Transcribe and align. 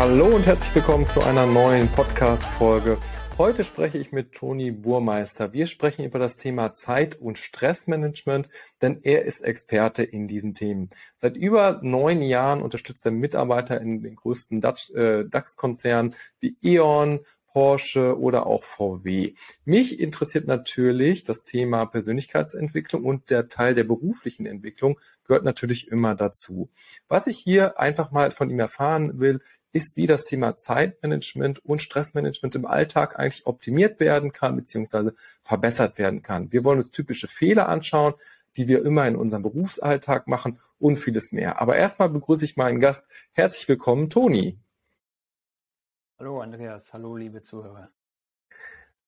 Hallo 0.00 0.34
und 0.34 0.46
herzlich 0.46 0.74
willkommen 0.74 1.04
zu 1.04 1.20
einer 1.20 1.44
neuen 1.44 1.86
Podcast-Folge. 1.88 2.96
Heute 3.36 3.64
spreche 3.64 3.98
ich 3.98 4.12
mit 4.12 4.32
Toni 4.32 4.70
Burmeister. 4.70 5.52
Wir 5.52 5.66
sprechen 5.66 6.06
über 6.06 6.18
das 6.18 6.38
Thema 6.38 6.72
Zeit- 6.72 7.16
und 7.16 7.38
Stressmanagement, 7.38 8.48
denn 8.80 9.00
er 9.02 9.26
ist 9.26 9.40
Experte 9.40 10.02
in 10.02 10.26
diesen 10.26 10.54
Themen. 10.54 10.88
Seit 11.16 11.36
über 11.36 11.80
neun 11.82 12.22
Jahren 12.22 12.62
unterstützt 12.62 13.04
er 13.04 13.12
Mitarbeiter 13.12 13.80
in 13.80 14.02
den 14.02 14.16
größten 14.16 14.62
äh, 14.62 15.24
DAX-Konzernen 15.28 16.14
wie 16.38 16.56
E.ON, 16.62 17.20
Porsche 17.52 18.18
oder 18.18 18.46
auch 18.46 18.64
VW. 18.64 19.34
Mich 19.64 19.98
interessiert 20.00 20.46
natürlich 20.46 21.24
das 21.24 21.44
Thema 21.44 21.86
Persönlichkeitsentwicklung 21.86 23.04
und 23.04 23.30
der 23.30 23.48
Teil 23.48 23.74
der 23.74 23.84
beruflichen 23.84 24.46
Entwicklung 24.46 24.98
gehört 25.24 25.44
natürlich 25.44 25.88
immer 25.88 26.14
dazu. 26.14 26.70
Was 27.08 27.26
ich 27.26 27.38
hier 27.38 27.78
einfach 27.78 28.10
mal 28.10 28.30
von 28.30 28.50
ihm 28.50 28.60
erfahren 28.60 29.18
will, 29.18 29.40
ist, 29.72 29.96
wie 29.96 30.06
das 30.06 30.24
Thema 30.24 30.56
Zeitmanagement 30.56 31.64
und 31.64 31.80
Stressmanagement 31.80 32.54
im 32.54 32.66
Alltag 32.66 33.18
eigentlich 33.18 33.46
optimiert 33.46 34.00
werden 34.00 34.32
kann, 34.32 34.56
beziehungsweise 34.56 35.14
verbessert 35.42 35.98
werden 35.98 36.22
kann. 36.22 36.52
Wir 36.52 36.64
wollen 36.64 36.80
uns 36.80 36.90
typische 36.90 37.28
Fehler 37.28 37.68
anschauen, 37.68 38.14
die 38.56 38.66
wir 38.66 38.84
immer 38.84 39.06
in 39.06 39.16
unserem 39.16 39.42
Berufsalltag 39.42 40.26
machen 40.26 40.58
und 40.78 40.96
vieles 40.96 41.30
mehr. 41.30 41.60
Aber 41.60 41.76
erstmal 41.76 42.08
begrüße 42.08 42.44
ich 42.44 42.56
meinen 42.56 42.80
Gast. 42.80 43.06
Herzlich 43.32 43.68
willkommen, 43.68 44.10
Toni. 44.10 44.58
Hallo 46.20 46.42
Andreas, 46.42 46.92
hallo 46.92 47.16
liebe 47.16 47.42
Zuhörer. 47.42 47.90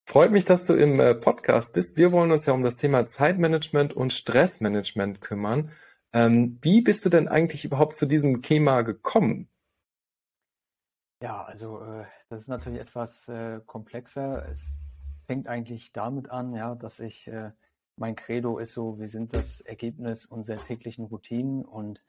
Freut 0.06 0.30
mich, 0.30 0.46
dass 0.46 0.64
du 0.64 0.72
im 0.72 0.98
äh, 0.98 1.14
Podcast 1.14 1.74
bist. 1.74 1.98
Wir 1.98 2.10
wollen 2.10 2.32
uns 2.32 2.46
ja 2.46 2.54
um 2.54 2.62
das 2.62 2.77
Thema 2.77 3.06
Zeitmanagement 3.06 3.92
und 3.92 4.14
Stressmanagement 4.14 5.20
kümmern. 5.20 5.72
Ähm, 6.14 6.58
wie 6.62 6.80
bist 6.80 7.04
du 7.04 7.10
denn 7.10 7.28
eigentlich 7.28 7.66
überhaupt 7.66 7.96
zu 7.96 8.06
diesem 8.06 8.41
Thema 8.41 8.80
gekommen? 8.80 9.50
Ja, 11.22 11.44
also 11.44 11.82
äh, 11.82 12.06
das 12.30 12.44
ist 12.44 12.48
natürlich 12.48 12.80
etwas 12.80 13.28
äh, 13.28 13.60
komplexer. 13.66 14.48
Es 14.50 14.72
fängt 15.26 15.48
eigentlich 15.48 15.92
damit 15.92 16.30
an, 16.30 16.54
ja, 16.54 16.74
dass 16.74 16.98
ich 16.98 17.28
äh, 17.28 17.50
mein 17.97 18.16
Credo 18.16 18.56
ist 18.56 18.72
so, 18.72 18.98
wir 18.98 19.10
sind 19.10 19.34
das 19.34 19.60
Ergebnis 19.60 20.24
unserer 20.24 20.64
täglichen 20.64 21.04
Routinen 21.04 21.62
und 21.62 22.02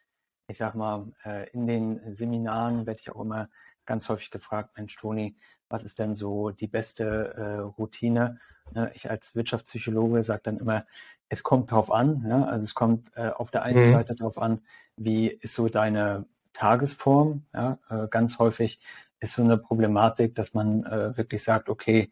ich 0.48 0.58
sag 0.58 0.76
mal, 0.76 1.06
äh, 1.26 1.50
in 1.52 1.68
den 1.68 2.14
Seminaren 2.14 2.86
werde 2.86 3.00
ich 3.00 3.10
auch 3.12 3.22
immer 3.22 3.50
ganz 3.86 4.10
häufig 4.10 4.32
gefragt, 4.32 4.72
Mensch, 4.78 4.96
Toni, 4.96 5.36
was 5.70 5.84
ist 5.84 6.00
denn 6.00 6.16
so 6.16 6.52
die 6.52 6.68
beste 6.68 7.34
äh, 7.36 7.60
Routine? 7.60 8.40
Ne, 8.74 8.92
ich 8.94 9.10
als 9.10 9.36
Wirtschaftspsychologe 9.36 10.24
sage 10.24 10.42
dann 10.44 10.58
immer, 10.58 10.86
es 11.30 11.44
kommt 11.44 11.72
drauf 11.72 11.92
an. 11.92 12.22
Ne? 12.22 12.48
Also 12.48 12.64
es 12.64 12.76
kommt 12.76 13.12
äh, 13.16 13.30
auf 13.30 13.52
der 13.52 13.64
einen 13.64 13.88
mhm. 13.88 13.92
Seite 13.92 14.16
drauf 14.16 14.38
an, 14.38 14.62
wie 14.96 15.28
ist 15.28 15.54
so 15.54 15.68
deine 15.68 16.26
Tagesform. 16.54 17.46
Ja? 17.54 17.80
Ganz 18.12 18.38
häufig 18.38 18.80
ist 19.20 19.34
so 19.34 19.42
eine 19.42 19.58
Problematik, 19.58 20.36
dass 20.36 20.54
man 20.54 20.84
wirklich 20.84 21.42
sagt, 21.42 21.68
okay, 21.68 22.12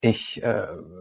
ich 0.00 0.42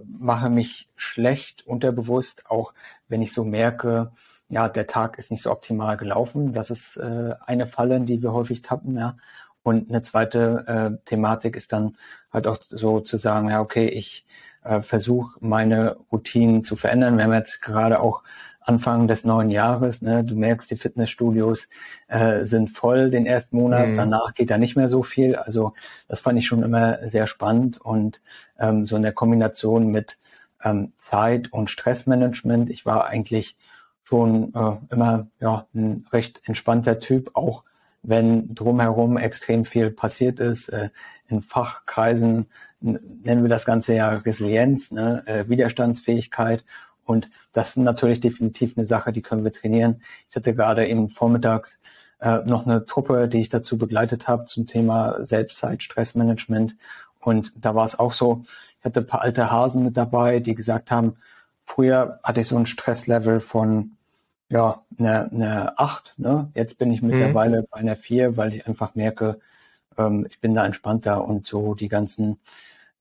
mache 0.06 0.50
mich 0.50 0.90
schlecht 0.98 1.66
unterbewusst, 1.66 2.48
auch 2.48 2.74
wenn 3.08 3.22
ich 3.22 3.32
so 3.32 3.46
merke, 3.46 4.12
ja, 4.52 4.68
der 4.70 4.86
Tag 4.86 5.18
ist 5.18 5.32
nicht 5.32 5.42
so 5.42 5.52
optimal 5.52 5.98
gelaufen. 5.98 6.54
Das 6.54 6.70
ist 6.70 6.98
äh, 6.98 7.34
eine 7.46 7.68
Falle, 7.68 8.02
die 8.02 8.22
wir 8.22 8.34
häufig 8.34 8.62
tappen, 8.62 8.98
ja. 8.98 9.18
Und 9.64 9.90
eine 9.90 10.02
zweite 10.02 10.66
äh, 10.68 11.06
Thematik 11.06 11.56
ist 11.56 11.72
dann 11.72 11.96
halt 12.34 12.48
auch 12.48 12.58
so 12.62 13.00
zu 13.00 13.18
sagen, 13.18 13.50
ja, 13.50 13.62
okay, 13.62 13.88
ich 13.88 14.26
äh, 14.64 14.82
versuche 14.82 15.38
meine 15.40 15.98
Routinen 16.12 16.64
zu 16.64 16.76
verändern. 16.76 17.18
Wir 17.18 17.26
haben 17.26 17.34
jetzt 17.34 17.62
gerade 17.62 18.00
auch 18.00 18.24
Anfang 18.60 19.08
des 19.08 19.24
neuen 19.24 19.50
Jahres. 19.50 20.02
Ne? 20.02 20.24
Du 20.24 20.36
merkst, 20.36 20.70
die 20.70 20.78
Fitnessstudios 20.78 21.68
äh, 22.08 22.44
sind 22.44 22.72
voll 22.72 23.10
den 23.10 23.26
ersten 23.26 23.56
Monat, 23.56 23.90
mhm. 23.90 23.96
danach 23.96 24.34
geht 24.34 24.50
da 24.50 24.58
nicht 24.58 24.76
mehr 24.76 24.90
so 24.90 25.04
viel. 25.04 25.36
Also 25.36 25.74
das 26.08 26.20
fand 26.20 26.38
ich 26.38 26.46
schon 26.46 26.64
immer 26.64 27.08
sehr 27.08 27.28
spannend 27.28 27.80
und 27.80 28.22
ähm, 28.60 28.86
so 28.86 28.96
in 28.96 29.02
der 29.04 29.14
Kombination 29.14 29.88
mit 29.88 30.18
ähm, 30.64 30.94
Zeit 30.98 31.54
und 31.54 31.70
Stressmanagement. 31.70 32.70
Ich 32.70 32.86
war 32.86 33.06
eigentlich 33.06 33.58
schon 34.12 34.54
äh, 34.54 34.94
immer 34.94 35.28
ja, 35.40 35.68
ein 35.74 36.06
recht 36.12 36.42
entspannter 36.44 37.00
Typ, 37.00 37.32
auch 37.34 37.64
wenn 38.04 38.54
drumherum 38.54 39.16
extrem 39.16 39.64
viel 39.64 39.90
passiert 39.90 40.42
ist. 40.42 40.68
Äh, 40.68 40.90
in 41.30 41.42
Fachkreisen 41.42 42.48
nennen 42.82 43.42
wir 43.42 43.50
das 43.50 43.66
Ganze 43.66 43.94
ja 43.94 44.10
Resilienz, 44.10 44.92
ne? 44.92 45.24
äh, 45.28 45.48
Widerstandsfähigkeit. 45.48 46.66
Und 47.06 47.30
das 47.54 47.70
ist 47.70 47.78
natürlich 47.78 48.20
definitiv 48.20 48.78
eine 48.78 48.86
Sache, 48.86 49.14
die 49.14 49.22
können 49.22 49.46
wir 49.46 49.54
trainieren. 49.54 50.02
Ich 50.30 50.36
hatte 50.36 50.54
gerade 50.54 50.86
eben 50.88 51.08
vormittags 51.08 51.80
äh, 52.20 52.40
noch 52.40 52.66
eine 52.66 52.86
Truppe, 52.86 53.30
die 53.30 53.40
ich 53.40 53.50
dazu 53.50 53.78
begleitet 53.78 54.28
habe 54.28 54.44
zum 54.44 54.68
Thema 54.68 55.24
Selbstzeit, 55.26 55.84
Stressmanagement. 55.84 56.76
Und 57.22 57.54
da 57.56 57.76
war 57.76 57.86
es 57.86 57.98
auch 57.98 58.12
so, 58.12 58.44
ich 58.80 58.84
hatte 58.84 59.00
ein 59.00 59.08
paar 59.08 59.22
alte 59.22 59.50
Hasen 59.50 59.86
mit 59.86 59.96
dabei, 59.96 60.42
die 60.42 60.54
gesagt 60.54 60.92
haben, 60.92 61.16
früher 61.64 62.20
hatte 62.24 62.42
ich 62.42 62.48
so 62.48 62.58
ein 62.58 62.66
Stresslevel 62.66 63.40
von 63.40 63.92
ja, 64.52 64.84
eine, 65.00 65.32
eine 65.32 65.80
8, 65.80 66.16
ne? 66.18 66.52
Jetzt 66.54 66.78
bin 66.78 66.92
ich 66.92 67.02
mhm. 67.02 67.10
mittlerweile 67.10 67.62
mhm. 67.62 67.66
bei 67.72 67.80
einer 67.80 67.96
4, 67.96 68.38
weil 68.38 68.54
ich 68.54 68.68
einfach 68.68 68.96
merke, 68.96 69.40
ähm, 69.98 70.28
ich 70.30 70.42
bin 70.42 70.54
da 70.54 70.66
entspannter 70.66 71.26
und 71.26 71.48
so 71.48 71.74
die 71.74 71.88
ganzen 71.88 72.38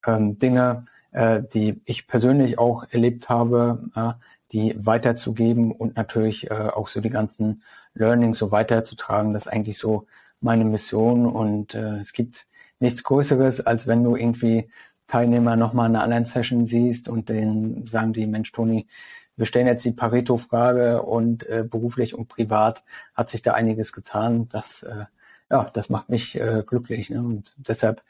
ähm, 0.06 0.38
Dinge, 0.38 0.86
äh, 1.10 1.42
die 1.52 1.82
ich 1.84 2.06
persönlich 2.06 2.58
auch 2.58 2.84
erlebt 2.90 3.28
habe, 3.28 3.82
äh, 3.96 4.12
die 4.52 4.74
weiterzugeben 4.78 5.72
und 5.72 5.96
natürlich 5.96 6.50
äh, 6.50 6.54
auch 6.54 6.88
so 6.88 7.00
die 7.00 7.10
ganzen 7.10 7.62
Learnings 7.94 8.38
so 8.38 8.52
weiterzutragen. 8.52 9.32
Das 9.32 9.46
ist 9.46 9.52
eigentlich 9.52 9.78
so 9.78 10.06
meine 10.40 10.64
Mission 10.64 11.26
und 11.26 11.74
äh, 11.74 11.98
es 11.98 12.12
gibt 12.12 12.46
nichts 12.78 13.02
Größeres, 13.02 13.60
als 13.60 13.88
wenn 13.88 14.04
du 14.04 14.14
irgendwie 14.14 14.70
Teilnehmer 15.08 15.56
nochmal 15.56 15.90
in 15.90 15.96
einer 15.96 16.04
anderen 16.04 16.24
Session 16.26 16.66
siehst 16.66 17.08
und 17.08 17.28
denen 17.28 17.88
sagen 17.88 18.12
die, 18.12 18.26
Mensch, 18.26 18.52
Toni, 18.52 18.86
wir 19.36 19.46
stellen 19.46 19.66
jetzt 19.66 19.84
die 19.84 19.92
Pareto-Frage 19.92 21.02
und 21.02 21.46
äh, 21.48 21.64
beruflich 21.68 22.14
und 22.14 22.28
privat 22.28 22.82
hat 23.14 23.30
sich 23.30 23.42
da 23.42 23.52
einiges 23.52 23.92
getan. 23.92 24.48
Das, 24.50 24.82
äh, 24.82 25.06
ja, 25.50 25.70
das 25.72 25.88
macht 25.88 26.08
mich 26.08 26.38
äh, 26.38 26.62
glücklich 26.66 27.10
ne? 27.10 27.20
und 27.20 27.54
deshalb 27.56 28.02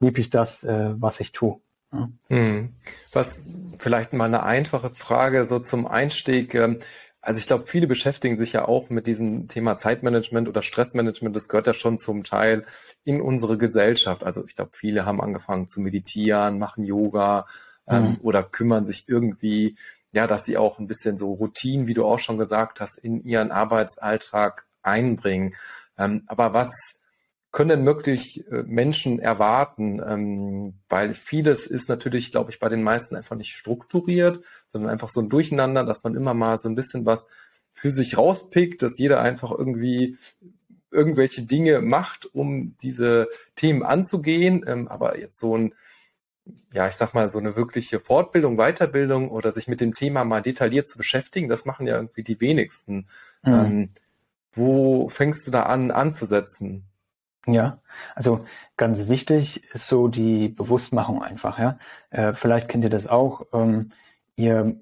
liebe 0.00 0.20
ich 0.20 0.30
das, 0.30 0.62
äh, 0.62 0.94
was 1.00 1.20
ich 1.20 1.32
tue. 1.32 1.58
Hm. 2.28 2.74
Was 3.12 3.42
vielleicht 3.78 4.12
mal 4.12 4.26
eine 4.26 4.42
einfache 4.42 4.90
Frage 4.90 5.46
so 5.46 5.58
zum 5.58 5.86
Einstieg. 5.86 6.54
Ähm, 6.54 6.80
also 7.20 7.38
ich 7.38 7.46
glaube, 7.46 7.66
viele 7.66 7.86
beschäftigen 7.86 8.38
sich 8.38 8.52
ja 8.52 8.66
auch 8.66 8.88
mit 8.90 9.06
diesem 9.06 9.48
Thema 9.48 9.76
Zeitmanagement 9.76 10.48
oder 10.48 10.62
Stressmanagement. 10.62 11.34
Das 11.34 11.48
gehört 11.48 11.66
ja 11.66 11.74
schon 11.74 11.98
zum 11.98 12.22
Teil 12.22 12.64
in 13.04 13.20
unsere 13.20 13.58
Gesellschaft. 13.58 14.22
Also 14.22 14.44
ich 14.46 14.54
glaube, 14.54 14.70
viele 14.74 15.06
haben 15.06 15.20
angefangen 15.20 15.66
zu 15.66 15.80
meditieren, 15.80 16.58
machen 16.58 16.84
Yoga 16.84 17.46
ähm, 17.88 18.10
mhm. 18.10 18.18
oder 18.22 18.42
kümmern 18.42 18.84
sich 18.84 19.08
irgendwie, 19.08 19.76
ja, 20.16 20.26
dass 20.26 20.46
sie 20.46 20.56
auch 20.56 20.78
ein 20.78 20.86
bisschen 20.86 21.18
so 21.18 21.34
Routinen, 21.34 21.86
wie 21.88 21.92
du 21.92 22.06
auch 22.06 22.18
schon 22.18 22.38
gesagt 22.38 22.80
hast, 22.80 22.96
in 22.96 23.22
ihren 23.22 23.50
Arbeitsalltag 23.50 24.64
einbringen. 24.82 25.54
Ähm, 25.98 26.22
aber 26.26 26.54
was 26.54 26.70
können 27.52 27.84
wirklich 27.84 28.50
äh, 28.50 28.62
Menschen 28.62 29.18
erwarten? 29.18 30.00
Ähm, 30.02 30.74
weil 30.88 31.12
vieles 31.12 31.66
ist 31.66 31.90
natürlich, 31.90 32.32
glaube 32.32 32.50
ich, 32.50 32.58
bei 32.58 32.70
den 32.70 32.82
meisten 32.82 33.14
einfach 33.14 33.36
nicht 33.36 33.52
strukturiert, 33.52 34.42
sondern 34.68 34.90
einfach 34.90 35.08
so 35.08 35.20
ein 35.20 35.28
Durcheinander, 35.28 35.84
dass 35.84 36.02
man 36.02 36.14
immer 36.14 36.32
mal 36.32 36.56
so 36.58 36.70
ein 36.70 36.76
bisschen 36.76 37.04
was 37.04 37.26
für 37.74 37.90
sich 37.90 38.16
rauspickt, 38.16 38.80
dass 38.80 38.98
jeder 38.98 39.20
einfach 39.20 39.50
irgendwie 39.50 40.16
irgendwelche 40.90 41.42
Dinge 41.42 41.82
macht, 41.82 42.24
um 42.34 42.74
diese 42.80 43.28
Themen 43.54 43.82
anzugehen. 43.82 44.64
Ähm, 44.66 44.88
aber 44.88 45.18
jetzt 45.18 45.38
so 45.38 45.58
ein, 45.58 45.74
ja, 46.72 46.86
ich 46.86 46.94
sag 46.94 47.14
mal, 47.14 47.28
so 47.28 47.38
eine 47.38 47.56
wirkliche 47.56 48.00
Fortbildung, 48.00 48.56
Weiterbildung 48.56 49.30
oder 49.30 49.52
sich 49.52 49.68
mit 49.68 49.80
dem 49.80 49.94
Thema 49.94 50.24
mal 50.24 50.42
detailliert 50.42 50.88
zu 50.88 50.98
beschäftigen, 50.98 51.48
das 51.48 51.64
machen 51.64 51.86
ja 51.86 51.96
irgendwie 51.96 52.22
die 52.22 52.40
wenigsten. 52.40 53.08
Mhm. 53.42 53.52
Ähm, 53.52 53.90
wo 54.52 55.08
fängst 55.08 55.46
du 55.46 55.50
da 55.50 55.64
an 55.64 55.90
anzusetzen? 55.90 56.84
Ja, 57.46 57.78
also 58.14 58.44
ganz 58.76 59.06
wichtig 59.06 59.64
ist 59.72 59.86
so 59.86 60.08
die 60.08 60.48
Bewusstmachung 60.48 61.22
einfach, 61.22 61.58
ja. 61.58 61.78
Äh, 62.10 62.32
vielleicht 62.32 62.68
kennt 62.68 62.84
ihr 62.84 62.90
das 62.90 63.06
auch. 63.06 63.46
Ähm, 63.52 63.92
ihr 64.34 64.76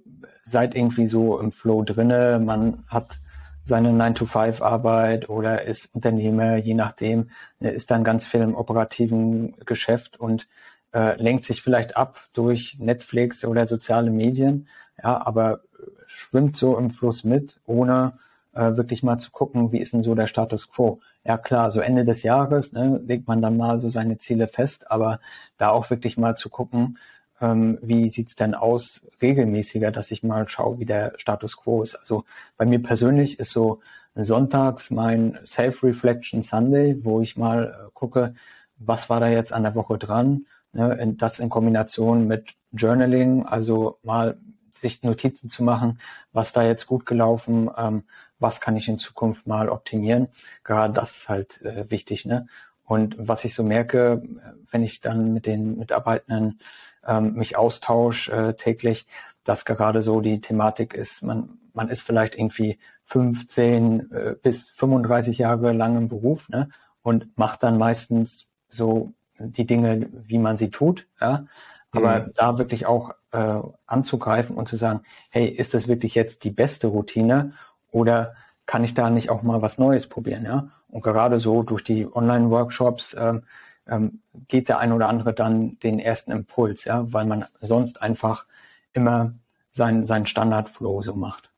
seid 0.44 0.74
irgendwie 0.74 1.06
so 1.06 1.38
im 1.38 1.52
Flow 1.52 1.82
drinne, 1.82 2.40
man 2.42 2.84
hat 2.88 3.18
seine 3.64 3.90
9-to-5-Arbeit 3.90 5.28
oder 5.28 5.62
ist 5.62 5.94
Unternehmer, 5.94 6.56
je 6.56 6.74
nachdem, 6.74 7.30
ist 7.60 7.90
dann 7.90 8.04
ganz 8.04 8.26
viel 8.26 8.40
im 8.40 8.54
operativen 8.54 9.56
Geschäft 9.64 10.18
und 10.20 10.48
äh, 10.94 11.20
lenkt 11.20 11.44
sich 11.44 11.62
vielleicht 11.62 11.96
ab 11.96 12.20
durch 12.32 12.78
Netflix 12.78 13.44
oder 13.44 13.66
soziale 13.66 14.10
Medien, 14.10 14.68
ja, 15.02 15.26
aber 15.26 15.60
schwimmt 16.06 16.56
so 16.56 16.78
im 16.78 16.90
Fluss 16.90 17.24
mit, 17.24 17.60
ohne 17.66 18.14
äh, 18.52 18.76
wirklich 18.76 19.02
mal 19.02 19.18
zu 19.18 19.30
gucken, 19.30 19.72
wie 19.72 19.78
ist 19.78 19.92
denn 19.92 20.02
so 20.02 20.14
der 20.14 20.26
Status 20.28 20.70
quo. 20.70 21.00
Ja 21.24 21.38
klar, 21.38 21.70
so 21.70 21.80
Ende 21.80 22.04
des 22.04 22.22
Jahres 22.22 22.72
ne, 22.72 23.00
legt 23.04 23.26
man 23.26 23.42
dann 23.42 23.56
mal 23.56 23.78
so 23.78 23.90
seine 23.90 24.18
Ziele 24.18 24.48
fest, 24.48 24.90
aber 24.90 25.20
da 25.58 25.70
auch 25.70 25.90
wirklich 25.90 26.16
mal 26.16 26.36
zu 26.36 26.48
gucken, 26.50 26.98
ähm, 27.40 27.78
wie 27.82 28.08
sieht's 28.10 28.36
denn 28.36 28.54
aus 28.54 29.06
regelmäßiger, 29.20 29.90
dass 29.90 30.10
ich 30.10 30.22
mal 30.22 30.48
schaue, 30.48 30.78
wie 30.78 30.84
der 30.84 31.14
Status 31.16 31.56
quo 31.56 31.82
ist. 31.82 31.96
Also 31.96 32.24
bei 32.56 32.66
mir 32.66 32.82
persönlich 32.82 33.38
ist 33.40 33.50
so 33.50 33.80
sonntags 34.14 34.90
mein 34.90 35.38
Self-Reflection 35.44 36.42
Sunday, 36.42 36.96
wo 37.02 37.20
ich 37.20 37.36
mal 37.36 37.88
äh, 37.88 37.90
gucke, 37.94 38.34
was 38.78 39.10
war 39.10 39.20
da 39.20 39.28
jetzt 39.28 39.52
an 39.52 39.62
der 39.64 39.74
Woche 39.74 39.98
dran. 39.98 40.46
Ne, 40.74 41.14
das 41.16 41.38
in 41.38 41.50
Kombination 41.50 42.26
mit 42.26 42.54
Journaling, 42.72 43.46
also 43.46 43.98
mal 44.02 44.36
sich 44.74 45.02
Notizen 45.02 45.48
zu 45.48 45.62
machen, 45.62 45.98
was 46.32 46.52
da 46.52 46.62
jetzt 46.62 46.86
gut 46.86 47.06
gelaufen, 47.06 47.70
ähm, 47.76 48.04
was 48.38 48.60
kann 48.60 48.76
ich 48.76 48.88
in 48.88 48.98
Zukunft 48.98 49.46
mal 49.46 49.68
optimieren. 49.68 50.28
Gerade 50.64 50.92
das 50.92 51.16
ist 51.16 51.28
halt 51.28 51.62
äh, 51.62 51.90
wichtig. 51.90 52.26
Ne? 52.26 52.46
Und 52.84 53.16
was 53.18 53.44
ich 53.44 53.54
so 53.54 53.62
merke, 53.62 54.22
wenn 54.70 54.82
ich 54.82 55.00
dann 55.00 55.32
mit 55.32 55.46
den 55.46 55.78
Mitarbeitenden 55.78 56.60
ähm, 57.06 57.34
mich 57.34 57.56
austausche 57.56 58.32
äh, 58.32 58.54
täglich, 58.54 59.06
dass 59.44 59.64
gerade 59.64 60.02
so 60.02 60.20
die 60.20 60.40
Thematik 60.40 60.92
ist, 60.92 61.22
man, 61.22 61.58
man 61.72 61.88
ist 61.88 62.02
vielleicht 62.02 62.34
irgendwie 62.34 62.78
15 63.06 64.12
äh, 64.12 64.36
bis 64.42 64.68
35 64.70 65.38
Jahre 65.38 65.72
lang 65.72 65.96
im 65.96 66.08
Beruf 66.08 66.48
ne, 66.48 66.68
und 67.02 67.36
macht 67.38 67.62
dann 67.62 67.78
meistens 67.78 68.46
so 68.68 69.12
die 69.38 69.66
Dinge, 69.66 70.08
wie 70.26 70.38
man 70.38 70.56
sie 70.56 70.70
tut. 70.70 71.06
Ja? 71.20 71.46
Aber 71.92 72.20
mhm. 72.20 72.30
da 72.34 72.58
wirklich 72.58 72.86
auch 72.86 73.14
äh, 73.32 73.60
anzugreifen 73.86 74.56
und 74.56 74.68
zu 74.68 74.76
sagen, 74.76 75.00
hey, 75.30 75.46
ist 75.46 75.74
das 75.74 75.88
wirklich 75.88 76.14
jetzt 76.14 76.44
die 76.44 76.50
beste 76.50 76.88
Routine 76.88 77.52
oder 77.90 78.34
kann 78.66 78.84
ich 78.84 78.94
da 78.94 79.10
nicht 79.10 79.30
auch 79.30 79.42
mal 79.42 79.62
was 79.62 79.78
Neues 79.78 80.08
probieren? 80.08 80.44
Ja? 80.44 80.68
Und 80.88 81.02
gerade 81.02 81.40
so 81.40 81.62
durch 81.62 81.84
die 81.84 82.06
Online-Workshops 82.06 83.16
ähm, 83.18 83.42
ähm, 83.86 84.20
geht 84.48 84.68
der 84.68 84.78
ein 84.78 84.92
oder 84.92 85.08
andere 85.08 85.34
dann 85.34 85.78
den 85.80 85.98
ersten 85.98 86.32
Impuls, 86.32 86.84
ja, 86.84 87.12
weil 87.12 87.26
man 87.26 87.46
sonst 87.60 88.00
einfach 88.00 88.46
immer 88.92 89.34
sein, 89.72 90.06
sein 90.06 90.26
Standardflow 90.26 91.02
so 91.02 91.14
macht. 91.14 91.50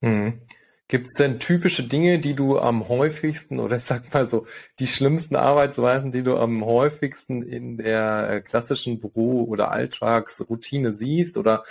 Mhm. 0.00 0.40
Gibt 0.88 1.06
es 1.06 1.14
denn 1.14 1.40
typische 1.40 1.84
Dinge, 1.84 2.18
die 2.18 2.34
du 2.34 2.58
am 2.58 2.88
häufigsten 2.88 3.60
oder 3.60 3.76
ich 3.76 3.84
sag 3.84 4.12
mal 4.12 4.28
so 4.28 4.46
die 4.78 4.86
schlimmsten 4.86 5.36
Arbeitsweisen, 5.36 6.12
die 6.12 6.22
du 6.22 6.36
am 6.36 6.64
häufigsten 6.64 7.42
in 7.42 7.78
der 7.78 8.28
äh, 8.28 8.40
klassischen 8.42 9.00
Büro- 9.00 9.44
oder 9.44 9.70
Alltagsroutine 9.70 10.92
siehst? 10.92 11.38
Oder 11.38 11.64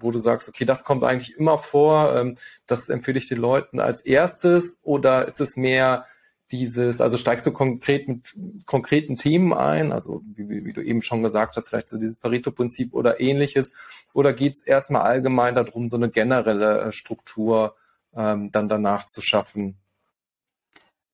wo 0.00 0.10
du 0.10 0.18
sagst, 0.18 0.48
okay, 0.48 0.64
das 0.64 0.84
kommt 0.84 1.04
eigentlich 1.04 1.36
immer 1.36 1.58
vor, 1.58 2.14
ähm, 2.16 2.36
das 2.66 2.88
empfehle 2.88 3.18
ich 3.18 3.28
den 3.28 3.38
Leuten 3.38 3.80
als 3.80 4.00
erstes? 4.00 4.78
Oder 4.82 5.28
ist 5.28 5.40
es 5.40 5.56
mehr 5.56 6.06
dieses, 6.50 7.00
also 7.00 7.16
steigst 7.16 7.46
du 7.46 7.52
konkret 7.52 8.08
mit 8.08 8.34
konkreten 8.64 9.16
Themen 9.16 9.52
ein, 9.52 9.92
also 9.92 10.22
wie, 10.24 10.64
wie 10.64 10.72
du 10.72 10.80
eben 10.82 11.02
schon 11.02 11.22
gesagt 11.22 11.56
hast, 11.56 11.68
vielleicht 11.68 11.90
so 11.90 11.98
dieses 11.98 12.16
Pareto-Prinzip 12.16 12.94
oder 12.94 13.20
ähnliches, 13.20 13.70
oder 14.14 14.32
geht 14.32 14.54
es 14.54 14.62
erstmal 14.62 15.02
allgemein 15.02 15.54
darum, 15.54 15.88
so 15.88 15.96
eine 15.96 16.08
generelle 16.08 16.80
äh, 16.80 16.92
Struktur 16.92 17.74
ähm, 18.14 18.50
dann 18.50 18.68
danach 18.68 19.06
zu 19.06 19.20
schaffen? 19.22 19.78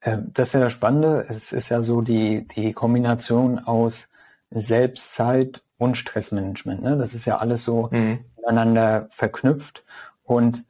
Ähm, 0.02 0.30
das 0.32 0.48
ist 0.48 0.54
ja 0.54 0.60
das 0.60 0.72
Spannende. 0.72 1.26
Es 1.28 1.52
ist 1.52 1.68
ja 1.68 1.82
so 1.82 2.00
die, 2.00 2.46
die 2.48 2.72
Kombination 2.72 3.58
aus 3.58 4.08
Selbstzeit 4.50 5.62
und 5.78 5.96
Stressmanagement. 5.96 6.82
Ne? 6.82 6.96
Das 6.96 7.14
ist 7.14 7.24
ja 7.24 7.38
alles 7.38 7.64
so 7.64 7.88
mhm. 7.90 8.24
miteinander 8.36 9.08
verknüpft. 9.10 9.84
Und 10.22 10.64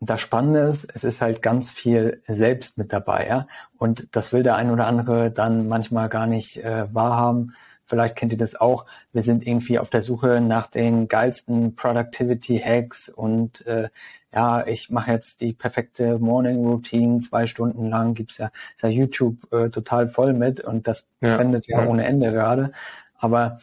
das 0.00 0.20
Spannende 0.20 0.60
ist, 0.60 0.86
es 0.94 1.04
ist 1.04 1.20
halt 1.20 1.42
ganz 1.42 1.70
viel 1.70 2.22
selbst 2.26 2.76
mit 2.76 2.92
dabei, 2.92 3.26
ja. 3.26 3.46
Und 3.78 4.08
das 4.12 4.32
will 4.32 4.42
der 4.42 4.56
ein 4.56 4.70
oder 4.70 4.86
andere 4.86 5.30
dann 5.30 5.68
manchmal 5.68 6.08
gar 6.08 6.26
nicht 6.26 6.58
äh, 6.58 6.92
wahrhaben. 6.92 7.54
Vielleicht 7.86 8.16
kennt 8.16 8.32
ihr 8.32 8.38
das 8.38 8.56
auch. 8.56 8.84
Wir 9.12 9.22
sind 9.22 9.46
irgendwie 9.46 9.78
auf 9.78 9.88
der 9.88 10.02
Suche 10.02 10.40
nach 10.40 10.66
den 10.66 11.08
geilsten 11.08 11.76
Productivity 11.76 12.58
Hacks 12.58 13.08
und 13.08 13.64
äh, 13.66 13.88
ja, 14.36 14.66
ich 14.66 14.90
mache 14.90 15.12
jetzt 15.12 15.40
die 15.40 15.54
perfekte 15.54 16.18
Morning 16.18 16.58
Routine 16.58 17.20
zwei 17.20 17.46
Stunden 17.46 17.88
lang. 17.88 18.12
Gibt's 18.12 18.36
ja, 18.36 18.50
ist 18.76 18.82
ja 18.82 18.90
YouTube 18.90 19.50
äh, 19.50 19.70
total 19.70 20.10
voll 20.10 20.34
mit 20.34 20.60
und 20.60 20.86
das 20.86 21.08
ja, 21.22 21.36
trendet 21.36 21.66
ja, 21.68 21.82
ja 21.82 21.88
ohne 21.88 22.04
Ende 22.04 22.30
gerade. 22.32 22.72
Aber 23.16 23.60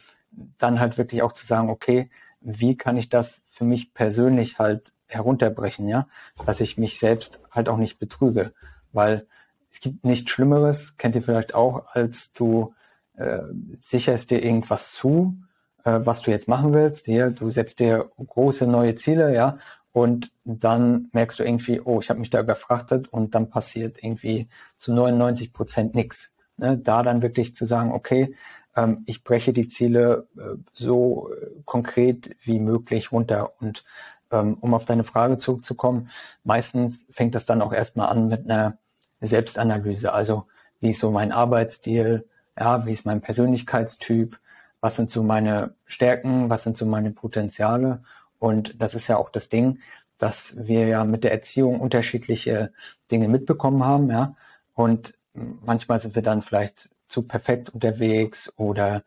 dann 0.58 0.80
halt 0.80 0.98
wirklich 0.98 1.22
auch 1.22 1.32
zu 1.32 1.46
sagen, 1.46 1.70
okay, 1.70 2.10
wie 2.40 2.76
kann 2.76 2.96
ich 2.96 3.08
das 3.08 3.40
für 3.52 3.62
mich 3.62 3.94
persönlich 3.94 4.58
halt 4.58 4.92
herunterbrechen, 5.06 5.86
ja, 5.86 6.08
dass 6.44 6.60
ich 6.60 6.76
mich 6.76 6.98
selbst 6.98 7.38
halt 7.52 7.68
auch 7.68 7.76
nicht 7.76 8.00
betrüge, 8.00 8.52
weil 8.92 9.28
es 9.70 9.78
gibt 9.78 10.04
nichts 10.04 10.32
Schlimmeres, 10.32 10.96
kennt 10.96 11.14
ihr 11.14 11.22
vielleicht 11.22 11.54
auch, 11.54 11.86
als 11.92 12.32
du 12.32 12.74
äh, 13.16 13.42
sicherst 13.80 14.32
dir 14.32 14.42
irgendwas 14.42 14.92
zu, 14.92 15.36
äh, 15.84 16.00
was 16.02 16.22
du 16.22 16.32
jetzt 16.32 16.48
machen 16.48 16.72
willst. 16.72 17.06
Hier, 17.06 17.30
du 17.30 17.52
setzt 17.52 17.78
dir 17.78 18.10
große 18.18 18.66
neue 18.66 18.96
Ziele, 18.96 19.32
ja, 19.32 19.58
und 19.94 20.32
dann 20.44 21.08
merkst 21.12 21.38
du 21.38 21.44
irgendwie, 21.44 21.80
oh, 21.80 22.00
ich 22.00 22.10
habe 22.10 22.18
mich 22.18 22.28
da 22.28 22.40
überfrachtet 22.40 23.06
und 23.12 23.36
dann 23.36 23.48
passiert 23.48 24.02
irgendwie 24.02 24.48
zu 24.76 24.92
99 24.92 25.52
Prozent 25.52 25.94
nichts. 25.94 26.32
Ne? 26.56 26.76
Da 26.76 27.04
dann 27.04 27.22
wirklich 27.22 27.54
zu 27.54 27.64
sagen, 27.64 27.92
okay, 27.92 28.34
ähm, 28.74 29.04
ich 29.06 29.22
breche 29.22 29.52
die 29.52 29.68
Ziele 29.68 30.26
äh, 30.36 30.56
so 30.72 31.30
äh, 31.30 31.46
konkret 31.64 32.34
wie 32.42 32.58
möglich 32.58 33.12
runter. 33.12 33.52
Und 33.60 33.84
ähm, 34.32 34.56
um 34.60 34.74
auf 34.74 34.84
deine 34.84 35.04
Frage 35.04 35.38
zurückzukommen, 35.38 36.10
meistens 36.42 37.04
fängt 37.10 37.36
das 37.36 37.46
dann 37.46 37.62
auch 37.62 37.72
erstmal 37.72 38.08
an 38.08 38.26
mit 38.26 38.50
einer 38.50 38.78
Selbstanalyse. 39.20 40.12
Also 40.12 40.46
wie 40.80 40.90
ist 40.90 40.98
so 40.98 41.12
mein 41.12 41.30
Arbeitsstil, 41.30 42.28
ja, 42.58 42.84
wie 42.84 42.92
ist 42.92 43.06
mein 43.06 43.20
Persönlichkeitstyp, 43.20 44.40
was 44.80 44.96
sind 44.96 45.08
so 45.08 45.22
meine 45.22 45.74
Stärken, 45.86 46.50
was 46.50 46.64
sind 46.64 46.76
so 46.76 46.84
meine 46.84 47.12
Potenziale. 47.12 48.02
Und 48.44 48.82
das 48.82 48.94
ist 48.94 49.08
ja 49.08 49.16
auch 49.16 49.30
das 49.30 49.48
Ding, 49.48 49.78
dass 50.18 50.54
wir 50.54 50.86
ja 50.86 51.04
mit 51.04 51.24
der 51.24 51.32
Erziehung 51.32 51.80
unterschiedliche 51.80 52.72
Dinge 53.10 53.26
mitbekommen 53.26 53.82
haben, 53.82 54.10
ja. 54.10 54.36
Und 54.74 55.16
manchmal 55.32 55.98
sind 55.98 56.14
wir 56.14 56.20
dann 56.20 56.42
vielleicht 56.42 56.90
zu 57.08 57.22
perfekt 57.22 57.70
unterwegs 57.70 58.52
oder 58.56 59.02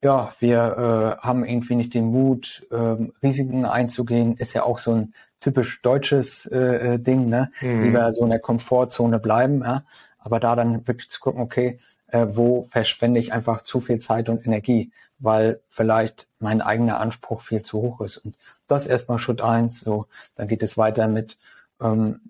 ja, 0.00 0.32
wir 0.38 1.18
äh, 1.20 1.26
haben 1.26 1.44
irgendwie 1.44 1.74
nicht 1.74 1.92
den 1.92 2.06
Mut, 2.06 2.66
ähm, 2.72 3.12
Risiken 3.22 3.66
einzugehen, 3.66 4.38
ist 4.38 4.54
ja 4.54 4.62
auch 4.62 4.78
so 4.78 4.92
ein 4.92 5.14
typisch 5.38 5.82
deutsches 5.82 6.46
äh, 6.46 6.94
äh 6.94 6.98
Ding, 6.98 7.28
ne? 7.28 7.52
Mhm. 7.60 7.82
Lieber 7.82 8.10
so 8.14 8.24
in 8.24 8.30
der 8.30 8.40
Komfortzone 8.40 9.18
bleiben, 9.18 9.60
ja. 9.60 9.84
Aber 10.18 10.40
da 10.40 10.56
dann 10.56 10.88
wirklich 10.88 11.10
zu 11.10 11.20
gucken, 11.20 11.42
okay, 11.42 11.78
äh, 12.06 12.26
wo 12.30 12.68
verschwende 12.70 13.20
ich 13.20 13.34
einfach 13.34 13.64
zu 13.64 13.80
viel 13.80 13.98
Zeit 13.98 14.30
und 14.30 14.46
Energie, 14.46 14.92
weil 15.18 15.60
vielleicht 15.68 16.28
mein 16.38 16.60
eigener 16.60 17.00
Anspruch 17.00 17.40
viel 17.40 17.62
zu 17.62 17.80
hoch 17.80 18.00
ist. 18.00 18.18
Und 18.18 18.36
das 18.66 18.86
erstmal 18.86 19.18
Schritt 19.18 19.40
eins. 19.40 19.80
So, 19.80 20.06
dann 20.34 20.48
geht 20.48 20.62
es 20.62 20.76
weiter 20.78 21.08
mit 21.08 21.38
ähm, 21.80 22.20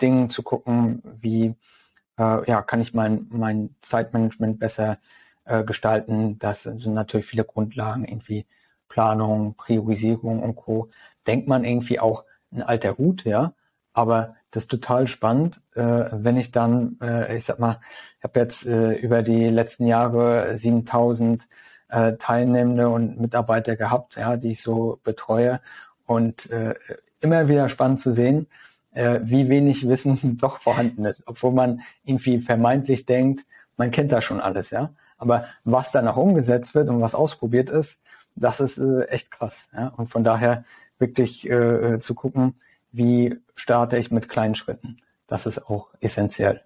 Dingen 0.00 0.30
zu 0.30 0.42
gucken, 0.42 1.02
wie 1.04 1.54
äh, 2.18 2.50
ja 2.50 2.62
kann 2.62 2.80
ich 2.80 2.94
mein 2.94 3.26
mein 3.30 3.74
Zeitmanagement 3.82 4.58
besser 4.58 4.98
äh, 5.44 5.64
gestalten. 5.64 6.38
Das 6.38 6.64
sind 6.64 6.94
natürlich 6.94 7.26
viele 7.26 7.44
Grundlagen, 7.44 8.04
irgendwie 8.04 8.46
Planung, 8.88 9.54
Priorisierung 9.54 10.42
und 10.42 10.56
Co. 10.56 10.90
Denkt 11.26 11.48
man 11.48 11.64
irgendwie 11.64 12.00
auch 12.00 12.24
ein 12.52 12.62
alter 12.62 12.98
Hut, 12.98 13.24
ja. 13.24 13.54
Aber 13.92 14.36
das 14.50 14.64
ist 14.64 14.70
total 14.70 15.06
spannend, 15.06 15.62
äh, 15.74 15.82
wenn 16.12 16.36
ich 16.36 16.52
dann, 16.52 16.98
äh, 17.00 17.36
ich 17.36 17.44
sag 17.44 17.58
mal, 17.58 17.80
ich 18.18 18.24
habe 18.24 18.40
jetzt 18.40 18.66
äh, 18.66 18.92
über 18.94 19.22
die 19.22 19.48
letzten 19.48 19.86
Jahre 19.86 20.56
7000 20.56 21.48
äh, 21.90 22.16
Teilnehmende 22.16 22.88
und 22.88 23.20
Mitarbeiter 23.20 23.76
gehabt, 23.76 24.16
ja, 24.16 24.36
die 24.36 24.52
ich 24.52 24.62
so 24.62 24.98
betreue 25.04 25.60
und 26.06 26.50
äh, 26.50 26.74
immer 27.20 27.48
wieder 27.48 27.68
spannend 27.68 28.00
zu 28.00 28.12
sehen, 28.12 28.46
äh, 28.92 29.20
wie 29.22 29.48
wenig 29.48 29.88
Wissen 29.88 30.38
doch 30.40 30.60
vorhanden 30.60 31.04
ist, 31.04 31.22
obwohl 31.26 31.52
man 31.52 31.80
irgendwie 32.04 32.40
vermeintlich 32.40 33.06
denkt, 33.06 33.44
man 33.76 33.90
kennt 33.90 34.12
da 34.12 34.20
schon 34.20 34.40
alles, 34.40 34.70
ja. 34.70 34.90
Aber 35.18 35.46
was 35.64 35.92
danach 35.92 36.16
umgesetzt 36.16 36.74
wird 36.74 36.88
und 36.88 37.00
was 37.00 37.14
ausprobiert 37.14 37.68
ist, 37.68 38.00
das 38.36 38.60
ist 38.60 38.78
äh, 38.78 39.04
echt 39.04 39.30
krass. 39.30 39.68
Ja? 39.74 39.88
Und 39.88 40.10
von 40.10 40.24
daher 40.24 40.64
wirklich 40.98 41.48
äh, 41.48 41.98
zu 41.98 42.14
gucken, 42.14 42.54
wie 42.92 43.38
starte 43.54 43.98
ich 43.98 44.10
mit 44.10 44.28
kleinen 44.28 44.54
Schritten. 44.54 44.98
Das 45.26 45.46
ist 45.46 45.68
auch 45.68 45.88
essentiell. 46.00 46.62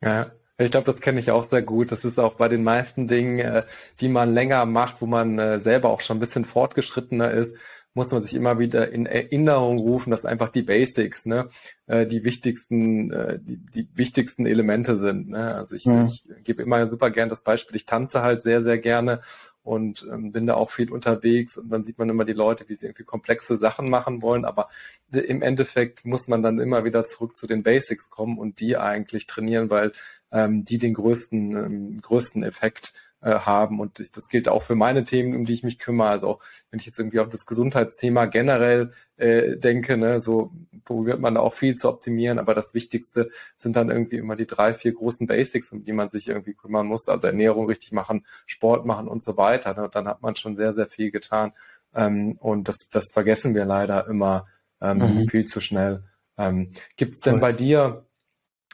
Ja, 0.00 0.30
ich 0.58 0.70
glaube, 0.72 0.90
das 0.90 1.00
kenne 1.00 1.20
ich 1.20 1.30
auch 1.30 1.44
sehr 1.48 1.62
gut. 1.62 1.92
Das 1.92 2.04
ist 2.04 2.18
auch 2.18 2.34
bei 2.34 2.48
den 2.48 2.64
meisten 2.64 3.06
Dingen, 3.06 3.38
äh, 3.38 3.62
die 4.00 4.08
man 4.08 4.34
länger 4.34 4.66
macht, 4.66 5.00
wo 5.00 5.06
man 5.06 5.38
äh, 5.38 5.60
selber 5.60 5.90
auch 5.90 6.00
schon 6.00 6.16
ein 6.16 6.20
bisschen 6.20 6.44
fortgeschrittener 6.44 7.30
ist, 7.30 7.54
muss 7.98 8.12
man 8.12 8.22
sich 8.22 8.34
immer 8.34 8.60
wieder 8.60 8.92
in 8.92 9.06
Erinnerung 9.06 9.78
rufen, 9.78 10.12
dass 10.12 10.24
einfach 10.24 10.50
die 10.50 10.62
Basics, 10.62 11.26
ne, 11.26 11.48
äh, 11.88 12.06
die 12.06 12.22
wichtigsten, 12.22 13.10
äh, 13.12 13.40
die, 13.40 13.56
die 13.56 13.88
wichtigsten 13.94 14.46
Elemente 14.46 14.98
sind. 14.98 15.30
Ne? 15.30 15.52
Also 15.52 15.74
ich, 15.74 15.84
mhm. 15.84 16.06
ich 16.06 16.24
gebe 16.44 16.62
immer 16.62 16.88
super 16.88 17.10
gern 17.10 17.28
das 17.28 17.42
Beispiel, 17.42 17.74
ich 17.74 17.86
tanze 17.86 18.22
halt 18.22 18.42
sehr, 18.42 18.62
sehr 18.62 18.78
gerne 18.78 19.20
und 19.64 20.06
ähm, 20.10 20.30
bin 20.30 20.46
da 20.46 20.54
auch 20.54 20.70
viel 20.70 20.92
unterwegs 20.92 21.58
und 21.58 21.70
dann 21.70 21.84
sieht 21.84 21.98
man 21.98 22.08
immer 22.08 22.24
die 22.24 22.34
Leute, 22.34 22.68
wie 22.68 22.74
sie 22.74 22.86
irgendwie 22.86 23.02
komplexe 23.02 23.58
Sachen 23.58 23.90
machen 23.90 24.22
wollen, 24.22 24.44
aber 24.44 24.68
im 25.10 25.42
Endeffekt 25.42 26.04
muss 26.04 26.28
man 26.28 26.40
dann 26.40 26.60
immer 26.60 26.84
wieder 26.84 27.04
zurück 27.04 27.36
zu 27.36 27.48
den 27.48 27.64
Basics 27.64 28.10
kommen 28.10 28.38
und 28.38 28.60
die 28.60 28.76
eigentlich 28.76 29.26
trainieren, 29.26 29.70
weil 29.70 29.90
ähm, 30.30 30.62
die 30.62 30.78
den 30.78 30.94
größten, 30.94 31.56
ähm, 31.56 32.00
größten 32.00 32.44
Effekt 32.44 32.94
äh, 33.20 33.32
haben. 33.32 33.80
Und 33.80 33.98
das, 33.98 34.10
das 34.10 34.28
gilt 34.28 34.48
auch 34.48 34.62
für 34.62 34.74
meine 34.74 35.04
Themen, 35.04 35.34
um 35.34 35.44
die 35.44 35.52
ich 35.52 35.62
mich 35.62 35.78
kümmere. 35.78 36.08
Also 36.08 36.28
auch 36.28 36.40
wenn 36.70 36.78
ich 36.80 36.86
jetzt 36.86 36.98
irgendwie 36.98 37.20
auf 37.20 37.28
das 37.28 37.46
Gesundheitsthema 37.46 38.26
generell 38.26 38.92
äh, 39.16 39.56
denke, 39.56 39.96
ne, 39.96 40.20
so 40.20 40.52
probiert 40.84 41.20
man 41.20 41.34
da 41.34 41.40
auch 41.40 41.54
viel 41.54 41.76
zu 41.76 41.88
optimieren, 41.88 42.38
aber 42.38 42.54
das 42.54 42.74
Wichtigste 42.74 43.30
sind 43.56 43.76
dann 43.76 43.90
irgendwie 43.90 44.16
immer 44.16 44.36
die 44.36 44.46
drei, 44.46 44.74
vier 44.74 44.92
großen 44.92 45.26
Basics, 45.26 45.72
um 45.72 45.84
die 45.84 45.92
man 45.92 46.10
sich 46.10 46.28
irgendwie 46.28 46.54
kümmern 46.54 46.86
muss. 46.86 47.08
Also 47.08 47.26
Ernährung 47.26 47.66
richtig 47.66 47.92
machen, 47.92 48.24
Sport 48.46 48.86
machen 48.86 49.08
und 49.08 49.22
so 49.22 49.36
weiter. 49.36 49.74
Ne? 49.74 49.84
Und 49.84 49.94
dann 49.94 50.08
hat 50.08 50.22
man 50.22 50.36
schon 50.36 50.56
sehr, 50.56 50.74
sehr 50.74 50.86
viel 50.86 51.10
getan. 51.10 51.52
Ähm, 51.94 52.36
und 52.40 52.68
das, 52.68 52.76
das 52.90 53.06
vergessen 53.12 53.54
wir 53.54 53.64
leider 53.64 54.06
immer 54.06 54.46
ähm, 54.80 54.98
mhm. 54.98 55.28
viel 55.28 55.46
zu 55.46 55.60
schnell. 55.60 56.04
Ähm, 56.36 56.72
Gibt 56.96 57.14
es 57.14 57.20
denn 57.20 57.34
cool. 57.34 57.40
bei 57.40 57.52
dir 57.52 58.06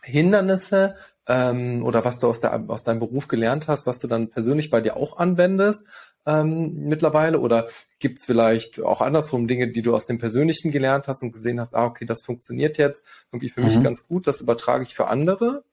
Hindernisse, 0.03 0.97
ähm, 1.27 1.85
oder 1.85 2.05
was 2.05 2.19
du 2.19 2.29
aus, 2.29 2.41
der, 2.41 2.65
aus 2.69 2.85
deinem 2.85 3.01
Beruf 3.01 3.29
gelernt 3.29 3.69
hast, 3.69 3.87
was 3.87 3.99
du 3.99 4.09
dann 4.09 4.29
persönlich 4.29 4.71
bei 4.71 4.81
dir 4.81 4.97
auch 4.97 5.17
anwendest 5.17 5.87
ähm, 6.27 6.75
mittlerweile? 6.89 7.41
Oder 7.41 7.67
gibt 7.99 8.19
es 8.19 8.25
vielleicht 8.25 8.81
auch 8.83 9.01
andersrum 9.01 9.49
Dinge, 9.49 9.69
die 9.69 9.83
du 9.83 9.95
aus 9.95 10.07
dem 10.07 10.19
Persönlichen 10.19 10.71
gelernt 10.71 11.09
hast 11.09 11.23
und 11.23 11.33
gesehen 11.33 11.61
hast, 11.61 11.75
ah, 11.75 11.87
okay, 11.87 12.05
das 12.05 12.23
funktioniert 12.23 12.79
jetzt 12.79 13.03
irgendwie 13.33 13.49
für 13.49 13.61
mhm. 13.61 13.67
mich 13.67 13.83
ganz 13.83 14.07
gut, 14.07 14.27
das 14.27 14.41
übertrage 14.41 14.83
ich 14.83 14.95
für 14.95 15.07
andere? 15.07 15.65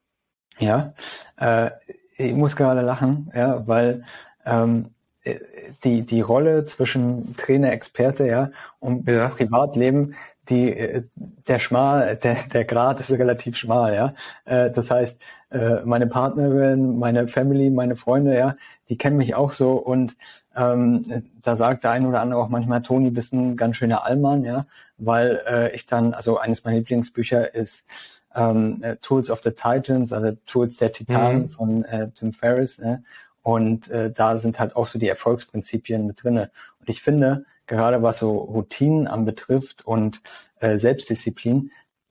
Ja, 0.58 0.94
äh, 1.38 1.70
ich 2.16 2.34
muss 2.34 2.56
gerade 2.56 2.82
lachen, 2.82 3.30
ja, 3.34 3.66
weil 3.66 4.04
ähm, 4.44 4.90
die, 5.84 6.02
die 6.02 6.20
Rolle 6.20 6.64
zwischen 6.66 7.36
Trainer, 7.36 7.72
Experte, 7.72 8.26
ja, 8.26 8.50
und 8.80 9.08
ja. 9.08 9.28
Privatleben, 9.28 10.14
die, 10.48 10.76
äh, 10.76 11.04
der 11.46 11.58
schmal, 11.58 12.16
der, 12.16 12.36
der 12.52 12.64
Grad 12.64 13.00
ist 13.00 13.10
relativ 13.10 13.56
schmal, 13.56 13.94
ja. 13.94 14.14
Äh, 14.44 14.70
das 14.70 14.90
heißt, 14.90 15.20
äh, 15.50 15.80
meine 15.84 16.06
Partnerin, 16.06 16.98
meine 16.98 17.28
Family, 17.28 17.70
meine 17.70 17.96
Freunde, 17.96 18.36
ja, 18.36 18.56
die 18.88 18.96
kennen 18.96 19.16
mich 19.16 19.34
auch 19.34 19.52
so 19.52 19.72
und 19.72 20.16
ähm, 20.54 21.24
da 21.42 21.56
sagt 21.56 21.84
der 21.84 21.92
ein 21.92 22.06
oder 22.06 22.20
andere 22.20 22.40
auch 22.40 22.48
manchmal, 22.48 22.82
Toni, 22.82 23.10
bist 23.10 23.32
ein 23.32 23.56
ganz 23.56 23.76
schöner 23.76 24.04
Allmann, 24.04 24.44
ja, 24.44 24.66
weil 24.98 25.40
äh, 25.46 25.74
ich 25.74 25.86
dann, 25.86 26.14
also 26.14 26.38
eines 26.38 26.64
meiner 26.64 26.78
Lieblingsbücher 26.78 27.54
ist 27.54 27.84
ähm, 28.34 28.78
äh, 28.82 28.96
Tools 28.96 29.30
of 29.30 29.40
the 29.44 29.50
Titans, 29.50 30.12
also 30.12 30.32
Tools 30.46 30.76
der 30.76 30.92
Titanen 30.92 31.42
mhm. 31.42 31.50
von 31.50 31.84
äh, 31.84 32.08
Tim 32.10 32.32
Ferriss, 32.32 32.78
ne? 32.78 33.02
und 33.42 33.90
äh, 33.90 34.10
da 34.10 34.38
sind 34.38 34.58
halt 34.60 34.76
auch 34.76 34.86
so 34.86 34.98
die 34.98 35.08
Erfolgsprinzipien 35.08 36.06
mit 36.06 36.22
drinne. 36.22 36.50
Und 36.80 36.88
ich 36.88 37.02
finde, 37.02 37.44
gerade 37.66 38.02
was 38.02 38.18
so 38.18 38.36
Routinen 38.38 39.06
anbetrifft 39.06 39.84
und 39.86 40.22
äh, 40.60 40.78
Selbstdisziplin, 40.78 41.70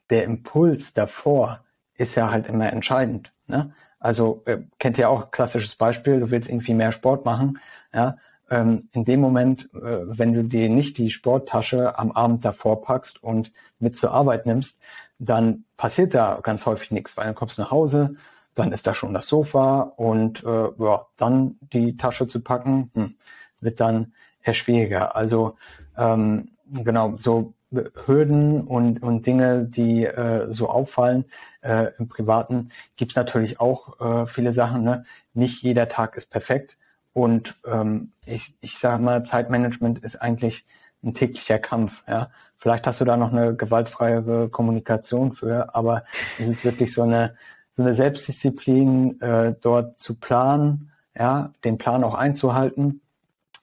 der 0.09 0.23
Impuls 0.23 0.93
davor, 0.93 1.63
ist 1.95 2.15
ja 2.15 2.31
halt 2.31 2.47
immer 2.47 2.71
entscheidend. 2.71 3.31
Ne? 3.47 3.73
Also 3.99 4.41
äh, 4.45 4.59
kennt 4.79 4.97
ihr 4.97 5.09
auch 5.09 5.31
klassisches 5.31 5.75
Beispiel, 5.75 6.19
du 6.19 6.31
willst 6.31 6.49
irgendwie 6.49 6.73
mehr 6.73 6.91
Sport 6.91 7.25
machen, 7.25 7.59
ja, 7.93 8.17
ähm, 8.51 8.89
in 8.91 9.05
dem 9.05 9.21
Moment, 9.21 9.69
äh, 9.73 9.79
wenn 9.79 10.33
du 10.33 10.43
dir 10.43 10.69
nicht 10.69 10.97
die 10.97 11.09
Sporttasche 11.09 11.97
am 11.97 12.11
Abend 12.11 12.43
davor 12.43 12.81
packst 12.81 13.23
und 13.23 13.53
mit 13.79 13.95
zur 13.95 14.11
Arbeit 14.11 14.45
nimmst, 14.45 14.79
dann 15.19 15.63
passiert 15.77 16.13
da 16.13 16.39
ganz 16.43 16.65
häufig 16.65 16.91
nichts, 16.91 17.15
weil 17.15 17.25
dann 17.25 17.35
kommst 17.35 17.57
du 17.57 17.61
nach 17.61 17.71
Hause, 17.71 18.15
dann 18.53 18.73
ist 18.73 18.85
da 18.85 18.93
schon 18.93 19.13
das 19.13 19.27
Sofa 19.27 19.81
und 19.81 20.43
äh, 20.43 20.69
ja, 20.77 21.07
dann 21.17 21.57
die 21.71 21.95
Tasche 21.95 22.27
zu 22.27 22.41
packen, 22.41 22.91
hm, 22.93 23.15
wird 23.61 23.79
dann 23.79 24.13
eher 24.43 24.53
schwieriger. 24.53 25.15
Also 25.15 25.57
ähm, 25.97 26.49
genau, 26.71 27.15
so 27.17 27.53
Hürden 27.71 28.61
und, 28.61 29.01
und 29.01 29.25
Dinge, 29.25 29.63
die 29.63 30.05
äh, 30.05 30.51
so 30.51 30.69
auffallen 30.69 31.25
äh, 31.61 31.91
im 31.97 32.09
Privaten, 32.09 32.69
gibt's 32.97 33.15
natürlich 33.15 33.59
auch 33.59 33.99
äh, 34.01 34.27
viele 34.27 34.51
Sachen. 34.51 34.83
Ne? 34.83 35.05
Nicht 35.33 35.63
jeder 35.63 35.87
Tag 35.87 36.17
ist 36.17 36.29
perfekt. 36.29 36.77
Und 37.13 37.55
ähm, 37.65 38.11
ich, 38.25 38.55
ich 38.61 38.77
sage 38.77 39.01
mal, 39.01 39.23
Zeitmanagement 39.23 39.99
ist 39.99 40.21
eigentlich 40.21 40.65
ein 41.03 41.13
täglicher 41.13 41.59
Kampf. 41.59 42.03
Ja? 42.07 42.29
Vielleicht 42.57 42.85
hast 42.87 43.01
du 43.01 43.05
da 43.05 43.17
noch 43.17 43.31
eine 43.31 43.55
gewaltfreiere 43.55 44.49
Kommunikation 44.49 45.33
für, 45.33 45.73
aber 45.73 46.03
es 46.39 46.47
ist 46.47 46.65
wirklich 46.65 46.93
so 46.93 47.03
eine, 47.03 47.35
so 47.75 47.83
eine 47.83 47.93
Selbstdisziplin, 47.93 49.19
äh, 49.21 49.55
dort 49.61 49.97
zu 49.99 50.15
planen, 50.15 50.91
ja, 51.17 51.53
den 51.63 51.77
Plan 51.77 52.03
auch 52.03 52.15
einzuhalten. 52.15 53.01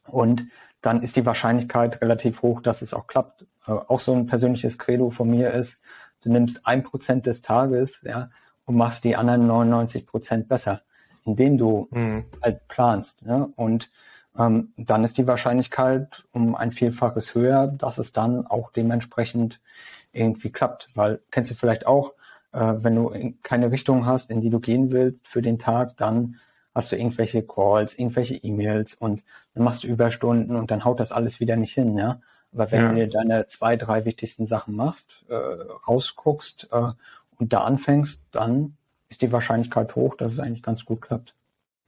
Und 0.07 0.47
dann 0.89 1.03
ist 1.03 1.17
die 1.17 1.27
Wahrscheinlichkeit 1.27 2.01
relativ 2.01 2.41
hoch, 2.41 2.63
dass 2.63 2.81
es 2.81 2.95
auch 2.95 3.07
klappt. 3.07 3.43
Äh, 3.67 3.73
auch 3.73 4.01
so 4.01 4.15
ein 4.15 4.25
persönliches 4.25 4.79
Credo 4.79 5.11
von 5.11 5.29
mir 5.29 5.53
ist, 5.53 5.77
du 6.23 6.33
nimmst 6.33 6.67
ein 6.67 6.83
Prozent 6.83 7.27
des 7.27 7.43
Tages, 7.43 8.01
ja, 8.05 8.31
und 8.65 8.75
machst 8.75 9.05
die 9.05 9.15
anderen 9.15 9.47
99 9.47 10.07
Prozent 10.07 10.49
besser, 10.49 10.81
indem 11.27 11.59
du 11.59 11.89
mhm. 11.91 12.25
halt 12.43 12.67
planst. 12.69 13.21
Ne? 13.21 13.53
Und 13.55 13.91
ähm, 14.39 14.73
dann 14.79 15.05
ist 15.05 15.19
die 15.19 15.27
Wahrscheinlichkeit 15.27 16.25
um 16.33 16.55
ein 16.55 16.73
Vielfaches 16.73 17.35
höher, 17.35 17.67
dass 17.67 17.99
es 17.99 18.15
dann 18.15 18.47
auch 18.47 18.73
dementsprechend 18.73 19.61
irgendwie 20.13 20.51
klappt. 20.51 20.89
Weil 20.95 21.21
kennst 21.31 21.51
du 21.51 21.55
vielleicht 21.55 21.87
auch, 21.87 22.15
äh, 22.53 22.77
wenn 22.79 22.95
du 22.95 23.35
keine 23.43 23.71
Richtung 23.71 24.07
hast, 24.07 24.31
in 24.31 24.41
die 24.41 24.49
du 24.49 24.59
gehen 24.59 24.91
willst 24.91 25.29
für 25.29 25.43
den 25.43 25.59
Tag, 25.59 25.99
dann 25.99 26.37
hast 26.79 26.93
du 26.93 26.97
irgendwelche 26.97 27.43
Calls, 27.43 27.99
irgendwelche 27.99 28.37
E-Mails 28.37 28.95
und 28.95 29.25
dann 29.55 29.65
machst 29.65 29.83
du 29.83 29.89
Überstunden 29.89 30.55
und 30.55 30.71
dann 30.71 30.85
haut 30.85 31.01
das 31.01 31.11
alles 31.11 31.41
wieder 31.41 31.57
nicht 31.57 31.75
hin, 31.75 31.99
ja. 31.99 32.21
Aber 32.53 32.71
wenn 32.71 32.81
ja. 32.81 32.89
du 32.89 32.95
dir 32.95 33.09
deine 33.09 33.49
zwei, 33.49 33.77
drei 33.77 34.05
wichtigsten 34.05 34.47
Sachen 34.47 34.77
machst, 34.77 35.25
äh, 35.29 35.35
rausguckst 35.35 36.69
äh, 36.71 36.93
und 37.37 37.53
da 37.53 37.65
anfängst, 37.65 38.23
dann 38.31 38.77
ist 39.09 39.23
die 39.23 39.33
Wahrscheinlichkeit 39.33 39.97
hoch, 39.97 40.17
dass 40.17 40.33
es 40.33 40.39
eigentlich 40.39 40.63
ganz 40.63 40.85
gut 40.85 41.03
klappt. 41.03 41.35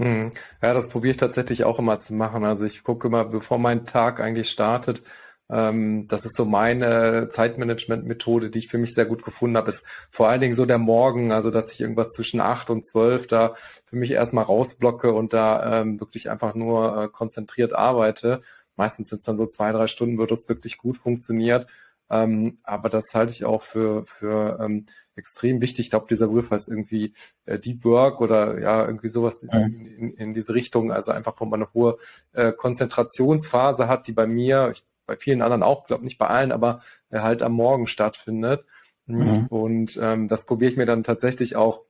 Hm. 0.01 0.33
Ja, 0.61 0.75
das 0.75 0.89
probiere 0.89 1.13
ich 1.13 1.19
tatsächlich 1.19 1.63
auch 1.63 1.79
immer 1.79 1.99
zu 2.01 2.13
machen. 2.13 2.45
Also 2.45 2.65
ich 2.65 2.83
gucke 2.83 3.07
immer, 3.07 3.25
bevor 3.25 3.59
mein 3.59 3.87
Tag 3.87 4.19
eigentlich 4.19 4.51
startet, 4.51 5.05
ähm, 5.51 6.07
das 6.09 6.25
ist 6.25 6.37
so 6.37 6.45
meine 6.45 7.29
Zeitmanagement-Methode, 7.29 8.51
die 8.51 8.61
ich 8.61 8.69
für 8.69 8.79
mich 8.79 8.95
sehr 8.95 9.07
gut 9.07 9.25
gefunden 9.25 9.57
habe, 9.57 9.71
ist 9.71 9.85
vor 10.11 10.29
allen 10.29 10.41
Dingen 10.41 10.55
so 10.55 10.67
der 10.67 10.79
Morgen, 10.79 11.33
also 11.33 11.51
dass 11.51 11.73
ich 11.73 11.81
irgendwas 11.81 12.11
zwischen 12.11 12.41
acht 12.41 12.71
und 12.71 12.87
zwölf 12.87 13.27
da 13.27 13.55
für 13.85 13.97
mich 13.97 14.13
erstmal 14.13 14.45
rausblocke 14.45 15.13
und 15.13 15.33
da 15.33 15.81
ähm, 15.81 16.01
wirklich 16.01 16.31
einfach 16.31 16.55
nur 16.55 17.05
äh, 17.05 17.09
konzentriert 17.09 17.75
arbeite 17.75 18.43
Meistens 18.81 19.11
sind 19.11 19.19
es 19.19 19.27
dann 19.27 19.37
so 19.37 19.47
zwei, 19.47 19.73
drei 19.73 19.87
Stunden, 19.87 20.17
wird 20.17 20.31
das 20.31 20.49
wirklich 20.49 20.79
gut 20.79 20.97
funktioniert. 20.97 21.67
Ähm, 22.09 22.61
aber 22.63 22.89
das 22.89 23.13
halte 23.13 23.31
ich 23.31 23.45
auch 23.45 23.61
für, 23.61 24.07
für 24.07 24.59
ähm, 24.59 24.87
extrem 25.17 25.61
wichtig. 25.61 25.85
Ich 25.87 25.91
glaube, 25.91 26.07
dieser 26.09 26.29
Begriff 26.29 26.51
heißt 26.51 26.69
irgendwie 26.69 27.13
äh, 27.45 27.59
Deep 27.59 27.85
Work 27.85 28.23
oder 28.23 28.59
ja, 28.59 28.87
irgendwie 28.87 29.11
sowas 29.11 29.43
in, 29.43 29.51
in, 29.51 30.15
in 30.15 30.33
diese 30.33 30.55
Richtung. 30.55 30.93
Also 30.93 31.13
einfach, 31.13 31.35
wo 31.39 31.45
man 31.45 31.61
eine 31.61 31.75
hohe 31.75 31.99
äh, 32.33 32.53
Konzentrationsphase 32.53 33.87
hat, 33.87 34.07
die 34.07 34.13
bei 34.13 34.27
mir, 34.27 34.71
ich, 34.73 34.83
bei 35.11 35.17
vielen 35.17 35.43
anderen 35.43 35.65
auch, 35.65 35.89
glaube 35.89 36.05
nicht 36.05 36.19
bei 36.19 36.29
allen, 36.29 36.53
aber 36.53 36.83
äh, 37.11 37.19
halt 37.19 37.43
am 37.43 37.53
Morgen 37.53 37.89
stattfindet. 37.89 38.65
Mhm. 39.07 39.47
Und 39.49 39.99
ähm, 40.01 40.29
das 40.29 40.47
probiere 40.47 40.71
ich 40.71 40.77
mir 40.77 40.87
dann 40.87 41.03
tatsächlich 41.03 41.57
auch, 41.57 41.83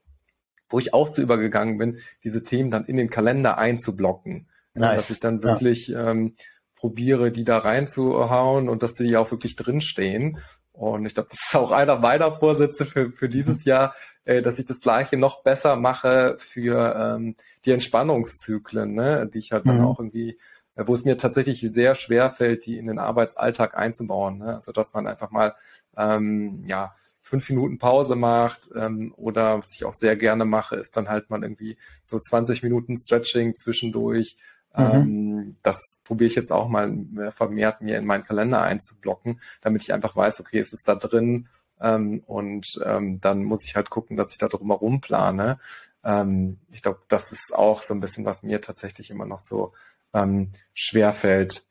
wo 0.70 0.78
ich 0.78 0.94
auch 0.94 1.10
zu 1.10 1.20
übergegangen 1.20 1.76
bin, 1.76 1.98
diese 2.24 2.42
Themen 2.42 2.70
dann 2.70 2.86
in 2.86 2.96
den 2.96 3.10
Kalender 3.10 3.58
einzublocken. 3.58 4.48
Nice. 4.72 4.96
Dass 4.96 5.10
ich 5.10 5.20
dann 5.20 5.42
wirklich 5.42 5.88
ja. 5.88 6.10
ähm, 6.10 6.34
probiere, 6.76 7.30
die 7.30 7.44
da 7.44 7.58
reinzuhauen 7.58 8.70
und 8.70 8.82
dass 8.82 8.94
die 8.94 9.14
auch 9.18 9.30
wirklich 9.30 9.54
drinstehen. 9.54 10.38
Und 10.72 11.04
ich 11.04 11.12
glaube, 11.12 11.28
das 11.28 11.40
ist 11.46 11.54
auch 11.54 11.72
einer 11.72 11.98
meiner 11.98 12.32
Vorsätze 12.32 12.86
für, 12.86 13.12
für 13.12 13.28
dieses 13.28 13.66
mhm. 13.66 13.70
Jahr, 13.70 13.94
äh, 14.24 14.40
dass 14.40 14.58
ich 14.58 14.64
das 14.64 14.80
Gleiche 14.80 15.18
noch 15.18 15.42
besser 15.42 15.76
mache 15.76 16.36
für 16.38 16.96
ähm, 16.96 17.36
die 17.66 17.72
Entspannungszyklen, 17.72 18.94
ne? 18.94 19.28
die 19.30 19.40
ich 19.40 19.52
halt 19.52 19.66
mhm. 19.66 19.70
dann 19.70 19.84
auch 19.84 19.98
irgendwie, 19.98 20.38
wo 20.86 20.94
es 20.94 21.04
mir 21.04 21.16
tatsächlich 21.16 21.66
sehr 21.72 21.94
schwer 21.94 22.30
fällt, 22.30 22.66
die 22.66 22.78
in 22.78 22.86
den 22.86 22.98
Arbeitsalltag 22.98 23.76
einzubauen. 23.76 24.38
Ne? 24.38 24.56
Also 24.56 24.72
dass 24.72 24.92
man 24.92 25.06
einfach 25.06 25.30
mal 25.30 25.54
ähm, 25.96 26.64
ja 26.66 26.94
fünf 27.20 27.48
Minuten 27.50 27.78
Pause 27.78 28.16
macht 28.16 28.70
ähm, 28.74 29.14
oder 29.16 29.58
was 29.58 29.68
ich 29.74 29.84
auch 29.84 29.94
sehr 29.94 30.16
gerne 30.16 30.44
mache, 30.44 30.76
ist 30.76 30.96
dann 30.96 31.08
halt 31.08 31.30
mal 31.30 31.42
irgendwie 31.42 31.76
so 32.04 32.18
20 32.18 32.62
Minuten 32.62 32.96
Stretching 32.96 33.54
zwischendurch 33.54 34.36
Mhm. 34.76 34.84
Ähm, 34.84 35.56
das 35.62 35.98
probiere 36.04 36.28
ich 36.28 36.36
jetzt 36.36 36.52
auch 36.52 36.68
mal 36.68 36.92
vermehrt 37.30 37.80
mir 37.80 37.98
in 37.98 38.06
meinen 38.06 38.24
Kalender 38.24 38.62
einzublocken, 38.62 39.40
damit 39.60 39.82
ich 39.82 39.92
einfach 39.92 40.14
weiß, 40.14 40.40
okay, 40.40 40.58
es 40.58 40.72
ist 40.72 40.86
da 40.86 40.94
drin 40.94 41.48
ähm, 41.80 42.22
und 42.26 42.66
ähm, 42.84 43.20
dann 43.20 43.44
muss 43.44 43.64
ich 43.64 43.74
halt 43.74 43.90
gucken, 43.90 44.16
dass 44.16 44.30
ich 44.30 44.38
da 44.38 44.48
drumherum 44.48 45.00
plane. 45.00 45.58
Ähm, 46.04 46.58
ich 46.70 46.82
glaube, 46.82 47.00
das 47.08 47.32
ist 47.32 47.52
auch 47.54 47.82
so 47.82 47.94
ein 47.94 48.00
bisschen, 48.00 48.24
was 48.24 48.42
mir 48.42 48.60
tatsächlich 48.60 49.10
immer 49.10 49.26
noch 49.26 49.40
so 49.40 49.72
ähm, 50.12 50.52
schwer 50.74 51.12
fällt. 51.12 51.64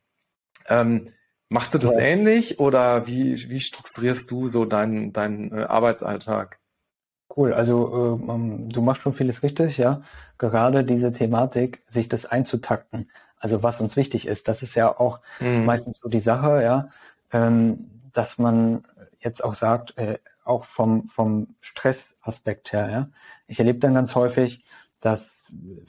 Ähm, 0.68 1.12
Machst 1.52 1.74
du 1.74 1.78
das 1.78 1.94
ja. 1.94 1.98
ähnlich 1.98 2.60
oder 2.60 3.08
wie, 3.08 3.50
wie 3.50 3.58
strukturierst 3.58 4.30
du 4.30 4.46
so 4.46 4.64
deinen, 4.64 5.12
deinen 5.12 5.50
äh, 5.50 5.64
Arbeitsalltag? 5.64 6.60
Cool, 7.36 7.52
also 7.52 8.20
äh, 8.22 8.72
du 8.72 8.82
machst 8.82 9.02
schon 9.02 9.12
vieles 9.12 9.42
richtig, 9.42 9.76
ja. 9.76 10.02
Gerade 10.38 10.84
diese 10.84 11.12
Thematik, 11.12 11.82
sich 11.88 12.08
das 12.08 12.24
einzutakten, 12.24 13.10
also 13.36 13.64
was 13.64 13.80
uns 13.80 13.96
wichtig 13.96 14.28
ist, 14.28 14.46
das 14.46 14.62
ist 14.62 14.76
ja 14.76 14.96
auch 14.96 15.18
mhm. 15.40 15.64
meistens 15.64 15.98
so 15.98 16.08
die 16.08 16.20
Sache, 16.20 16.62
ja, 16.62 16.90
ähm, 17.32 17.90
dass 18.12 18.38
man 18.38 18.84
jetzt 19.18 19.42
auch 19.42 19.54
sagt, 19.54 19.98
äh, 19.98 20.18
auch 20.44 20.64
vom, 20.64 21.08
vom 21.08 21.56
Stressaspekt 21.60 22.72
her, 22.72 22.90
ja. 22.90 23.08
Ich 23.48 23.58
erlebe 23.58 23.80
dann 23.80 23.94
ganz 23.94 24.14
häufig, 24.14 24.64
dass 25.00 25.39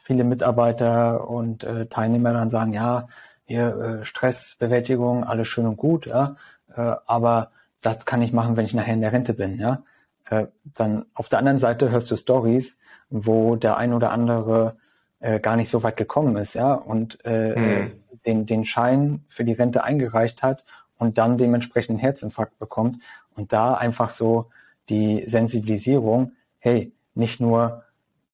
viele 0.04 0.24
Mitarbeiter 0.24 1.28
und 1.30 1.64
äh, 1.64 1.86
Teilnehmer 1.88 2.34
dann 2.34 2.50
sagen, 2.50 2.74
ja, 2.74 3.08
hier 3.46 4.02
äh, 4.02 4.06
Stressbewältigung, 4.06 5.24
alles 5.24 5.48
schön 5.48 5.68
und 5.68 5.78
gut, 5.78 6.06
ja, 6.06 6.36
äh, 6.76 6.96
aber 7.06 7.52
das 7.82 8.06
kann 8.06 8.22
ich 8.22 8.34
machen, 8.34 8.56
wenn 8.58 8.66
ich 8.66 8.74
nachher 8.74 8.94
in 8.94 9.02
der 9.02 9.12
Rente 9.12 9.34
bin, 9.34 9.60
ja. 9.60 9.84
Äh, 10.30 10.48
dann 10.64 11.06
auf 11.14 11.30
der 11.30 11.40
anderen 11.40 11.60
Seite 11.60 11.92
hörst 11.92 12.10
du 12.12 12.16
Stories, 12.16 12.78
wo 13.10 13.56
der 13.56 13.78
ein 13.78 13.94
oder 13.94 14.12
andere 14.12 14.78
äh, 15.20 15.40
gar 15.40 15.56
nicht 15.56 15.70
so 15.70 15.84
weit 15.84 15.98
gekommen 15.98 16.38
ist, 16.38 16.54
ja, 16.54 16.74
und 16.74 17.24
äh, 17.26 17.56
hm. 17.56 17.92
den, 18.26 18.46
den 18.46 18.66
Schein 18.66 19.26
für 19.28 19.44
die 19.44 19.54
Rente 19.54 19.84
eingereicht 19.84 20.42
hat 20.44 20.64
und 20.98 21.18
dann 21.18 21.38
dementsprechend 21.38 21.92
einen 21.92 22.00
Herzinfarkt 22.00 22.58
bekommt 22.60 23.00
und 23.36 23.54
da 23.54 23.74
einfach 23.74 24.12
so 24.12 24.50
die 24.90 25.24
Sensibilisierung, 25.28 26.34
hey, 26.60 26.94
nicht 27.16 27.40
nur 27.40 27.84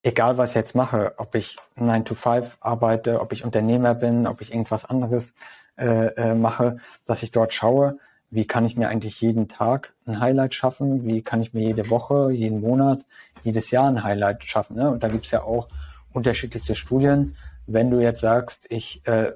egal 0.08 0.38
was 0.38 0.52
ich 0.52 0.56
jetzt 0.56 0.74
mache, 0.74 1.14
ob 1.18 1.36
ich 1.36 1.58
9 1.76 2.06
to 2.06 2.16
5 2.16 2.58
arbeite, 2.62 3.20
ob 3.20 3.34
ich 3.34 3.44
Unternehmer 3.44 3.94
bin, 3.94 4.26
ob 4.26 4.40
ich 4.40 4.54
irgendwas 4.54 4.86
anderes 4.86 5.34
äh, 5.78 6.08
äh, 6.16 6.34
mache, 6.34 6.78
dass 7.06 7.24
ich 7.24 7.32
dort 7.32 7.54
schaue, 7.54 8.00
wie 8.30 8.46
kann 8.46 8.66
ich 8.66 8.78
mir 8.78 8.88
eigentlich 8.88 9.20
jeden 9.20 9.50
Tag 9.50 9.94
ein 10.06 10.22
Highlight 10.22 10.54
schaffen, 10.54 11.06
wie 11.06 11.22
kann 11.22 11.42
ich 11.42 11.54
mir 11.54 11.62
jede 11.62 11.90
Woche, 11.90 12.32
jeden 12.32 12.62
Monat, 12.62 13.04
jedes 13.44 13.70
Jahr 13.70 13.88
ein 13.90 14.04
Highlight 14.04 14.44
schaffen. 14.46 14.78
Ne? 14.78 14.90
Und 14.90 15.04
da 15.04 15.10
gibt's 15.10 15.32
ja 15.32 15.44
auch 15.44 15.68
unterschiedlichste 16.14 16.76
Studien. 16.76 17.36
Wenn 17.68 17.92
du 17.92 18.00
jetzt 18.00 18.22
sagst, 18.22 18.66
ich 18.70 19.06
äh, 19.08 19.34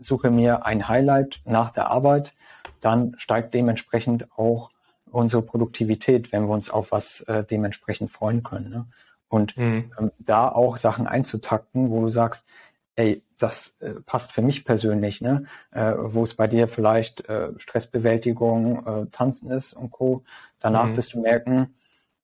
suche 0.00 0.30
mir 0.30 0.64
ein 0.64 0.88
Highlight 0.88 1.40
nach 1.44 1.70
der 1.70 1.90
Arbeit, 1.90 2.34
dann 2.80 3.14
steigt 3.18 3.52
dementsprechend 3.52 4.26
auch 4.38 4.70
unsere 5.10 5.42
Produktivität, 5.42 6.32
wenn 6.32 6.46
wir 6.46 6.54
uns 6.54 6.70
auf 6.70 6.92
was 6.92 7.20
äh, 7.22 7.44
dementsprechend 7.44 8.10
freuen 8.10 8.42
können. 8.42 8.70
Ne? 8.70 8.86
Und 9.34 9.56
mhm. 9.56 9.90
ähm, 9.98 10.12
da 10.20 10.48
auch 10.48 10.76
Sachen 10.76 11.08
einzutakten, 11.08 11.90
wo 11.90 12.02
du 12.02 12.08
sagst, 12.08 12.46
ey, 12.94 13.20
das 13.36 13.74
äh, 13.80 13.94
passt 14.06 14.30
für 14.30 14.42
mich 14.42 14.64
persönlich, 14.64 15.20
ne? 15.20 15.46
Äh, 15.72 15.92
wo 15.96 16.22
es 16.22 16.34
bei 16.34 16.46
dir 16.46 16.68
vielleicht 16.68 17.28
äh, 17.28 17.48
Stressbewältigung, 17.56 18.86
äh, 18.86 19.06
Tanzen 19.10 19.50
ist 19.50 19.72
und 19.72 19.90
Co. 19.90 20.22
Danach 20.60 20.86
mhm. 20.86 20.96
wirst 20.96 21.14
du 21.14 21.20
merken, 21.20 21.74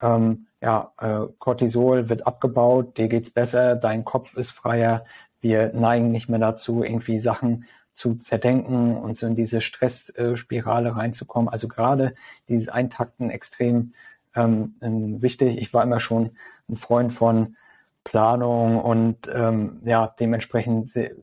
ähm, 0.01 0.47
ja, 0.61 0.93
äh, 0.99 1.27
Cortisol 1.37 2.07
wird 2.07 2.25
abgebaut, 2.25 2.97
dir 2.97 3.09
geht's 3.09 3.29
besser, 3.29 3.75
dein 3.75 4.05
Kopf 4.05 4.37
ist 4.37 4.51
freier, 4.51 5.03
wir 5.41 5.73
neigen 5.73 6.11
nicht 6.11 6.29
mehr 6.29 6.39
dazu, 6.39 6.81
irgendwie 6.81 7.19
Sachen 7.19 7.65
zu 7.91 8.15
zerdenken 8.15 8.95
und 8.95 9.17
so 9.17 9.27
in 9.27 9.35
diese 9.35 9.59
Stressspirale 9.59 10.95
reinzukommen. 10.95 11.49
Also 11.49 11.67
gerade 11.67 12.13
dieses 12.47 12.69
Eintakten 12.69 13.29
extrem 13.29 13.91
ähm, 14.35 14.75
wichtig. 15.21 15.57
Ich 15.57 15.73
war 15.73 15.83
immer 15.83 15.99
schon 15.99 16.31
ein 16.71 16.77
Freund 16.77 17.13
von 17.13 17.55
Planung 18.03 18.81
und 18.81 19.29
ähm, 19.33 19.79
ja, 19.85 20.13
dementsprechend 20.19 20.93
äh, 20.95 21.13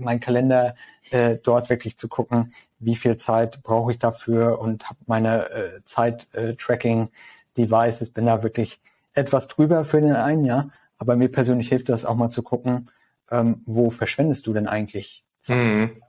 mein 0.00 0.18
Kalender 0.20 0.74
äh, 1.10 1.38
dort 1.42 1.70
wirklich 1.70 1.96
zu 1.96 2.08
gucken, 2.08 2.52
wie 2.78 2.96
viel 2.96 3.16
Zeit 3.16 3.62
brauche 3.62 3.92
ich 3.92 3.98
dafür 3.98 4.58
und 4.58 4.86
habe 4.88 4.98
meine 5.06 5.50
äh, 5.50 5.80
Zeit-Tracking-Devices, 5.84 8.08
äh, 8.08 8.12
bin 8.12 8.26
da 8.26 8.42
wirklich 8.42 8.80
etwas 9.12 9.48
drüber 9.48 9.84
für 9.84 10.00
den 10.00 10.16
einen, 10.16 10.44
ja. 10.44 10.70
Aber 10.98 11.16
mir 11.16 11.30
persönlich 11.30 11.68
hilft 11.68 11.88
das 11.88 12.04
auch 12.04 12.16
mal 12.16 12.30
zu 12.30 12.42
gucken, 12.42 12.90
ähm, 13.30 13.62
wo 13.66 13.90
verschwendest 13.90 14.46
du 14.46 14.52
denn 14.52 14.66
eigentlich 14.66 15.24
Zeit? 15.40 15.56
Mhm. 15.56 16.02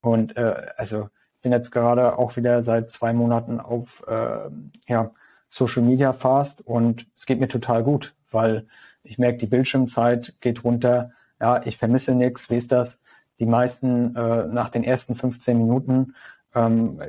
Und 0.00 0.36
äh, 0.36 0.68
also 0.76 1.10
bin 1.42 1.52
jetzt 1.52 1.70
gerade 1.70 2.18
auch 2.18 2.36
wieder 2.36 2.62
seit 2.62 2.90
zwei 2.90 3.12
Monaten 3.12 3.60
auf 3.60 4.02
äh, 4.06 4.48
ja, 4.86 5.10
Social 5.52 5.82
Media 5.82 6.14
Fast 6.14 6.62
und 6.62 7.06
es 7.14 7.26
geht 7.26 7.38
mir 7.38 7.46
total 7.46 7.84
gut, 7.84 8.14
weil 8.30 8.66
ich 9.02 9.18
merke, 9.18 9.36
die 9.36 9.46
Bildschirmzeit 9.46 10.36
geht 10.40 10.64
runter. 10.64 11.10
Ja, 11.38 11.62
ich 11.66 11.76
vermisse 11.76 12.14
nichts. 12.14 12.48
Wie 12.48 12.56
ist 12.56 12.72
das? 12.72 12.98
Die 13.38 13.44
meisten 13.44 14.16
äh, 14.16 14.46
nach 14.46 14.70
den 14.70 14.82
ersten 14.82 15.14
15 15.14 15.58
Minuten 15.58 16.14
ähm, 16.54 17.02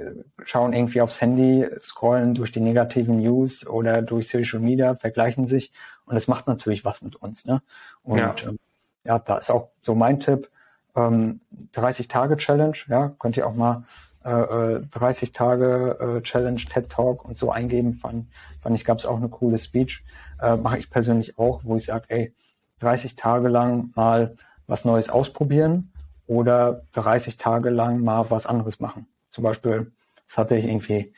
schauen 0.43 0.73
irgendwie 0.73 0.99
aufs 0.99 1.21
Handy, 1.21 1.65
scrollen 1.81 2.33
durch 2.33 2.51
die 2.51 2.59
negativen 2.59 3.21
News 3.21 3.65
oder 3.65 4.01
durch 4.01 4.27
Social 4.27 4.59
Media, 4.59 4.95
vergleichen 4.95 5.47
sich 5.47 5.71
und 6.05 6.17
es 6.17 6.27
macht 6.27 6.45
natürlich 6.47 6.83
was 6.83 7.01
mit 7.01 7.15
uns. 7.15 7.45
Ne? 7.45 7.61
Und 8.03 8.19
ja, 8.19 8.35
ähm, 8.45 8.59
ja 9.05 9.19
da 9.19 9.37
ist 9.37 9.51
auch 9.51 9.69
so 9.81 9.95
mein 9.95 10.19
Tipp, 10.19 10.49
ähm, 10.97 11.39
30 11.71 12.09
Tage 12.09 12.35
Challenge, 12.35 12.75
ja, 12.87 13.15
könnt 13.19 13.37
ihr 13.37 13.47
auch 13.47 13.55
mal 13.55 13.85
äh, 14.23 14.81
30 14.91 15.29
äh, 15.29 15.31
Tage 15.31 15.97
äh, 15.99 16.21
Challenge, 16.21 16.59
TED 16.59 16.89
Talk 16.89 17.25
und 17.25 17.37
so 17.37 17.51
eingeben, 17.51 17.93
fand, 17.93 18.27
fand 18.61 18.75
ich, 18.75 18.85
gab 18.85 18.99
es 18.99 19.05
auch 19.05 19.17
eine 19.17 19.29
coole 19.29 19.57
Speech. 19.57 20.03
Äh, 20.41 20.57
Mache 20.57 20.77
ich 20.77 20.89
persönlich 20.89 21.37
auch, 21.37 21.61
wo 21.63 21.75
ich 21.75 21.85
sage, 21.85 22.05
ey, 22.09 22.33
30 22.79 23.15
Tage 23.15 23.47
lang 23.47 23.91
mal 23.95 24.35
was 24.67 24.85
Neues 24.85 25.09
ausprobieren 25.09 25.91
oder 26.27 26.83
30 26.93 27.37
Tage 27.37 27.69
lang 27.69 28.01
mal 28.01 28.25
was 28.29 28.45
anderes 28.45 28.79
machen. 28.79 29.07
Zum 29.29 29.43
Beispiel, 29.43 29.91
das 30.27 30.37
hatte 30.37 30.55
ich 30.55 30.65
irgendwie 30.65 31.13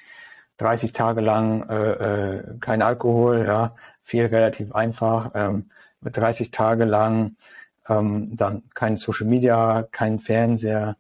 30 0.58 0.94
Tage 0.94 1.22
lang 1.22 1.70
äh, 1.70 1.92
äh, 1.92 2.44
kein 2.60 2.82
Alkohol, 2.82 3.46
ja, 3.46 3.76
viel 4.04 4.26
relativ 4.26 4.74
einfach, 4.74 5.32
ähm, 5.34 5.70
mit 6.02 6.16
30 6.18 6.52
Tage 6.52 6.86
lang 6.86 7.36
ähm, 7.90 8.36
dann 8.36 8.64
kein 8.74 8.98
Social 8.98 9.28
Media, 9.28 9.88
kein 9.92 10.20
Fernseher, 10.20 10.98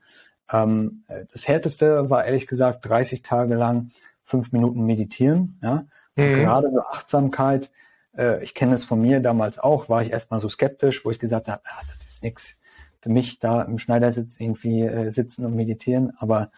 ähm, 0.51 1.03
das 1.31 1.47
härteste 1.47 2.09
war 2.09 2.25
ehrlich 2.25 2.47
gesagt 2.47 2.87
30 2.87 3.21
Tage 3.21 3.55
lang 3.55 3.91
fünf 4.23 4.51
Minuten 4.51 4.85
meditieren. 4.85 5.59
Ja? 5.61 5.85
Mhm. 6.15 6.35
Gerade 6.41 6.69
so 6.69 6.81
Achtsamkeit, 6.81 7.71
äh, 8.17 8.43
ich 8.43 8.53
kenne 8.53 8.75
es 8.75 8.83
von 8.83 9.01
mir 9.01 9.19
damals 9.19 9.59
auch, 9.59 9.89
war 9.89 10.01
ich 10.01 10.11
erstmal 10.11 10.39
so 10.39 10.49
skeptisch, 10.49 11.05
wo 11.05 11.11
ich 11.11 11.19
gesagt 11.19 11.47
habe, 11.47 11.61
ah, 11.65 11.81
das 11.97 12.07
ist 12.07 12.23
nichts 12.23 12.57
für 13.05 13.11
mich 13.11 13.37
da 13.37 13.61
im 13.61 13.77
Schneidersitz 13.77 14.35
irgendwie 14.39 14.81
äh, 14.81 15.11
sitzen 15.11 15.45
und 15.45 15.55
meditieren, 15.55 16.13
aber 16.17 16.49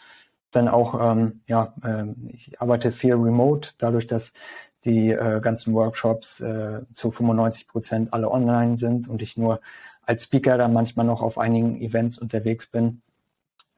dann 0.51 0.69
auch, 0.69 0.97
ähm, 0.97 1.41
ja, 1.45 1.73
äh, 1.83 2.05
ich 2.29 2.61
arbeite 2.61 2.93
viel 2.93 3.15
remote, 3.15 3.71
dadurch, 3.77 4.07
dass 4.07 4.31
die 4.85 5.11
äh, 5.11 5.41
ganzen 5.41 5.73
Workshops 5.73 6.39
äh, 6.39 6.83
zu 6.93 7.11
95 7.11 7.67
Prozent 7.67 8.13
alle 8.13 8.31
online 8.31 8.77
sind 8.77 9.09
und 9.09 9.21
ich 9.21 9.35
nur 9.35 9.59
als 10.03 10.23
Speaker 10.23 10.57
dann 10.57 10.71
manchmal 10.71 11.05
noch 11.05 11.21
auf 11.21 11.37
einigen 11.37 11.81
Events 11.81 12.17
unterwegs 12.17 12.67
bin 12.67 13.01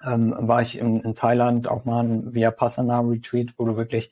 ähm, 0.03 0.35
war 0.37 0.61
ich 0.61 0.77
in, 0.77 1.01
in 1.01 1.15
Thailand 1.15 1.67
auch 1.67 1.85
mal 1.85 2.03
ein 2.03 2.33
Vipassana 2.33 2.99
Retreat, 2.99 3.53
wo 3.57 3.65
du 3.65 3.75
wirklich 3.77 4.11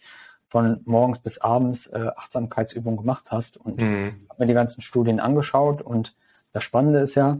von 0.50 0.82
morgens 0.86 1.20
bis 1.20 1.38
abends 1.40 1.88
äh, 1.88 2.10
Achtsamkeitsübungen 2.16 2.98
gemacht 2.98 3.32
hast. 3.32 3.58
Und 3.58 3.78
mhm. 3.80 4.28
habe 4.30 4.44
mir 4.44 4.48
die 4.48 4.54
ganzen 4.54 4.82
Studien 4.82 5.20
angeschaut. 5.20 5.82
Und 5.82 6.16
das 6.54 6.64
Spannende 6.64 7.00
ist 7.00 7.16
ja, 7.16 7.38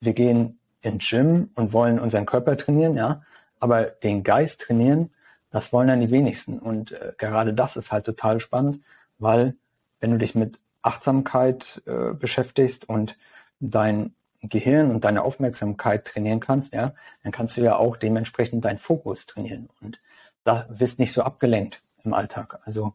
wir 0.00 0.12
gehen 0.12 0.58
in 0.80 0.98
Gym 0.98 1.50
und 1.54 1.72
wollen 1.72 1.98
unseren 1.98 2.26
Körper 2.26 2.56
trainieren, 2.56 2.96
ja, 2.96 3.22
aber 3.58 3.84
den 3.84 4.22
Geist 4.22 4.60
trainieren, 4.60 5.10
das 5.50 5.72
wollen 5.72 5.88
dann 5.88 6.00
die 6.00 6.10
wenigsten. 6.10 6.58
Und 6.58 6.92
äh, 6.92 7.12
gerade 7.16 7.54
das 7.54 7.76
ist 7.76 7.90
halt 7.90 8.04
total 8.04 8.40
spannend, 8.40 8.80
weil 9.18 9.54
wenn 10.00 10.10
du 10.10 10.18
dich 10.18 10.34
mit 10.34 10.60
Achtsamkeit 10.82 11.82
äh, 11.86 12.12
beschäftigst 12.12 12.88
und 12.88 13.16
dein 13.60 14.14
Gehirn 14.48 14.90
und 14.90 15.04
deine 15.04 15.22
Aufmerksamkeit 15.22 16.04
trainieren 16.04 16.40
kannst, 16.40 16.72
ja, 16.72 16.94
dann 17.22 17.32
kannst 17.32 17.56
du 17.56 17.62
ja 17.62 17.76
auch 17.76 17.96
dementsprechend 17.96 18.64
deinen 18.64 18.78
Fokus 18.78 19.26
trainieren 19.26 19.68
und 19.80 20.00
da 20.44 20.66
wirst 20.68 20.98
nicht 20.98 21.12
so 21.12 21.22
abgelenkt 21.22 21.82
im 22.04 22.14
Alltag. 22.14 22.60
Also 22.64 22.94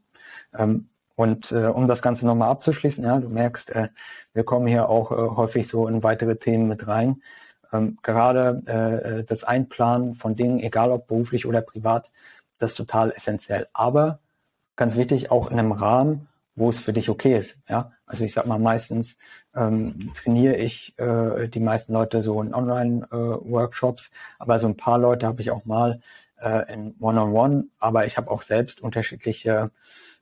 ähm, 0.57 0.89
und 1.15 1.51
äh, 1.51 1.65
um 1.65 1.85
das 1.87 2.01
Ganze 2.01 2.25
nochmal 2.25 2.49
abzuschließen, 2.49 3.03
ja, 3.03 3.19
du 3.19 3.27
merkst, 3.27 3.71
äh, 3.71 3.89
wir 4.33 4.45
kommen 4.45 4.67
hier 4.67 4.87
auch 4.87 5.11
äh, 5.11 5.15
häufig 5.15 5.67
so 5.67 5.87
in 5.87 6.01
weitere 6.01 6.37
Themen 6.37 6.69
mit 6.69 6.87
rein. 6.87 7.21
Ähm, 7.73 7.97
gerade 8.01 8.63
äh, 8.65 9.23
das 9.25 9.43
Einplanen 9.43 10.15
von 10.15 10.37
Dingen, 10.37 10.61
egal 10.61 10.91
ob 10.91 11.07
beruflich 11.07 11.45
oder 11.45 11.61
privat, 11.61 12.09
das 12.57 12.71
ist 12.71 12.77
total 12.77 13.11
essentiell. 13.11 13.67
Aber 13.73 14.19
ganz 14.77 14.95
wichtig, 14.95 15.29
auch 15.29 15.51
in 15.51 15.59
einem 15.59 15.73
Rahmen, 15.73 16.29
wo 16.55 16.69
es 16.69 16.79
für 16.79 16.93
dich 16.93 17.09
okay 17.09 17.35
ist. 17.35 17.57
Ja, 17.67 17.91
also 18.05 18.23
ich 18.23 18.33
sag 18.33 18.45
mal 18.45 18.59
meistens 18.59 19.17
ähm, 19.59 20.11
trainiere 20.13 20.55
ich 20.55 20.97
äh, 20.97 21.47
die 21.47 21.59
meisten 21.59 21.93
Leute 21.93 22.21
so 22.21 22.41
in 22.41 22.53
Online-Workshops, 22.53 24.07
äh, 24.07 24.15
aber 24.39 24.59
so 24.59 24.67
ein 24.67 24.77
paar 24.77 24.97
Leute 24.97 25.27
habe 25.27 25.41
ich 25.41 25.51
auch 25.51 25.65
mal 25.65 26.01
äh, 26.41 26.73
in 26.73 26.95
One-on-One, 26.99 27.55
-on 27.55 27.59
-One, 27.59 27.63
aber 27.79 28.05
ich 28.05 28.17
habe 28.17 28.31
auch 28.31 28.41
selbst 28.41 28.81
unterschiedliche 28.81 29.71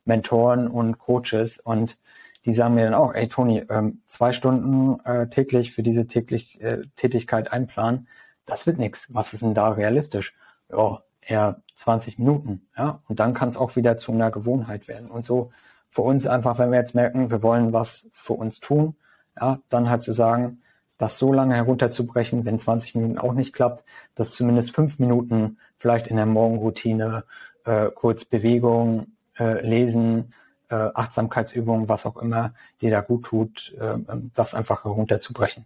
Mentoren 0.06 0.67
und 0.67 0.97
Coaches 0.97 1.60
und 1.60 1.97
die 2.45 2.54
sagen 2.54 2.76
mir 2.76 2.86
dann 2.86 2.93
auch, 2.93 3.13
ey 3.13 3.28
Toni, 3.28 3.65
ähm, 3.69 4.02
zwei 4.08 4.32
Stunden 4.32 5.00
äh, 5.06 5.28
täglich 5.28 5.73
für 5.73 5.84
diese 5.84 6.08
täglich, 6.08 6.62
äh, 6.62 6.84
Tätigkeit 6.95 7.52
einplanen, 7.52 8.08
das 8.45 8.65
wird 8.65 8.80
nichts. 8.80 9.08
Was 9.10 9.34
ist 9.34 9.41
denn 9.43 9.54
da 9.54 9.69
realistisch? 9.69 10.34
Ja, 10.71 11.04
eher 11.21 11.62
20 11.76 12.17
Minuten, 12.17 12.67
ja. 12.78 13.02
Und 13.08 13.19
dann 13.19 13.34
kann 13.34 13.50
es 13.50 13.58
auch 13.58 13.76
wieder 13.76 13.97
zu 13.97 14.13
einer 14.13 14.32
Gewohnheit 14.32 14.88
werden. 14.88 15.12
Und 15.12 15.26
so 15.26 15.52
für 15.89 16.02
uns 16.04 16.26
einfach, 16.26 16.58
wenn 16.58 16.71
wir 16.71 16.80
jetzt 16.80 16.95
merken, 16.95 17.30
wir 17.30 17.43
wollen 17.43 17.73
was 17.73 18.10
für 18.13 18.34
uns 18.34 18.62
tun, 18.62 18.95
ja, 19.39 19.60
dann 19.69 19.89
halt 19.89 20.04
zu 20.04 20.13
sagen, 20.13 20.62
das 20.97 21.17
so 21.17 21.32
lange 21.32 21.56
herunterzubrechen, 21.56 22.45
wenn 22.45 22.60
20 22.60 22.95
Minuten 22.95 23.17
auch 23.19 23.34
nicht 23.34 23.54
klappt, 23.54 23.84
dass 24.15 24.32
zumindest 24.32 24.71
fünf 24.71 25.00
Minuten 25.00 25.58
vielleicht 25.78 26.08
in 26.08 26.15
der 26.15 26.26
Morgenroutine 26.26 27.23
äh, 27.65 27.89
kurz 27.93 28.26
Bewegung, 28.26 29.08
äh, 29.38 29.62
Lesen, 29.62 30.34
äh, 30.69 30.76
Achtsamkeitsübungen, 30.76 31.88
was 31.88 32.06
auch 32.06 32.17
immer 32.17 32.54
dir 32.82 32.89
da 32.89 33.02
gut 33.02 33.26
tut, 33.26 33.76
äh, 33.80 33.97
das 34.34 34.54
einfach 34.56 34.84
herunterzubrechen. 34.84 35.65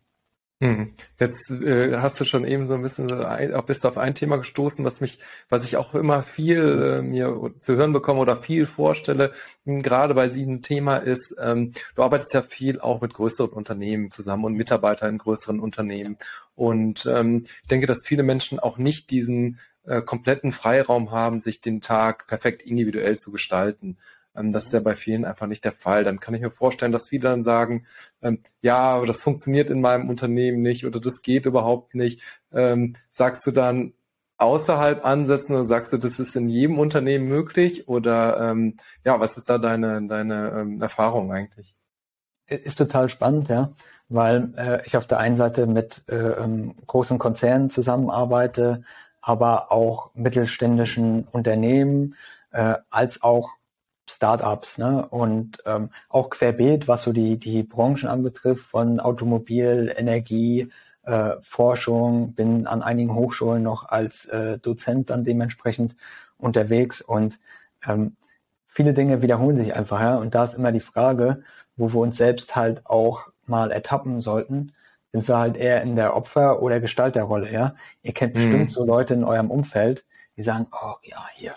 Hm. 0.61 0.93
Jetzt 1.19 1.49
äh, 1.49 1.97
hast 1.97 2.19
du 2.19 2.23
schon 2.23 2.45
eben 2.45 2.67
so 2.67 2.75
ein 2.75 2.83
bisschen 2.83 3.09
so 3.09 3.15
ein, 3.15 3.51
bist 3.65 3.83
auf 3.83 3.97
ein 3.97 4.13
Thema 4.13 4.37
gestoßen, 4.37 4.85
was 4.85 5.01
mich, 5.01 5.17
was 5.49 5.65
ich 5.65 5.75
auch 5.75 5.95
immer 5.95 6.21
viel 6.21 6.99
äh, 6.99 7.01
mir 7.01 7.51
zu 7.59 7.75
hören 7.75 7.93
bekomme 7.93 8.19
oder 8.19 8.37
viel 8.37 8.67
vorstelle, 8.67 9.31
hm, 9.65 9.81
gerade 9.81 10.13
bei 10.13 10.27
diesem 10.27 10.61
Thema 10.61 10.97
ist, 10.97 11.33
ähm, 11.41 11.71
du 11.95 12.03
arbeitest 12.03 12.35
ja 12.35 12.43
viel 12.43 12.79
auch 12.79 13.01
mit 13.01 13.15
größeren 13.15 13.49
Unternehmen 13.49 14.11
zusammen 14.11 14.45
und 14.45 14.53
Mitarbeiter 14.53 15.09
in 15.09 15.17
größeren 15.17 15.59
Unternehmen. 15.59 16.17
Und 16.53 17.07
ähm, 17.07 17.41
ich 17.63 17.67
denke, 17.67 17.87
dass 17.87 18.05
viele 18.05 18.21
Menschen 18.21 18.59
auch 18.59 18.77
nicht 18.77 19.09
diesen 19.09 19.57
äh, 19.83 20.03
kompletten 20.03 20.51
Freiraum 20.51 21.09
haben, 21.09 21.41
sich 21.41 21.61
den 21.61 21.81
Tag 21.81 22.27
perfekt 22.27 22.61
individuell 22.61 23.17
zu 23.17 23.31
gestalten. 23.31 23.97
Ähm, 24.35 24.53
das 24.53 24.65
ist 24.65 24.73
ja 24.73 24.79
bei 24.79 24.95
vielen 24.95 25.25
einfach 25.25 25.47
nicht 25.47 25.65
der 25.65 25.71
Fall. 25.71 26.03
Dann 26.03 26.19
kann 26.19 26.33
ich 26.33 26.41
mir 26.41 26.51
vorstellen, 26.51 26.91
dass 26.91 27.09
viele 27.09 27.29
dann 27.29 27.43
sagen, 27.43 27.85
ähm, 28.21 28.39
ja, 28.61 29.03
das 29.05 29.23
funktioniert 29.23 29.69
in 29.69 29.81
meinem 29.81 30.09
Unternehmen 30.09 30.61
nicht 30.61 30.85
oder 30.85 30.99
das 30.99 31.21
geht 31.21 31.45
überhaupt 31.45 31.95
nicht. 31.95 32.21
Ähm, 32.51 32.95
sagst 33.11 33.45
du 33.47 33.51
dann 33.51 33.93
außerhalb 34.37 35.05
ansetzen 35.05 35.53
oder 35.53 35.65
sagst 35.65 35.93
du, 35.93 35.97
das 35.97 36.19
ist 36.19 36.35
in 36.35 36.49
jedem 36.49 36.79
Unternehmen 36.79 37.27
möglich? 37.27 37.87
Oder 37.87 38.51
ähm, 38.51 38.77
ja, 39.05 39.19
was 39.19 39.37
ist 39.37 39.49
da 39.49 39.57
deine, 39.59 40.07
deine 40.07 40.49
ähm, 40.49 40.81
Erfahrung 40.81 41.31
eigentlich? 41.31 41.75
Ist 42.47 42.77
total 42.77 43.07
spannend, 43.07 43.47
ja, 43.49 43.71
weil 44.09 44.53
äh, 44.57 44.85
ich 44.85 44.97
auf 44.97 45.07
der 45.07 45.19
einen 45.19 45.37
Seite 45.37 45.67
mit 45.67 46.03
äh, 46.09 46.15
ähm, 46.15 46.75
großen 46.87 47.17
Konzernen 47.17 47.69
zusammenarbeite, 47.69 48.83
aber 49.21 49.71
auch 49.71 50.09
mittelständischen 50.15 51.27
Unternehmen, 51.31 52.15
äh, 52.51 52.75
als 52.89 53.21
auch 53.21 53.51
Startups, 54.15 54.77
ne? 54.77 55.07
Und 55.07 55.61
ähm, 55.65 55.89
auch 56.09 56.29
querbeet, 56.29 56.87
was 56.87 57.03
so 57.03 57.13
die, 57.13 57.37
die 57.37 57.63
Branchen 57.63 58.07
anbetrifft, 58.07 58.65
von 58.65 58.99
Automobil, 58.99 59.93
Energie, 59.95 60.69
äh, 61.03 61.31
Forschung, 61.41 62.33
bin 62.33 62.67
an 62.67 62.81
einigen 62.83 63.15
Hochschulen 63.15 63.63
noch 63.63 63.89
als 63.89 64.25
äh, 64.25 64.59
Dozent 64.59 65.09
dann 65.09 65.23
dementsprechend 65.25 65.95
unterwegs 66.37 67.01
und 67.01 67.39
ähm, 67.87 68.15
viele 68.67 68.93
Dinge 68.93 69.21
wiederholen 69.21 69.57
sich 69.57 69.75
einfach, 69.75 69.99
ja. 69.99 70.15
Und 70.17 70.35
da 70.35 70.43
ist 70.43 70.53
immer 70.53 70.71
die 70.71 70.79
Frage, 70.79 71.43
wo 71.75 71.93
wir 71.93 71.99
uns 71.99 72.17
selbst 72.17 72.55
halt 72.55 72.85
auch 72.85 73.27
mal 73.45 73.71
ertappen 73.71 74.21
sollten, 74.21 74.73
sind 75.11 75.27
wir 75.27 75.37
halt 75.37 75.57
eher 75.57 75.81
in 75.81 75.95
der 75.95 76.15
Opfer- 76.15 76.61
oder 76.61 76.79
Gestalterrolle, 76.79 77.51
ja. 77.51 77.75
Ihr 78.03 78.13
kennt 78.13 78.33
bestimmt 78.33 78.59
mhm. 78.59 78.69
so 78.69 78.85
Leute 78.85 79.13
in 79.13 79.23
eurem 79.23 79.51
Umfeld, 79.51 80.05
die 80.37 80.43
sagen, 80.43 80.67
oh 80.71 80.95
ja, 81.03 81.25
hier, 81.33 81.55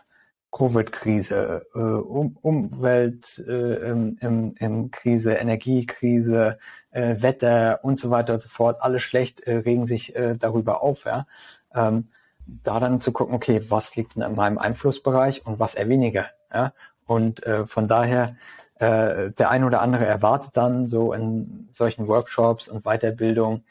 Covid-Krise, 0.54 1.66
äh, 1.74 1.78
um, 1.78 2.36
Umwelt 2.40 3.44
äh, 3.46 3.90
im, 3.90 4.54
im, 4.60 4.90
Krise, 4.92 5.32
Energiekrise, 5.34 6.58
äh, 6.92 7.16
Wetter 7.20 7.80
und 7.82 7.98
so 7.98 8.10
weiter 8.10 8.34
und 8.34 8.42
so 8.42 8.48
fort, 8.48 8.78
alles 8.80 9.02
schlecht, 9.02 9.40
äh, 9.40 9.56
regen 9.56 9.86
sich 9.86 10.14
äh, 10.14 10.36
darüber 10.38 10.82
auf. 10.82 11.06
Ja? 11.06 11.26
Ähm, 11.74 12.08
da 12.46 12.78
dann 12.78 13.00
zu 13.00 13.10
gucken, 13.10 13.34
okay, 13.34 13.62
was 13.68 13.96
liegt 13.96 14.14
in 14.14 14.34
meinem 14.36 14.58
Einflussbereich 14.58 15.44
und 15.44 15.58
was 15.58 15.74
eher 15.74 15.88
weniger. 15.88 16.26
Ja? 16.52 16.72
Und 17.04 17.44
äh, 17.44 17.66
von 17.66 17.88
daher, 17.88 18.36
äh, 18.76 19.32
der 19.32 19.50
ein 19.50 19.64
oder 19.64 19.82
andere 19.82 20.06
erwartet 20.06 20.56
dann 20.56 20.86
so 20.86 21.12
in 21.12 21.68
solchen 21.72 22.06
Workshops 22.06 22.68
und 22.68 22.84
Weiterbildung 22.84 23.64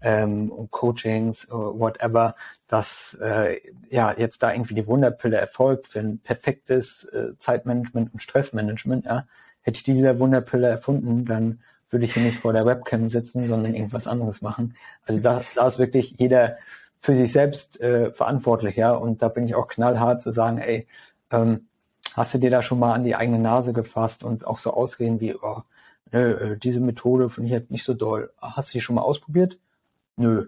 ähm, 0.00 0.68
Coachings, 0.70 1.46
whatever, 1.50 2.34
dass 2.68 3.16
äh, 3.20 3.60
ja 3.90 4.14
jetzt 4.16 4.42
da 4.42 4.52
irgendwie 4.52 4.74
die 4.74 4.86
Wunderpille 4.86 5.36
erfolgt 5.36 5.96
ein 5.96 6.18
perfektes 6.18 7.04
äh, 7.04 7.36
Zeitmanagement 7.38 8.12
und 8.12 8.22
Stressmanagement. 8.22 9.06
Ja. 9.06 9.26
Hätte 9.62 9.78
ich 9.78 9.84
diese 9.84 10.18
Wunderpille 10.18 10.68
erfunden, 10.68 11.24
dann 11.24 11.60
würde 11.90 12.04
ich 12.04 12.14
hier 12.14 12.22
nicht 12.22 12.38
vor 12.38 12.52
der 12.52 12.66
Webcam 12.66 13.08
sitzen, 13.08 13.46
sondern 13.46 13.74
irgendwas 13.74 14.06
anderes 14.06 14.42
machen. 14.42 14.76
Also 15.06 15.20
da, 15.20 15.42
da 15.54 15.66
ist 15.66 15.78
wirklich 15.78 16.14
jeder 16.18 16.56
für 17.00 17.16
sich 17.16 17.32
selbst 17.32 17.80
äh, 17.80 18.12
verantwortlich, 18.12 18.76
ja. 18.76 18.92
Und 18.92 19.22
da 19.22 19.28
bin 19.28 19.44
ich 19.44 19.54
auch 19.54 19.68
knallhart 19.68 20.22
zu 20.22 20.32
sagen, 20.32 20.58
ey, 20.58 20.86
ähm, 21.30 21.68
hast 22.14 22.34
du 22.34 22.38
dir 22.38 22.50
da 22.50 22.62
schon 22.62 22.78
mal 22.78 22.92
an 22.92 23.04
die 23.04 23.14
eigene 23.14 23.38
Nase 23.38 23.72
gefasst 23.72 24.24
und 24.24 24.46
auch 24.46 24.58
so 24.58 24.72
ausreden 24.72 25.20
wie, 25.20 25.34
oh, 25.34 25.62
nö, 26.12 26.32
äh, 26.32 26.58
diese 26.58 26.80
Methode 26.80 27.30
finde 27.30 27.46
ich 27.46 27.52
jetzt 27.52 27.70
nicht 27.70 27.84
so 27.84 27.94
doll. 27.94 28.32
Hast 28.40 28.70
du 28.70 28.78
die 28.78 28.80
schon 28.80 28.96
mal 28.96 29.02
ausprobiert? 29.02 29.58
Nö. 30.16 30.46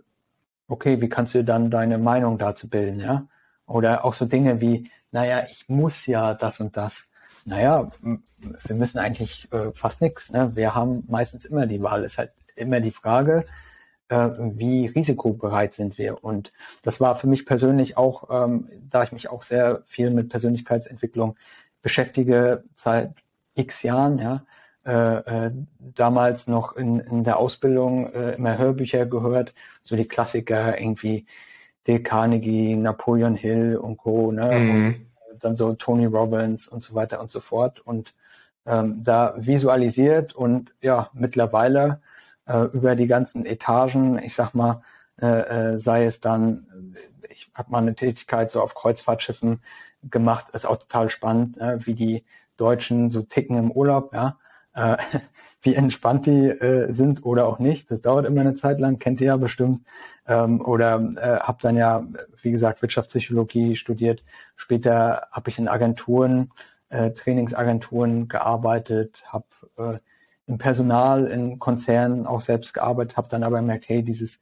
Okay, 0.69 1.01
wie 1.01 1.09
kannst 1.09 1.35
du 1.35 1.45
dann 1.45 1.71
deine 1.71 1.99
Meinung 1.99 2.39
dazu 2.39 2.69
bilden, 2.69 3.01
ja? 3.01 3.27
Oder 3.67 4.05
auch 4.05 4.15
so 4.15 4.27
Dinge 4.27 4.61
wie, 4.61 4.91
naja, 5.13 5.47
ich 5.51 5.69
muss 5.69 6.07
ja 6.07 6.35
das 6.35 6.61
und 6.61 6.77
das. 6.77 7.09
Naja, 7.45 7.91
wir 8.03 8.77
müssen 8.77 8.99
eigentlich 8.99 9.51
äh, 9.53 9.73
fast 9.73 10.01
nichts. 10.01 10.31
Ne? 10.31 10.55
Wir 10.55 10.75
haben 10.75 11.05
meistens 11.09 11.45
immer 11.45 11.67
die 11.67 11.83
Wahl. 11.83 12.05
Es 12.05 12.13
ist 12.13 12.19
halt 12.19 12.33
immer 12.57 12.81
die 12.81 12.91
Frage, 12.91 13.45
äh, 14.09 14.31
wie 14.39 14.87
risikobereit 14.87 15.75
sind 15.75 15.99
wir. 15.99 16.23
Und 16.23 16.53
das 16.83 17.01
war 17.01 17.17
für 17.17 17.27
mich 17.27 17.47
persönlich 17.47 17.97
auch, 17.97 18.29
ähm, 18.31 18.69
da 18.91 19.03
ich 19.03 19.13
mich 19.13 19.29
auch 19.29 19.43
sehr 19.43 19.83
viel 19.87 20.11
mit 20.11 20.29
Persönlichkeitsentwicklung 20.31 21.37
beschäftige, 21.83 22.65
seit 22.75 23.13
x 23.55 23.83
Jahren, 23.83 24.19
ja, 24.19 24.43
äh, 24.85 25.47
äh, 25.47 25.51
damals 25.79 26.47
noch 26.47 26.77
in, 26.77 27.01
in 27.01 27.25
der 27.25 27.38
Ausbildung 27.38 28.12
äh, 28.12 28.37
immer 28.37 28.57
Hörbücher 28.57 29.07
gehört, 29.07 29.53
so 29.83 29.97
die 29.97 30.09
Klassiker 30.09 30.81
irgendwie 30.81 31.27
Dale 31.85 32.03
Carnegie, 32.03 32.75
Napoleon 32.77 33.35
Hill 33.35 33.77
und 33.77 33.99
Co. 33.99 34.33
Ne? 34.33 34.59
Mhm. 34.59 35.07
Und 35.31 35.45
dann 35.45 35.57
so 35.57 35.75
Tony 35.75 36.07
Robbins 36.07 36.69
und 36.69 36.83
so 36.83 36.95
weiter 36.95 37.21
und 37.21 37.31
so 37.31 37.41
fort 37.41 37.81
und 37.81 38.14
ähm, 38.67 39.03
da 39.03 39.35
visualisiert 39.37 40.35
und 40.35 40.73
ja 40.81 41.11
mittlerweile 41.12 42.01
äh, 42.47 42.64
über 42.73 42.97
die 42.97 43.07
ganzen 43.07 43.45
Etagen, 43.47 44.19
ich 44.23 44.35
sag 44.35 44.55
mal, 44.55 44.83
äh, 45.21 45.75
äh, 45.75 45.79
sei 45.79 46.05
es 46.05 46.21
dann, 46.21 46.95
ich 47.29 47.51
habe 47.55 47.71
mal 47.71 47.79
eine 47.79 47.95
Tätigkeit 47.95 48.51
so 48.51 48.62
auf 48.62 48.75
Kreuzfahrtschiffen 48.75 49.61
gemacht, 50.11 50.47
ist 50.55 50.67
auch 50.67 50.77
total 50.77 51.11
spannend, 51.11 51.59
äh, 51.59 51.85
wie 51.85 51.95
die 51.95 52.25
Deutschen 52.57 53.11
so 53.11 53.23
ticken 53.23 53.59
im 53.59 53.71
Urlaub, 53.71 54.14
ja 54.14 54.38
äh, 54.79 54.97
wie 55.62 55.75
entspannt 55.75 56.27
die 56.27 56.47
äh, 56.47 56.93
sind 56.93 57.25
oder 57.25 57.47
auch 57.47 57.59
nicht. 57.59 57.91
Das 57.91 58.01
dauert 58.01 58.27
immer 58.27 58.43
eine 58.43 58.55
Zeit 58.55 58.79
lang, 58.79 58.99
kennt 58.99 59.21
ihr 59.21 59.29
ja 59.29 59.37
bestimmt. 59.37 59.83
Ähm, 60.27 60.61
oder 60.61 61.01
äh, 61.17 61.41
habe 61.41 61.59
dann 61.61 61.77
ja, 61.77 62.07
wie 62.43 62.53
gesagt, 62.53 62.81
Wirtschaftspsychologie 62.81 63.75
studiert. 63.75 64.23
Später 64.55 65.27
habe 65.33 65.51
ich 65.51 65.59
in 65.59 65.69
Agenturen, 65.69 66.53
äh, 66.91 67.11
Trainingsagenturen 67.11 68.29
gearbeitet, 68.29 69.25
habe 69.27 69.47
äh, 69.79 69.99
im 70.47 70.59
Personal 70.59 71.27
in 71.27 71.59
Konzernen 71.59 72.27
auch 72.27 72.41
selbst 72.41 72.73
gearbeitet, 72.73 73.17
habe 73.17 73.29
dann 73.29 73.43
aber 73.43 73.59
gemerkt, 73.59 73.88
hey, 73.88 74.03
dieses 74.03 74.41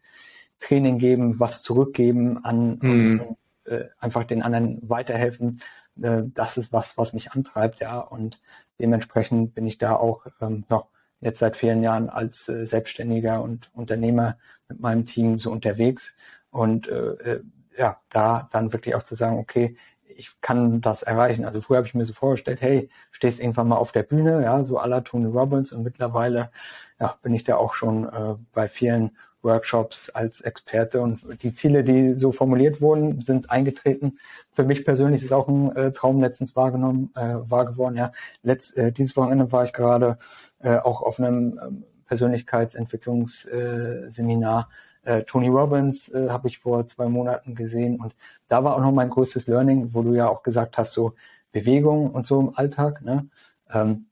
Training 0.60 0.98
geben, 0.98 1.40
was 1.40 1.62
zurückgeben 1.62 2.44
an 2.44 2.78
mhm. 2.80 3.20
und, 3.20 3.72
äh, 3.72 3.86
einfach 3.98 4.24
den 4.24 4.42
anderen 4.42 4.78
weiterhelfen, 4.82 5.60
äh, 6.02 6.22
das 6.26 6.56
ist 6.56 6.72
was, 6.72 6.96
was 6.98 7.12
mich 7.12 7.32
antreibt, 7.32 7.80
ja. 7.80 8.00
Und 8.00 8.40
dementsprechend 8.80 9.54
bin 9.54 9.66
ich 9.66 9.78
da 9.78 9.96
auch 9.96 10.26
ähm, 10.40 10.64
noch 10.68 10.88
jetzt 11.20 11.38
seit 11.40 11.56
vielen 11.56 11.82
Jahren 11.82 12.10
als 12.10 12.48
äh, 12.48 12.66
Selbstständiger 12.66 13.42
und 13.42 13.70
Unternehmer 13.74 14.36
mit 14.68 14.80
meinem 14.80 15.06
Team 15.06 15.38
so 15.38 15.50
unterwegs. 15.50 16.14
Und 16.50 16.88
äh, 16.88 17.10
äh, 17.12 17.42
ja, 17.76 18.00
da 18.10 18.48
dann 18.52 18.72
wirklich 18.72 18.94
auch 18.94 19.02
zu 19.02 19.14
sagen, 19.14 19.38
okay, 19.38 19.76
ich 20.04 20.40
kann 20.40 20.80
das 20.80 21.02
erreichen. 21.02 21.44
Also 21.44 21.60
früher 21.60 21.78
habe 21.78 21.86
ich 21.86 21.94
mir 21.94 22.04
so 22.04 22.14
vorgestellt, 22.14 22.60
hey, 22.62 22.88
stehst 23.10 23.40
irgendwann 23.40 23.68
mal 23.68 23.76
auf 23.76 23.92
der 23.92 24.02
Bühne, 24.02 24.42
ja, 24.42 24.64
so 24.64 24.80
à 24.80 24.86
la 24.86 25.02
Tony 25.02 25.26
Robbins 25.26 25.72
und 25.72 25.82
mittlerweile 25.82 26.50
ja, 26.98 27.18
bin 27.22 27.34
ich 27.34 27.44
da 27.44 27.56
auch 27.56 27.74
schon 27.74 28.08
äh, 28.08 28.36
bei 28.52 28.68
vielen 28.68 29.16
Workshops 29.46 30.10
als 30.10 30.42
Experte 30.42 31.00
und 31.00 31.22
die 31.42 31.54
Ziele, 31.54 31.82
die 31.84 32.12
so 32.14 32.32
formuliert 32.32 32.82
wurden, 32.82 33.22
sind 33.22 33.50
eingetreten. 33.50 34.18
Für 34.52 34.64
mich 34.64 34.84
persönlich 34.84 35.24
ist 35.24 35.32
auch 35.32 35.48
ein 35.48 35.74
äh, 35.74 35.92
Traum 35.92 36.20
letztens 36.20 36.54
wahrgenommen, 36.54 37.12
äh, 37.14 37.36
wahr 37.48 37.64
geworden. 37.64 37.96
Ja, 37.96 38.12
Letzt, 38.42 38.76
äh, 38.76 38.92
dieses 38.92 39.16
Wochenende 39.16 39.50
war 39.52 39.64
ich 39.64 39.72
gerade 39.72 40.18
äh, 40.58 40.76
auch 40.76 41.00
auf 41.00 41.18
einem 41.18 41.58
äh, 41.58 41.70
Persönlichkeitsentwicklungsseminar. 42.06 44.68
Äh, 45.04 45.22
Tony 45.22 45.48
Robbins 45.48 46.10
äh, 46.10 46.28
habe 46.28 46.48
ich 46.48 46.58
vor 46.58 46.86
zwei 46.88 47.08
Monaten 47.08 47.54
gesehen 47.54 47.98
und 48.00 48.14
da 48.48 48.62
war 48.64 48.76
auch 48.76 48.80
noch 48.80 48.92
mein 48.92 49.08
größtes 49.08 49.46
Learning, 49.46 49.94
wo 49.94 50.02
du 50.02 50.12
ja 50.14 50.28
auch 50.28 50.42
gesagt 50.42 50.76
hast, 50.76 50.92
so 50.92 51.14
Bewegung 51.52 52.10
und 52.10 52.26
so 52.26 52.40
im 52.40 52.54
Alltag. 52.56 53.00
Ne? 53.02 53.28
Ähm, 53.70 54.06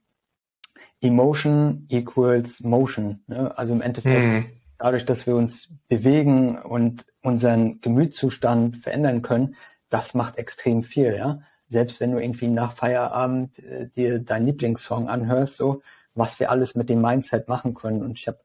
Emotion 1.01 1.85
equals 1.89 2.61
Motion. 2.61 3.19
Ne? 3.27 3.51
Also 3.57 3.73
im 3.73 3.81
Endeffekt 3.81 4.15
hm 4.15 4.45
dadurch, 4.77 5.05
dass 5.05 5.27
wir 5.27 5.35
uns 5.35 5.69
bewegen 5.87 6.57
und 6.57 7.05
unseren 7.21 7.81
Gemütszustand 7.81 8.77
verändern 8.77 9.21
können, 9.21 9.55
das 9.89 10.13
macht 10.13 10.37
extrem 10.37 10.83
viel, 10.83 11.15
ja. 11.15 11.39
Selbst 11.69 11.99
wenn 11.99 12.11
du 12.11 12.19
irgendwie 12.21 12.47
nach 12.47 12.73
Feierabend 12.73 13.57
äh, 13.59 13.87
dir 13.87 14.19
deinen 14.19 14.45
Lieblingssong 14.45 15.09
anhörst, 15.09 15.57
so 15.57 15.81
was 16.13 16.39
wir 16.39 16.49
alles 16.49 16.75
mit 16.75 16.89
dem 16.89 17.01
Mindset 17.01 17.47
machen 17.47 17.73
können. 17.73 18.03
Und 18.03 18.17
ich 18.17 18.27
habe 18.27 18.39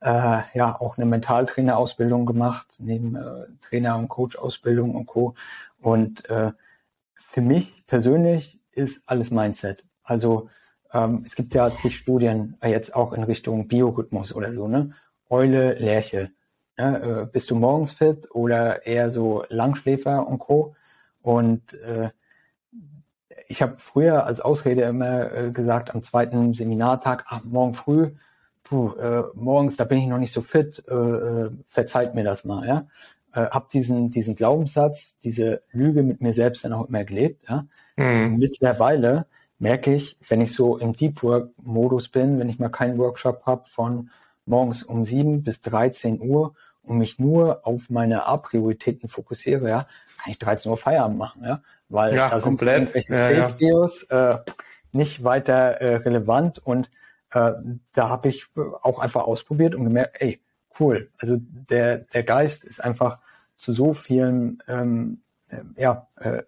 äh, 0.00 0.42
ja 0.56 0.78
auch 0.78 0.96
eine 0.96 1.06
Mentaltrainerausbildung 1.06 2.26
gemacht, 2.26 2.76
neben 2.78 3.16
äh, 3.16 3.46
Trainer- 3.62 3.96
und 3.96 4.08
Coach-Ausbildung 4.08 4.94
und 4.94 5.06
Co. 5.06 5.34
Und 5.80 6.28
äh, 6.28 6.50
für 7.14 7.40
mich 7.40 7.84
persönlich 7.86 8.60
ist 8.72 9.00
alles 9.06 9.30
Mindset. 9.30 9.84
Also 10.02 10.50
ähm, 10.92 11.22
es 11.26 11.34
gibt 11.34 11.54
ja 11.54 11.70
zig 11.70 11.96
Studien 11.96 12.56
äh, 12.60 12.70
jetzt 12.70 12.94
auch 12.94 13.12
in 13.12 13.22
Richtung 13.22 13.68
Biorhythmus 13.68 14.34
oder 14.34 14.52
so, 14.52 14.68
ne? 14.68 14.92
Eule, 15.28 15.74
Lerche. 15.74 16.30
Ne? 16.78 17.22
Äh, 17.22 17.26
bist 17.32 17.50
du 17.50 17.56
morgens 17.56 17.92
fit 17.92 18.28
oder 18.30 18.86
eher 18.86 19.10
so 19.10 19.44
Langschläfer 19.48 20.26
und 20.26 20.38
Co. 20.38 20.74
Und 21.22 21.74
äh, 21.74 22.10
ich 23.48 23.62
habe 23.62 23.76
früher 23.78 24.26
als 24.26 24.40
Ausrede 24.40 24.82
immer 24.82 25.32
äh, 25.32 25.50
gesagt, 25.50 25.94
am 25.94 26.02
zweiten 26.02 26.54
Seminartag, 26.54 27.24
ach, 27.28 27.44
morgen 27.44 27.74
früh, 27.74 28.10
puh, 28.64 28.92
äh, 28.94 29.24
morgens, 29.34 29.76
da 29.76 29.84
bin 29.84 29.98
ich 29.98 30.06
noch 30.06 30.18
nicht 30.18 30.32
so 30.32 30.42
fit, 30.42 30.84
äh, 30.88 30.94
äh, 30.94 31.50
verzeiht 31.68 32.14
mir 32.14 32.24
das 32.24 32.44
mal, 32.44 32.66
ja. 32.66 32.86
Äh, 33.32 33.50
hab 33.50 33.70
diesen, 33.70 34.10
diesen 34.10 34.34
Glaubenssatz, 34.34 35.18
diese 35.20 35.62
Lüge 35.72 36.02
mit 36.02 36.20
mir 36.20 36.32
selbst 36.32 36.64
dann 36.64 36.72
auch 36.72 36.88
immer 36.88 37.04
gelebt, 37.04 37.48
ja. 37.48 37.66
Mhm. 37.96 38.36
Mittlerweile 38.38 39.26
merke 39.58 39.94
ich, 39.94 40.18
wenn 40.28 40.40
ich 40.40 40.52
so 40.52 40.76
im 40.76 40.94
Deep 40.94 41.22
Work 41.22 41.50
Modus 41.62 42.08
bin, 42.08 42.38
wenn 42.38 42.48
ich 42.48 42.58
mal 42.58 42.68
keinen 42.68 42.98
Workshop 42.98 43.46
habe 43.46 43.64
von 43.70 44.10
morgens 44.46 44.82
um 44.82 45.04
sieben 45.04 45.42
bis 45.42 45.60
13 45.60 46.20
Uhr 46.20 46.54
und 46.82 46.98
mich 46.98 47.18
nur 47.18 47.66
auf 47.66 47.90
meine 47.90 48.26
A-Prioritäten 48.26 49.08
fokussiere, 49.08 49.68
ja, 49.68 49.86
kann 50.22 50.30
ich 50.30 50.38
13 50.38 50.70
Uhr 50.70 50.78
Feierabend 50.78 51.18
machen, 51.18 51.44
ja, 51.44 51.62
weil 51.88 52.14
ja, 52.14 52.30
da 52.30 52.40
komplett. 52.40 52.88
sind 52.88 52.96
irgendwelche 52.96 53.36
ja, 53.36 53.54
Videos 53.54 54.06
ja. 54.10 54.34
äh, 54.34 54.38
nicht 54.92 55.24
weiter 55.24 55.80
äh, 55.80 55.96
relevant 55.96 56.58
und 56.64 56.90
äh, 57.32 57.52
da 57.92 58.08
habe 58.08 58.28
ich 58.28 58.46
auch 58.82 58.98
einfach 58.98 59.24
ausprobiert 59.24 59.74
und 59.74 59.84
gemerkt, 59.84 60.16
ey, 60.20 60.40
cool, 60.78 61.10
also 61.18 61.36
der 61.40 61.98
der 61.98 62.22
Geist 62.22 62.64
ist 62.64 62.82
einfach 62.82 63.18
zu 63.56 63.72
so 63.72 63.94
vielen 63.94 64.62
ähm, 64.68 65.22
äh, 65.48 65.58
ja 65.76 66.08
äh, 66.16 66.42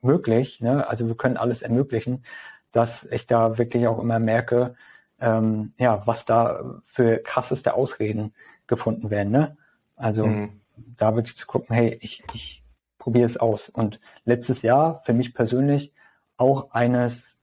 möglich, 0.00 0.60
ne? 0.60 0.88
also 0.88 1.08
wir 1.08 1.16
können 1.16 1.36
alles 1.36 1.62
ermöglichen, 1.62 2.24
dass 2.72 3.04
ich 3.10 3.26
da 3.26 3.58
wirklich 3.58 3.86
auch 3.86 3.98
immer 3.98 4.18
merke, 4.18 4.74
ähm, 5.20 5.72
ja, 5.78 6.02
was 6.06 6.24
da 6.24 6.80
für 6.86 7.18
krasseste 7.18 7.74
Ausreden 7.74 8.34
gefunden 8.66 9.10
werden. 9.10 9.32
Ne? 9.32 9.56
Also 9.96 10.26
mhm. 10.26 10.60
da 10.76 11.14
wirklich 11.14 11.36
zu 11.36 11.46
gucken, 11.46 11.74
hey, 11.74 11.98
ich, 12.00 12.22
ich 12.34 12.62
probiere 12.98 13.26
es 13.26 13.36
aus. 13.36 13.68
Und 13.68 14.00
letztes 14.24 14.62
Jahr 14.62 15.02
für 15.04 15.12
mich 15.12 15.34
persönlich 15.34 15.92
auch 16.36 16.70
eines 16.72 17.36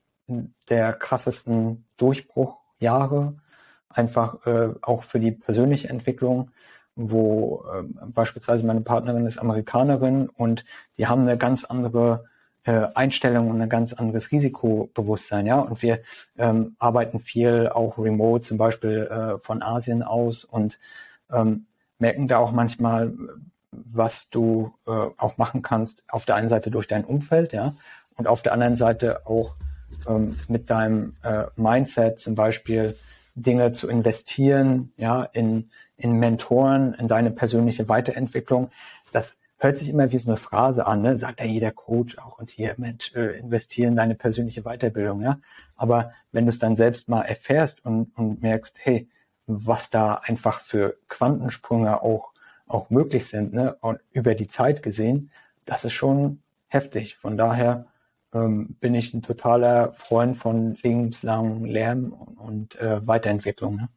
der 0.68 0.92
krassesten 0.92 1.84
Durchbruchjahre, 1.96 3.34
einfach 3.88 4.46
äh, 4.46 4.70
auch 4.82 5.04
für 5.04 5.20
die 5.20 5.32
persönliche 5.32 5.88
Entwicklung, 5.88 6.50
wo 6.94 7.64
äh, 7.72 7.82
beispielsweise 8.06 8.66
meine 8.66 8.80
Partnerin 8.80 9.26
ist 9.26 9.38
Amerikanerin 9.38 10.28
und 10.28 10.64
die 10.98 11.06
haben 11.06 11.22
eine 11.22 11.38
ganz 11.38 11.64
andere 11.64 12.24
äh, 12.66 12.88
Einstellung 12.94 13.48
und 13.48 13.62
ein 13.62 13.68
ganz 13.68 13.92
anderes 13.92 14.32
Risikobewusstsein, 14.32 15.46
ja. 15.46 15.60
Und 15.60 15.82
wir 15.82 16.00
ähm, 16.36 16.74
arbeiten 16.78 17.20
viel 17.20 17.68
auch 17.68 17.96
remote, 17.96 18.42
zum 18.42 18.58
Beispiel 18.58 19.08
äh, 19.10 19.38
von 19.38 19.62
Asien 19.62 20.02
aus 20.02 20.44
und 20.44 20.78
ähm, 21.32 21.66
merken 21.98 22.28
da 22.28 22.38
auch 22.38 22.52
manchmal, 22.52 23.12
was 23.70 24.28
du 24.30 24.74
äh, 24.86 24.90
auch 24.90 25.38
machen 25.38 25.62
kannst, 25.62 26.02
auf 26.08 26.24
der 26.24 26.34
einen 26.34 26.48
Seite 26.48 26.70
durch 26.70 26.86
dein 26.86 27.04
Umfeld, 27.04 27.52
ja, 27.52 27.72
und 28.16 28.26
auf 28.26 28.42
der 28.42 28.52
anderen 28.52 28.76
Seite 28.76 29.26
auch 29.26 29.54
ähm, 30.08 30.36
mit 30.48 30.68
deinem 30.68 31.14
äh, 31.22 31.44
Mindset 31.56 32.18
zum 32.18 32.34
Beispiel 32.34 32.96
Dinge 33.36 33.72
zu 33.72 33.88
investieren, 33.88 34.92
ja, 34.96 35.22
in, 35.22 35.70
in 35.96 36.18
Mentoren, 36.18 36.94
in 36.94 37.06
deine 37.06 37.30
persönliche 37.30 37.88
Weiterentwicklung. 37.88 38.70
Das 39.12 39.36
hört 39.58 39.78
sich 39.78 39.88
immer 39.88 40.12
wie 40.12 40.18
so 40.18 40.28
eine 40.28 40.36
Phrase 40.36 40.86
an, 40.86 41.02
ne? 41.02 41.18
sagt 41.18 41.40
ja 41.40 41.46
jeder 41.46 41.72
Coach 41.72 42.18
auch 42.18 42.38
und 42.38 42.50
hier, 42.50 42.74
Mensch, 42.78 43.14
äh, 43.14 43.38
investieren 43.38 43.90
in 43.90 43.96
deine 43.96 44.14
persönliche 44.14 44.62
Weiterbildung, 44.62 45.22
ja. 45.22 45.38
Aber 45.76 46.12
wenn 46.32 46.44
du 46.44 46.50
es 46.50 46.58
dann 46.58 46.76
selbst 46.76 47.08
mal 47.08 47.22
erfährst 47.22 47.84
und, 47.84 48.16
und 48.16 48.42
merkst, 48.42 48.76
hey, 48.80 49.08
was 49.46 49.90
da 49.90 50.14
einfach 50.14 50.60
für 50.60 50.96
Quantensprünge 51.08 52.02
auch, 52.02 52.32
auch 52.66 52.90
möglich 52.90 53.26
sind, 53.26 53.52
ne? 53.52 53.76
Und 53.80 54.00
über 54.12 54.34
die 54.34 54.48
Zeit 54.48 54.82
gesehen, 54.82 55.30
das 55.64 55.84
ist 55.84 55.92
schon 55.92 56.42
heftig. 56.68 57.16
Von 57.16 57.36
daher 57.36 57.86
ähm, 58.34 58.76
bin 58.80 58.94
ich 58.94 59.14
ein 59.14 59.22
totaler 59.22 59.92
Freund 59.92 60.36
von 60.36 60.74
lebenslangen 60.82 61.64
Lärm 61.64 62.12
und, 62.12 62.38
und 62.38 62.80
äh, 62.80 63.06
Weiterentwicklung. 63.06 63.76
Ne? 63.76 63.88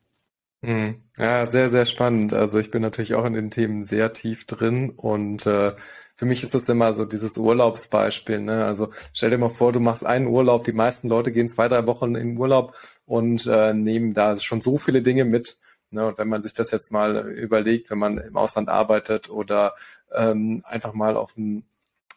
Mhm. 0.61 1.03
Ja, 1.17 1.49
sehr, 1.49 1.69
sehr 1.69 1.85
spannend. 1.85 2.33
Also 2.33 2.59
ich 2.59 2.69
bin 2.71 2.81
natürlich 2.81 3.13
auch 3.15 3.25
in 3.25 3.33
den 3.33 3.51
Themen 3.51 3.85
sehr 3.85 4.11
tief 4.13 4.45
drin 4.45 4.89
und 4.89 5.45
äh, 5.45 5.73
für 6.15 6.25
mich 6.25 6.43
ist 6.43 6.53
das 6.53 6.67
immer 6.67 6.93
so 6.93 7.05
dieses 7.05 7.37
Urlaubsbeispiel. 7.37 8.41
Ne? 8.41 8.65
Also 8.65 8.89
stell 9.13 9.29
dir 9.29 9.37
mal 9.37 9.49
vor, 9.49 9.71
du 9.71 9.79
machst 9.79 10.05
einen 10.05 10.27
Urlaub, 10.27 10.65
die 10.65 10.73
meisten 10.73 11.07
Leute 11.07 11.31
gehen 11.31 11.47
zwei, 11.47 11.69
drei 11.69 11.87
Wochen 11.87 12.15
in 12.15 12.37
Urlaub 12.37 12.75
und 13.05 13.47
äh, 13.47 13.73
nehmen 13.73 14.13
da 14.13 14.37
schon 14.37 14.59
so 14.59 14.77
viele 14.77 15.01
Dinge 15.01 15.23
mit. 15.23 15.57
Ne? 15.91 16.05
Und 16.05 16.17
wenn 16.17 16.27
man 16.27 16.43
sich 16.43 16.53
das 16.53 16.71
jetzt 16.71 16.91
mal 16.91 17.29
überlegt, 17.31 17.89
wenn 17.89 17.99
man 17.99 18.17
im 18.17 18.35
Ausland 18.35 18.67
arbeitet 18.67 19.29
oder 19.29 19.75
ähm, 20.13 20.61
einfach 20.65 20.93
mal 20.93 21.15
auf 21.15 21.37
ein 21.37 21.63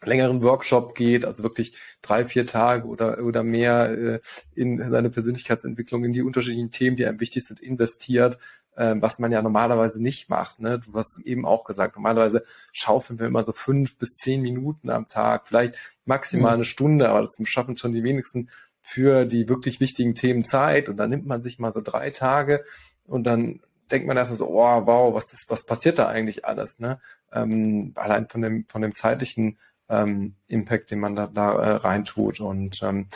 längeren 0.05 0.43
Workshop 0.43 0.95
geht, 0.95 1.25
also 1.25 1.43
wirklich 1.43 1.77
drei, 2.03 2.25
vier 2.25 2.47
Tage 2.47 2.87
oder, 2.87 3.23
oder 3.23 3.43
mehr 3.43 3.91
äh, 3.91 4.21
in 4.55 4.91
seine 4.91 5.11
Persönlichkeitsentwicklung, 5.11 6.05
in 6.05 6.13
die 6.13 6.23
unterschiedlichen 6.23 6.71
Themen, 6.71 6.97
die 6.97 7.07
einem 7.07 7.21
wichtig 7.21 7.45
sind, 7.45 7.61
investiert, 7.61 8.39
äh, 8.77 8.95
was 8.99 9.19
man 9.19 9.33
ja 9.33 9.43
normalerweise 9.43 10.03
nicht 10.03 10.29
macht. 10.29 10.61
Ne? 10.61 10.81
Du 10.81 10.93
hast 10.95 11.19
eben 11.21 11.45
auch 11.45 11.65
gesagt, 11.65 11.97
normalerweise 11.97 12.45
schaufeln 12.73 13.19
wir 13.19 13.27
immer 13.27 13.45
so 13.45 13.53
fünf 13.53 13.97
bis 13.99 14.17
zehn 14.17 14.43
Minuten 14.43 14.91
am 14.91 15.07
Tag, 15.07 15.47
vielleicht 15.47 15.77
maximal 16.05 16.53
mhm. 16.53 16.55
eine 16.55 16.65
Stunde, 16.65 17.09
aber 17.09 17.21
das 17.21 17.37
schaffen 17.45 17.77
schon 17.77 17.93
die 17.93 18.05
wenigsten 18.05 18.49
für 18.81 19.25
die 19.27 19.49
wirklich 19.49 19.79
wichtigen 19.79 20.15
Themen 20.15 20.45
Zeit 20.45 20.89
und 20.89 20.97
dann 20.97 21.11
nimmt 21.11 21.27
man 21.27 21.43
sich 21.43 21.59
mal 21.59 21.73
so 21.73 21.81
drei 21.81 22.11
Tage 22.11 22.65
und 23.07 23.25
dann 23.25 23.61
denkt 23.93 24.07
man 24.09 24.17
erstmal 24.17 24.39
so, 24.39 24.49
oh 24.49 24.87
wow, 24.87 25.15
was 25.15 25.33
ist, 25.33 25.45
was 25.49 25.65
passiert 25.65 25.99
da 25.99 26.09
eigentlich 26.09 26.45
alles, 26.45 26.79
ne? 26.79 26.99
Ähm, 27.33 27.93
allein 27.95 28.29
von 28.29 28.43
dem, 28.43 28.67
von 28.67 28.83
dem 28.83 28.95
zeitlichen 28.95 29.59
ähm, 29.89 30.35
Impact, 30.49 30.91
den 30.91 31.01
man 31.01 31.17
da, 31.17 31.27
da 31.27 31.53
äh, 31.53 31.71
reintut. 31.77 32.41
Und 32.41 32.83
ähm, 32.83 33.09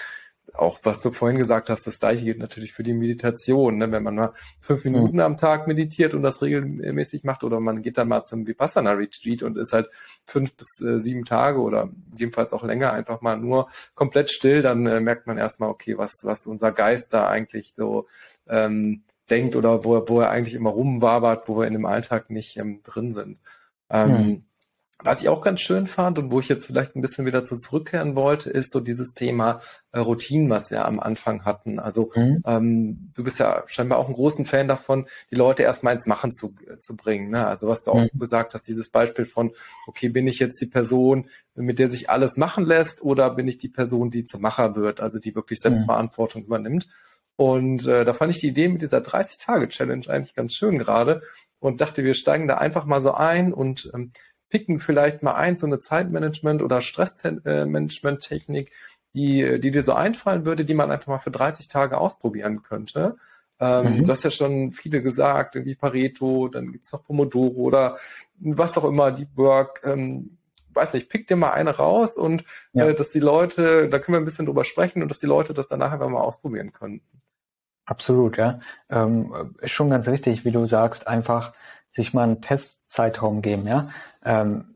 auch 0.55 0.79
was 0.85 1.01
du 1.01 1.13
vorhin 1.13 1.39
gesagt 1.39 1.71
hast, 1.71 1.87
das 1.87 1.99
gleiche 1.99 2.25
gilt 2.25 2.39
natürlich 2.39 2.73
für 2.73 2.83
die 2.83 2.95
Meditation. 2.95 3.79
Ne? 3.79 3.91
Wenn 3.91 4.03
man 4.03 4.15
mal 4.15 4.33
fünf 4.61 4.85
mhm. 4.85 4.93
Minuten 4.93 5.21
am 5.21 5.37
Tag 5.37 5.67
meditiert 5.67 6.15
und 6.15 6.23
das 6.23 6.43
regelmäßig 6.43 7.25
macht, 7.25 7.45
oder 7.45 7.61
man 7.61 7.83
geht 7.83 7.99
dann 7.99 8.09
mal 8.09 8.25
zum 8.25 8.47
Vipassana 8.47 8.93
Retreat 8.93 9.43
und 9.43 9.59
ist 9.59 9.73
halt 9.73 9.89
fünf 10.25 10.55
bis 10.55 10.81
äh, 10.81 10.99
sieben 10.99 11.25
Tage 11.25 11.61
oder 11.61 11.91
jedenfalls 12.17 12.53
auch 12.53 12.65
länger 12.65 12.93
einfach 12.93 13.21
mal 13.21 13.37
nur 13.37 13.69
komplett 13.95 14.31
still, 14.31 14.63
dann 14.63 14.87
äh, 14.87 15.01
merkt 15.01 15.27
man 15.27 15.39
erstmal, 15.39 15.71
okay, 15.71 15.99
was, 15.99 16.13
was 16.23 16.47
unser 16.47 16.73
Geist 16.73 17.13
da 17.13 17.29
eigentlich 17.29 17.75
so 17.77 18.07
ähm, 18.49 19.03
denkt 19.31 19.57
oder 19.57 19.85
wo, 19.85 20.03
wo 20.09 20.21
er 20.21 20.31
eigentlich 20.31 20.55
immer 20.55 20.71
rumwabert, 20.71 21.49
wo 21.49 21.59
wir 21.59 21.67
in 21.67 21.73
dem 21.73 21.87
Alltag 21.87 22.31
nicht 22.31 22.57
ähm, 22.57 22.81
drin 22.83 23.13
sind. 23.13 23.39
Ähm, 23.91 24.11
mhm. 24.11 24.46
Was 25.03 25.21
ich 25.21 25.29
auch 25.29 25.43
ganz 25.43 25.61
schön 25.61 25.87
fand 25.87 26.19
und 26.19 26.31
wo 26.31 26.41
ich 26.41 26.49
jetzt 26.49 26.67
vielleicht 26.67 26.97
ein 26.97 27.03
bisschen 27.03 27.27
wieder 27.27 27.45
zu 27.45 27.59
zurückkehren 27.59 28.17
wollte, 28.17 28.49
ist 28.49 28.73
so 28.73 28.81
dieses 28.81 29.13
Thema 29.13 29.61
äh, 29.93 29.99
Routinen, 29.99 30.49
was 30.49 30.71
wir 30.71 30.87
am 30.87 31.01
Anfang 31.01 31.45
hatten. 31.45 31.79
Also 31.79 32.11
mhm. 32.15 32.43
ähm, 32.47 33.13
du 33.15 33.23
bist 33.23 33.39
ja 33.39 33.63
scheinbar 33.67 33.99
auch 33.99 34.09
ein 34.09 34.15
großen 34.15 34.47
Fan 34.47 34.69
davon, 34.69 35.07
die 35.31 35.35
Leute 35.35 35.65
erstmal 35.65 35.95
ins 35.95 36.07
Machen 36.07 36.33
zu, 36.33 36.55
äh, 36.67 36.79
zu 36.79 36.97
bringen. 36.97 37.31
Ne? 37.31 37.47
Also 37.47 37.69
was 37.69 37.85
du 37.85 37.91
auch 37.91 38.05
mhm. 38.13 38.19
gesagt 38.19 38.55
hast, 38.55 38.67
dieses 38.69 38.89
Beispiel 38.89 39.27
von, 39.27 39.53
okay, 39.87 40.09
bin 40.09 40.27
ich 40.27 40.39
jetzt 40.39 40.61
die 40.63 40.67
Person, 40.67 41.29
mit 41.55 41.79
der 41.79 41.91
sich 41.91 42.09
alles 42.09 42.39
machen 42.39 42.65
lässt 42.65 43.03
oder 43.03 43.31
bin 43.31 43.49
ich 43.49 43.59
die 43.59 43.69
Person, 43.69 44.11
die 44.11 44.25
zum 44.25 44.41
Macher 44.41 44.77
wird, 44.77 45.01
also 45.01 45.19
die 45.19 45.35
wirklich 45.35 45.59
mhm. 45.61 45.75
Selbstverantwortung 45.75 46.43
mhm. 46.43 46.47
übernimmt. 46.47 46.89
Und 47.37 47.87
äh, 47.87 48.07
da 48.07 48.15
fand 48.15 48.33
ich 48.33 48.41
die 48.41 48.49
Idee 48.49 48.69
mit 48.69 48.81
dieser 48.81 48.99
30-Tage-Challenge 48.99 50.09
eigentlich 50.09 50.35
ganz 50.35 50.55
schön 50.55 50.79
gerade 50.79 51.21
und 51.59 51.83
dachte, 51.83 52.03
wir 52.03 52.15
steigen 52.15 52.49
da 52.49 52.57
einfach 52.57 52.87
mal 52.87 53.03
so 53.03 53.13
ein 53.13 53.53
und 53.53 53.91
ähm, 53.95 54.13
picken 54.49 54.79
vielleicht 54.79 55.23
mal 55.23 55.35
ein, 55.35 55.57
so 55.57 55.67
eine 55.67 55.77
Zeitmanagement- 55.77 56.63
oder 56.63 56.81
Stressmanagement-Technik, 56.81 58.73
die, 59.15 59.61
die 59.61 59.71
dir 59.71 59.83
so 59.83 59.93
einfallen 59.93 60.45
würde, 60.45 60.65
die 60.65 60.75
man 60.75 60.91
einfach 60.91 61.09
mal 61.09 61.19
für 61.19 61.31
30 61.31 61.69
Tage 61.69 61.99
ausprobieren 61.99 62.63
könnte. 62.63 63.17
Ähm, 63.59 63.97
mhm. 63.97 64.05
Du 64.05 64.13
hast 64.13 64.23
ja 64.23 64.31
schon 64.31 64.71
viele 64.73 65.03
gesagt, 65.03 65.55
irgendwie 65.57 65.75
Pareto, 65.75 66.49
dann 66.49 66.73
gibt's 66.73 66.93
noch 66.93 67.05
Pomodoro 67.05 67.61
oder 67.63 67.97
was 68.39 68.77
auch 68.77 68.85
immer, 68.85 69.13
Deep 69.13 69.37
Work. 69.37 69.81
Ähm, 69.85 70.37
weiß 70.75 70.93
nicht, 70.93 71.09
pick 71.09 71.27
dir 71.27 71.37
mal 71.37 71.53
eine 71.53 71.71
raus 71.71 72.15
und 72.15 72.45
ja. 72.75 72.87
äh, 72.87 72.95
dass 72.95 73.11
die 73.11 73.21
Leute, 73.21 73.89
da 73.89 73.99
können 73.99 74.17
wir 74.17 74.21
ein 74.21 74.27
bisschen 74.27 74.45
drüber 74.45 74.65
sprechen 74.65 75.03
und 75.03 75.09
dass 75.09 75.19
die 75.19 75.27
Leute 75.27 75.55
das 75.55 75.69
danach 75.69 75.93
einfach 75.93 76.09
mal 76.09 76.21
ausprobieren 76.21 76.73
können. 76.73 77.01
Absolut, 77.87 78.37
ja. 78.37 78.61
Ähm, 78.91 79.55
ist 79.61 79.71
schon 79.71 79.91
ganz 79.91 80.09
richtig, 80.09 80.45
wie 80.45 80.51
du 80.51 80.67
sagst, 80.67 81.07
einfach 81.07 81.55
sich 81.97 82.13
mal 82.13 82.25
einen 82.25 82.43
Testzeitraum 82.43 83.41
geben, 83.41 83.67
ja. 83.67 83.89
Ähm, 84.25 84.67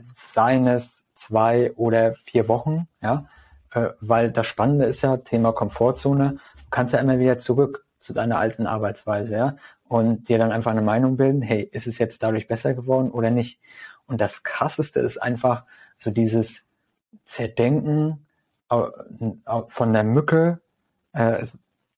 seien 0.00 0.66
es 0.66 1.04
zwei 1.14 1.72
oder 1.74 2.14
vier 2.24 2.48
Wochen, 2.48 2.88
ja, 3.02 3.26
äh, 3.72 3.90
weil 4.00 4.32
das 4.32 4.46
Spannende 4.46 4.86
ist 4.86 5.02
ja 5.02 5.18
Thema 5.18 5.52
Komfortzone. 5.52 6.38
Du 6.56 6.70
kannst 6.70 6.94
ja 6.94 7.00
immer 7.00 7.18
wieder 7.18 7.38
zurück 7.38 7.84
zu 8.00 8.14
deiner 8.14 8.38
alten 8.38 8.66
Arbeitsweise, 8.66 9.36
ja, 9.36 9.56
und 9.86 10.28
dir 10.28 10.38
dann 10.38 10.52
einfach 10.52 10.70
eine 10.70 10.82
Meinung 10.82 11.18
bilden, 11.18 11.42
hey, 11.42 11.62
ist 11.62 11.86
es 11.86 11.98
jetzt 11.98 12.22
dadurch 12.22 12.48
besser 12.48 12.72
geworden 12.72 13.10
oder 13.10 13.30
nicht? 13.30 13.60
Und 14.06 14.20
das 14.20 14.42
krasseste 14.42 15.00
ist 15.00 15.18
einfach 15.18 15.64
so 15.98 16.10
dieses 16.10 16.62
Zerdenken 17.26 18.26
von 19.68 19.92
der 19.92 20.04
Mücke, 20.04 20.60
äh, 21.12 21.44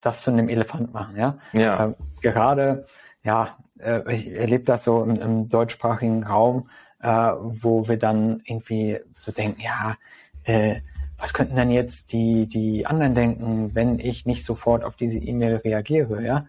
das 0.00 0.22
zu 0.22 0.30
einem 0.32 0.48
Elefant 0.48 0.92
machen, 0.92 1.16
ja. 1.16 1.38
ja. 1.52 1.84
Ähm, 1.84 1.94
gerade, 2.20 2.86
ja, 3.22 3.56
äh, 3.78 4.14
ich 4.14 4.30
erlebe 4.30 4.64
das 4.64 4.84
so 4.84 5.02
im, 5.02 5.20
im 5.20 5.48
deutschsprachigen 5.48 6.24
Raum, 6.24 6.68
äh, 7.00 7.08
wo 7.08 7.88
wir 7.88 7.98
dann 7.98 8.42
irgendwie 8.44 8.98
so 9.16 9.32
denken, 9.32 9.60
ja, 9.60 9.96
äh, 10.44 10.80
was 11.18 11.32
könnten 11.32 11.56
denn 11.56 11.70
jetzt 11.70 12.12
die, 12.12 12.46
die 12.46 12.86
anderen 12.86 13.14
denken, 13.14 13.74
wenn 13.74 13.98
ich 13.98 14.26
nicht 14.26 14.44
sofort 14.44 14.84
auf 14.84 14.96
diese 14.96 15.18
E-Mail 15.18 15.56
reagiere, 15.56 16.22
ja? 16.22 16.46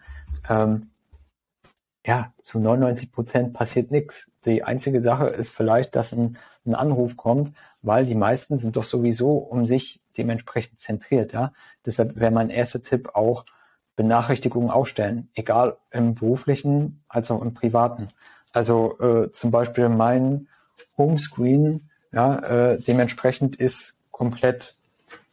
Ähm, 0.48 0.90
ja, 2.06 2.32
zu 2.42 2.58
99 2.58 3.12
Prozent 3.12 3.52
passiert 3.52 3.90
nichts. 3.90 4.30
Die 4.44 4.62
einzige 4.62 5.02
Sache 5.02 5.26
ist 5.28 5.50
vielleicht, 5.50 5.96
dass 5.96 6.12
ein, 6.12 6.38
ein 6.64 6.74
Anruf 6.74 7.16
kommt, 7.16 7.52
weil 7.82 8.06
die 8.06 8.14
meisten 8.14 8.58
sind 8.58 8.76
doch 8.76 8.84
sowieso 8.84 9.32
um 9.32 9.66
sich 9.66 10.00
dementsprechend 10.16 10.80
zentriert, 10.80 11.32
ja. 11.32 11.52
Deshalb 11.84 12.16
wäre 12.16 12.30
mein 12.30 12.50
erster 12.50 12.82
Tipp 12.82 13.10
auch 13.14 13.44
Benachrichtigungen 13.98 14.70
ausstellen, 14.70 15.28
egal 15.34 15.76
im 15.90 16.14
beruflichen 16.14 17.02
als 17.08 17.32
auch 17.32 17.42
im 17.42 17.52
privaten. 17.52 18.10
Also 18.52 18.96
äh, 19.00 19.32
zum 19.32 19.50
Beispiel 19.50 19.88
mein 19.88 20.46
Homescreen, 20.96 21.90
ja, 22.12 22.38
äh, 22.38 22.78
dementsprechend 22.78 23.56
ist 23.56 23.94
komplett 24.12 24.76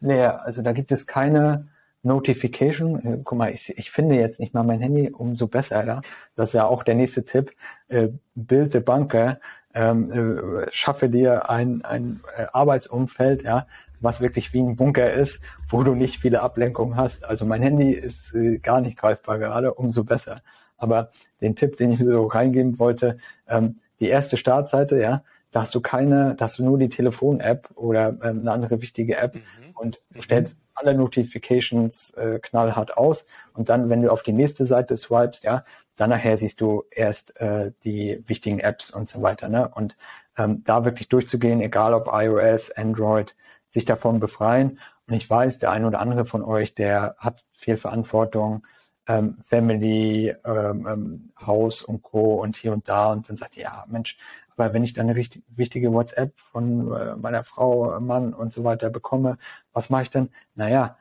leer. 0.00 0.44
Also 0.44 0.62
da 0.62 0.72
gibt 0.72 0.90
es 0.90 1.06
keine 1.06 1.68
Notification. 2.02 3.06
Äh, 3.06 3.18
guck 3.22 3.38
mal, 3.38 3.52
ich, 3.52 3.78
ich 3.78 3.92
finde 3.92 4.16
jetzt 4.16 4.40
nicht 4.40 4.52
mal 4.52 4.64
mein 4.64 4.80
Handy, 4.80 5.10
umso 5.10 5.46
besser. 5.46 5.86
Ja? 5.86 6.00
Das 6.34 6.50
ist 6.50 6.54
ja 6.54 6.66
auch 6.66 6.82
der 6.82 6.96
nächste 6.96 7.24
Tipp. 7.24 7.52
Äh, 7.86 8.08
Bilde 8.34 8.80
Banker, 8.80 9.38
ähm, 9.74 10.10
äh, 10.10 10.66
schaffe 10.72 11.08
dir 11.08 11.48
ein, 11.50 11.84
ein 11.84 12.20
äh, 12.36 12.46
Arbeitsumfeld, 12.52 13.44
ja, 13.44 13.68
was 14.00 14.20
wirklich 14.20 14.52
wie 14.52 14.60
ein 14.60 14.76
Bunker 14.76 15.12
ist, 15.12 15.40
wo 15.68 15.82
du 15.82 15.94
nicht 15.94 16.18
viele 16.18 16.42
Ablenkungen 16.42 16.96
hast. 16.96 17.24
Also 17.24 17.46
mein 17.46 17.62
Handy 17.62 17.90
ist 17.90 18.34
äh, 18.34 18.58
gar 18.58 18.80
nicht 18.80 18.98
greifbar 18.98 19.38
gerade, 19.38 19.74
umso 19.74 20.04
besser. 20.04 20.42
Aber 20.76 21.10
den 21.40 21.56
Tipp, 21.56 21.76
den 21.76 21.92
ich 21.92 22.00
so 22.00 22.26
reingeben 22.26 22.78
wollte, 22.78 23.18
ähm, 23.48 23.76
die 24.00 24.08
erste 24.08 24.36
Startseite, 24.36 25.00
ja, 25.00 25.22
da 25.52 25.62
hast 25.62 25.74
du 25.74 25.80
keine, 25.80 26.34
da 26.34 26.44
hast 26.44 26.58
du 26.58 26.64
nur 26.64 26.78
die 26.78 26.90
Telefon-App 26.90 27.70
oder 27.76 28.08
ähm, 28.22 28.40
eine 28.40 28.52
andere 28.52 28.82
wichtige 28.82 29.16
App 29.16 29.36
mhm. 29.36 29.40
und 29.74 30.00
du 30.10 30.20
stellst 30.20 30.56
alle 30.74 30.94
Notifications 30.94 32.10
äh, 32.10 32.38
knallhart 32.40 32.98
aus 32.98 33.24
und 33.54 33.70
dann, 33.70 33.88
wenn 33.88 34.02
du 34.02 34.12
auf 34.12 34.22
die 34.22 34.34
nächste 34.34 34.66
Seite 34.66 34.98
swipest, 34.98 35.44
ja, 35.44 35.64
dann 35.96 36.10
nachher 36.10 36.36
siehst 36.36 36.60
du 36.60 36.84
erst 36.90 37.40
äh, 37.40 37.72
die 37.84 38.22
wichtigen 38.26 38.60
Apps 38.60 38.90
und 38.90 39.08
so 39.08 39.22
weiter. 39.22 39.48
Ne? 39.48 39.68
Und 39.74 39.96
ähm, 40.36 40.62
da 40.64 40.84
wirklich 40.84 41.08
durchzugehen, 41.08 41.60
egal 41.62 41.94
ob 41.94 42.10
iOS, 42.12 42.70
Android, 42.72 43.34
sich 43.76 43.84
davon 43.84 44.20
befreien. 44.20 44.78
Und 45.06 45.12
ich 45.12 45.28
weiß, 45.28 45.58
der 45.58 45.70
eine 45.70 45.86
oder 45.86 46.00
andere 46.00 46.24
von 46.24 46.42
euch, 46.42 46.74
der 46.74 47.14
hat 47.18 47.44
viel 47.52 47.76
Verantwortung, 47.76 48.66
ähm, 49.06 49.36
Family, 49.44 50.34
ähm, 50.46 50.86
ähm, 50.88 51.32
Haus 51.46 51.82
und 51.82 52.00
Co. 52.02 52.36
und 52.42 52.56
hier 52.56 52.72
und 52.72 52.88
da 52.88 53.12
und 53.12 53.28
dann 53.28 53.36
sagt 53.36 53.54
ja, 53.56 53.84
Mensch, 53.86 54.18
weil 54.56 54.72
wenn 54.72 54.82
ich 54.82 54.94
dann 54.94 55.06
eine 55.06 55.14
richtig, 55.14 55.44
wichtige 55.48 55.92
WhatsApp 55.92 56.32
von 56.40 56.90
äh, 56.90 57.16
meiner 57.16 57.44
Frau, 57.44 58.00
Mann 58.00 58.32
und 58.32 58.54
so 58.54 58.64
weiter 58.64 58.88
bekomme, 58.88 59.36
was 59.74 59.90
mache 59.90 60.02
ich 60.02 60.10
dann? 60.10 60.30
Naja, 60.54 60.96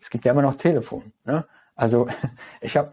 es 0.00 0.08
gibt 0.08 0.24
ja 0.24 0.32
immer 0.32 0.40
noch 0.40 0.56
Telefon. 0.56 1.12
Ne? 1.26 1.44
Also 1.74 2.08
ich 2.62 2.78
habe, 2.78 2.92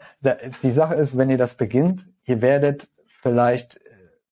die 0.61 0.71
Sache 0.71 0.95
ist, 0.95 1.17
wenn 1.17 1.29
ihr 1.29 1.37
das 1.37 1.55
beginnt, 1.55 2.05
ihr 2.25 2.41
werdet 2.41 2.89
vielleicht 3.21 3.79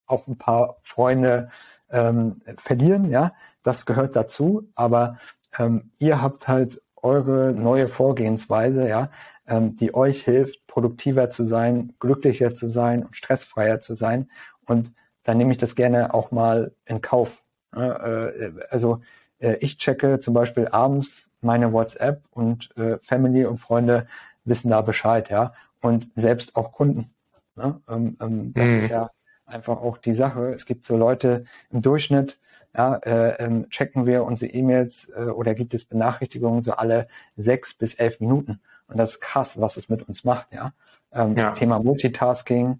auch 0.08 0.28
ein 0.28 0.38
paar 0.38 0.76
Freunde 0.84 1.50
ähm, 1.90 2.42
verlieren, 2.58 3.10
ja, 3.10 3.34
das 3.64 3.86
gehört 3.86 4.16
dazu, 4.16 4.70
aber 4.76 5.18
ähm, 5.58 5.92
ihr 6.00 6.22
habt 6.22 6.48
halt 6.48 6.82
eure 6.96 7.54
neue 7.54 7.88
Vorgehensweise, 7.88 8.88
ja, 8.88 9.10
ähm, 9.48 9.76
die 9.78 9.94
euch 9.94 10.24
hilft, 10.24 10.66
produktiver 10.68 11.30
zu 11.30 11.46
sein, 11.46 11.94
glücklicher 12.00 12.56
zu 12.56 12.70
sein 12.70 13.04
und 13.06 13.18
stressfreier 13.18 13.82
zu 13.82 13.96
sein. 13.96 14.30
Und 14.66 14.94
dann 15.24 15.38
nehme 15.38 15.52
ich 15.52 15.58
das 15.58 15.76
gerne 15.76 16.14
auch 16.14 16.32
mal 16.32 16.74
in 16.86 17.02
Kauf. 17.02 17.44
Äh, 17.76 18.52
also 18.70 19.02
äh, 19.40 19.56
ich 19.60 19.78
checke 19.78 20.20
zum 20.20 20.34
Beispiel 20.34 20.68
abends 20.68 21.30
meine 21.42 21.74
WhatsApp 21.74 22.24
und 22.32 22.76
äh, 22.78 22.98
Family 23.00 23.46
und 23.46 23.58
Freunde 23.58 24.08
wissen 24.46 24.70
da 24.70 24.82
Bescheid, 24.82 25.30
ja. 25.30 25.54
Und 25.82 26.10
selbst 26.16 26.56
auch 26.56 26.72
Kunden. 26.74 27.12
Ne? 27.56 27.82
Ähm, 27.90 28.18
ähm, 28.22 28.54
das 28.54 28.70
mhm. 28.70 28.78
ist 28.78 28.90
ja 28.90 29.10
einfach 29.46 29.78
auch 29.82 29.98
die 29.98 30.14
Sache. 30.14 30.54
Es 30.54 30.66
gibt 30.66 30.86
so 30.86 30.96
Leute 30.96 31.46
im 31.72 31.82
Durchschnitt, 31.82 32.40
ja, 32.76 32.96
äh, 32.98 33.44
ähm, 33.44 33.70
checken 33.70 34.06
wir 34.06 34.24
unsere 34.24 34.52
E-Mails 34.52 35.12
äh, 35.16 35.26
oder 35.26 35.54
gibt 35.56 35.74
es 35.74 35.86
Benachrichtigungen 35.86 36.64
so 36.64 36.74
alle 36.74 37.08
sechs 37.36 37.74
bis 37.74 37.96
elf 37.96 38.20
Minuten. 38.20 38.62
Und 38.88 38.98
das 38.98 39.12
ist 39.12 39.22
krass, 39.22 39.60
was 39.60 39.78
es 39.78 39.90
mit 39.90 40.08
uns 40.08 40.24
macht, 40.24 40.54
ja. 40.54 40.74
Ähm, 41.14 41.36
ja. 41.36 41.52
Thema 41.52 41.80
Multitasking, 41.80 42.80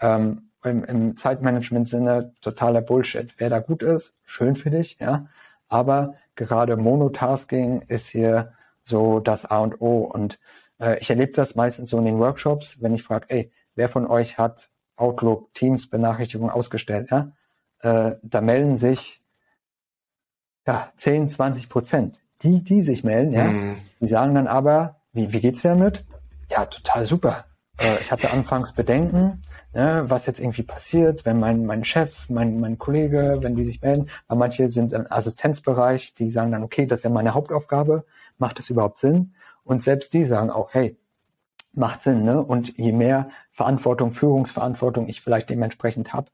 ähm, 0.00 0.50
im, 0.64 0.84
im 0.84 1.16
Zeitmanagement-Sinne 1.16 2.34
totaler 2.40 2.82
Bullshit. 2.82 3.32
Wer 3.38 3.50
da 3.50 3.60
gut 3.60 3.82
ist, 3.82 4.14
schön 4.24 4.56
für 4.56 4.70
dich, 4.70 4.98
ja. 5.00 5.26
Aber 5.68 6.14
gerade 6.34 6.76
Monotasking 6.76 7.82
ist 7.82 8.08
hier 8.08 8.52
so 8.82 9.20
das 9.20 9.46
A 9.46 9.60
und 9.60 9.80
O. 9.80 10.00
Und 10.00 10.38
äh, 10.78 10.98
ich 10.98 11.08
erlebe 11.10 11.32
das 11.32 11.54
meistens 11.54 11.90
so 11.90 11.98
in 11.98 12.04
den 12.04 12.18
Workshops, 12.18 12.82
wenn 12.82 12.94
ich 12.94 13.02
frage, 13.02 13.26
ey, 13.28 13.52
wer 13.74 13.88
von 13.88 14.06
euch 14.06 14.38
hat 14.38 14.70
Outlook 14.96 15.54
Teams 15.54 15.88
Benachrichtigungen 15.88 16.52
ausgestellt, 16.52 17.10
ja? 17.10 17.32
Äh, 17.80 18.16
da 18.22 18.42
melden 18.42 18.76
sich 18.76 19.19
ja 20.66 20.88
10, 20.96 21.28
20 21.28 21.68
Prozent. 21.68 22.18
Die, 22.42 22.64
die 22.64 22.82
sich 22.82 23.04
melden, 23.04 23.32
ja, 23.32 23.44
mhm. 23.44 23.76
die 24.00 24.08
sagen 24.08 24.34
dann 24.34 24.46
aber, 24.46 24.96
wie, 25.12 25.32
wie 25.32 25.40
geht's 25.40 25.60
dir 25.60 25.70
damit? 25.70 26.04
Ja, 26.48 26.64
total 26.64 27.04
super. 27.04 27.44
Äh, 27.78 28.00
ich 28.00 28.10
hatte 28.10 28.30
anfangs 28.32 28.72
Bedenken, 28.72 29.42
ne, 29.74 30.04
was 30.06 30.26
jetzt 30.26 30.40
irgendwie 30.40 30.62
passiert, 30.62 31.24
wenn 31.26 31.38
mein, 31.38 31.66
mein 31.66 31.84
Chef, 31.84 32.28
mein, 32.28 32.60
mein 32.60 32.78
Kollege, 32.78 33.38
wenn 33.40 33.56
die 33.56 33.66
sich 33.66 33.82
melden, 33.82 34.08
weil 34.28 34.38
manche 34.38 34.68
sind 34.68 34.92
im 34.92 35.06
Assistenzbereich, 35.10 36.14
die 36.14 36.30
sagen 36.30 36.52
dann, 36.52 36.62
okay, 36.62 36.86
das 36.86 37.00
ist 37.00 37.04
ja 37.04 37.10
meine 37.10 37.34
Hauptaufgabe, 37.34 38.04
macht 38.38 38.58
das 38.58 38.70
überhaupt 38.70 38.98
Sinn? 38.98 39.34
Und 39.64 39.82
selbst 39.82 40.12
die 40.14 40.24
sagen 40.24 40.50
auch, 40.50 40.72
hey, 40.72 40.96
macht 41.72 42.02
Sinn, 42.02 42.24
ne? 42.24 42.42
Und 42.42 42.76
je 42.76 42.92
mehr 42.92 43.28
Verantwortung, 43.52 44.12
Führungsverantwortung 44.12 45.08
ich 45.08 45.20
vielleicht 45.20 45.50
dementsprechend 45.50 46.12
habe, 46.12 46.30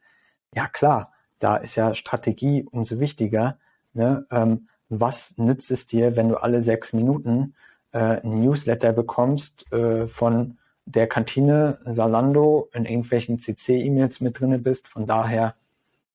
ja 0.54 0.68
klar, 0.68 1.12
da 1.38 1.56
ist 1.56 1.76
ja 1.76 1.94
Strategie 1.94 2.66
umso 2.70 2.98
wichtiger. 2.98 3.58
Ne? 3.96 4.26
Ähm, 4.30 4.68
was 4.88 5.34
nützt 5.36 5.70
es 5.70 5.86
dir, 5.86 6.16
wenn 6.16 6.28
du 6.28 6.36
alle 6.36 6.62
sechs 6.62 6.92
Minuten 6.92 7.54
äh, 7.92 8.20
ein 8.22 8.40
Newsletter 8.40 8.92
bekommst 8.92 9.70
äh, 9.72 10.06
von 10.06 10.58
der 10.84 11.08
Kantine 11.08 11.78
Salando 11.84 12.70
in 12.72 12.84
irgendwelchen 12.84 13.38
CC-E-Mails 13.38 14.20
mit 14.20 14.38
drinne 14.38 14.58
bist. 14.58 14.86
Von 14.86 15.06
daher 15.06 15.54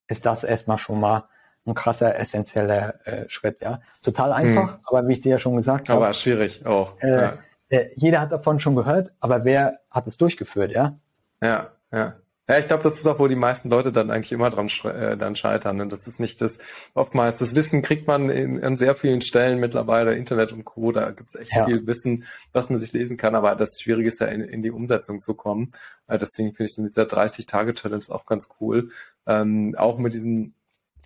ist 0.08 0.24
das 0.24 0.44
erstmal 0.44 0.78
schon 0.78 0.98
mal 0.98 1.24
ein 1.66 1.74
krasser, 1.74 2.18
essentieller 2.18 3.06
äh, 3.06 3.28
Schritt, 3.28 3.60
ja. 3.60 3.80
Total 4.02 4.32
einfach, 4.32 4.74
hm. 4.74 4.80
aber 4.84 5.06
wie 5.06 5.12
ich 5.12 5.20
dir 5.20 5.32
ja 5.32 5.38
schon 5.38 5.56
gesagt 5.56 5.88
habe. 5.88 6.04
Aber 6.04 6.12
schwierig 6.12 6.66
auch. 6.66 7.00
Äh, 7.00 7.10
ja. 7.10 7.38
äh, 7.68 7.90
jeder 7.94 8.20
hat 8.20 8.32
davon 8.32 8.58
schon 8.58 8.74
gehört, 8.74 9.12
aber 9.20 9.44
wer 9.44 9.78
hat 9.90 10.06
es 10.06 10.16
durchgeführt, 10.16 10.72
ja? 10.72 10.98
Ja, 11.40 11.68
ja. 11.92 12.14
Ja, 12.48 12.58
ich 12.58 12.66
glaube, 12.66 12.82
das 12.82 12.94
ist 12.94 13.06
auch, 13.06 13.20
wo 13.20 13.28
die 13.28 13.36
meisten 13.36 13.70
Leute 13.70 13.92
dann 13.92 14.10
eigentlich 14.10 14.32
immer 14.32 14.50
dran 14.50 14.68
äh, 14.84 15.16
dann 15.16 15.36
scheitern. 15.36 15.80
Und 15.80 15.92
das 15.92 16.08
ist 16.08 16.18
nicht 16.18 16.40
das, 16.40 16.58
oftmals 16.92 17.38
das 17.38 17.54
Wissen 17.54 17.82
kriegt 17.82 18.08
man 18.08 18.30
in, 18.30 18.62
an 18.64 18.76
sehr 18.76 18.96
vielen 18.96 19.20
Stellen 19.20 19.60
mittlerweile, 19.60 20.16
Internet 20.16 20.52
und 20.52 20.64
Co., 20.64 20.90
da 20.90 21.12
gibt 21.12 21.28
es 21.28 21.36
echt 21.36 21.52
ja. 21.52 21.66
viel 21.66 21.86
Wissen, 21.86 22.24
was 22.52 22.68
man 22.68 22.80
sich 22.80 22.92
lesen 22.92 23.16
kann, 23.16 23.36
aber 23.36 23.54
das 23.54 23.80
Schwierige 23.80 24.08
ist 24.08 24.20
ja 24.20 24.26
in, 24.26 24.40
in 24.40 24.60
die 24.60 24.72
Umsetzung 24.72 25.20
zu 25.20 25.34
kommen. 25.34 25.70
Äh, 26.08 26.18
deswegen 26.18 26.52
finde 26.52 26.70
ich 26.70 26.78
mit 26.78 26.96
dieser 26.96 27.06
30-Tage-Challenge 27.06 28.04
auch 28.08 28.26
ganz 28.26 28.48
cool. 28.60 28.90
Ähm, 29.26 29.76
auch 29.78 29.98
mit 29.98 30.12
diesem 30.12 30.54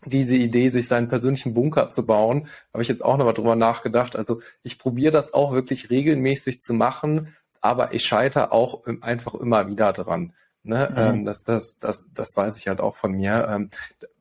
diese 0.05 0.35
Idee, 0.35 0.69
sich 0.69 0.89
seinen 0.89 1.09
persönlichen 1.09 1.55
Bunker 1.55 1.91
zu 1.91 2.05
bauen, 2.07 2.49
habe 2.73 2.83
ich 2.83 2.89
jetzt 2.89 3.05
auch 3.05 3.17
nochmal 3.17 3.35
drüber 3.35 3.57
nachgedacht. 3.57 4.15
Also 4.15 4.41
ich 4.63 4.79
probiere 4.79 5.11
das 5.11 5.35
auch 5.35 5.53
wirklich 5.53 5.91
regelmäßig 5.91 6.63
zu 6.63 6.75
machen, 6.75 7.35
aber 7.61 7.93
ich 7.93 8.05
scheitere 8.05 8.53
auch 8.53 8.85
einfach 9.01 9.35
immer 9.35 9.69
wieder 9.69 9.93
dran. 9.93 10.33
Ne? 10.67 10.89
Mhm. 10.91 10.99
Ähm, 10.99 11.25
das, 11.25 11.45
das, 11.45 11.77
das, 11.81 12.05
das 12.15 12.37
weiß 12.37 12.57
ich 12.57 12.69
halt 12.69 12.81
auch 12.81 12.97
von 12.97 13.13
mir. 13.13 13.47
Ähm, 13.49 13.71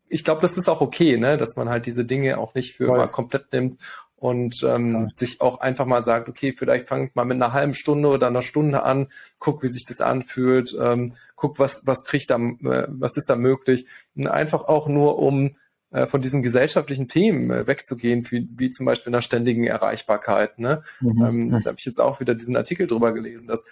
ich 0.07 0.23
glaube, 0.23 0.41
das 0.41 0.57
ist 0.57 0.69
auch 0.69 0.81
okay, 0.81 1.17
ne? 1.17 1.37
dass 1.37 1.55
man 1.55 1.69
halt 1.69 1.85
diese 1.85 2.05
Dinge 2.05 2.37
auch 2.37 2.53
nicht 2.53 2.75
für 2.75 2.87
mal 2.87 3.07
komplett 3.07 3.51
nimmt 3.51 3.77
und 4.17 4.63
ähm, 4.63 5.11
sich 5.15 5.41
auch 5.41 5.59
einfach 5.59 5.85
mal 5.85 6.05
sagt, 6.05 6.29
okay, 6.29 6.53
vielleicht 6.57 6.87
fangt 6.87 7.15
mal 7.15 7.25
mit 7.25 7.35
einer 7.35 7.53
halben 7.53 7.73
Stunde 7.73 8.09
oder 8.09 8.27
einer 8.27 8.41
Stunde 8.41 8.83
an, 8.83 9.07
guck, 9.39 9.61
wie 9.61 9.67
sich 9.67 9.85
das 9.85 10.01
anfühlt, 10.01 10.75
ähm, 10.79 11.13
guck, 11.35 11.59
was 11.59 11.81
was 11.85 12.03
kriegt 12.03 12.29
da, 12.29 12.37
äh, 12.37 12.87
was 12.87 13.17
ist 13.17 13.29
da 13.29 13.35
möglich, 13.35 13.87
und 14.15 14.27
einfach 14.27 14.63
auch 14.63 14.87
nur 14.87 15.19
um 15.19 15.51
äh, 15.91 16.07
von 16.07 16.21
diesen 16.21 16.41
gesellschaftlichen 16.41 17.07
Themen 17.07 17.51
äh, 17.51 17.67
wegzugehen, 17.67 18.25
wie, 18.31 18.47
wie 18.57 18.69
zum 18.69 18.85
Beispiel 18.85 19.11
einer 19.13 19.21
ständigen 19.21 19.65
Erreichbarkeit. 19.65 20.59
Ne? 20.59 20.83
Mhm. 21.01 21.25
Ähm, 21.25 21.51
da 21.51 21.69
habe 21.69 21.75
ich 21.77 21.85
jetzt 21.85 22.01
auch 22.01 22.19
wieder 22.19 22.35
diesen 22.35 22.57
Artikel 22.57 22.87
drüber 22.87 23.13
gelesen, 23.13 23.47
dass 23.47 23.63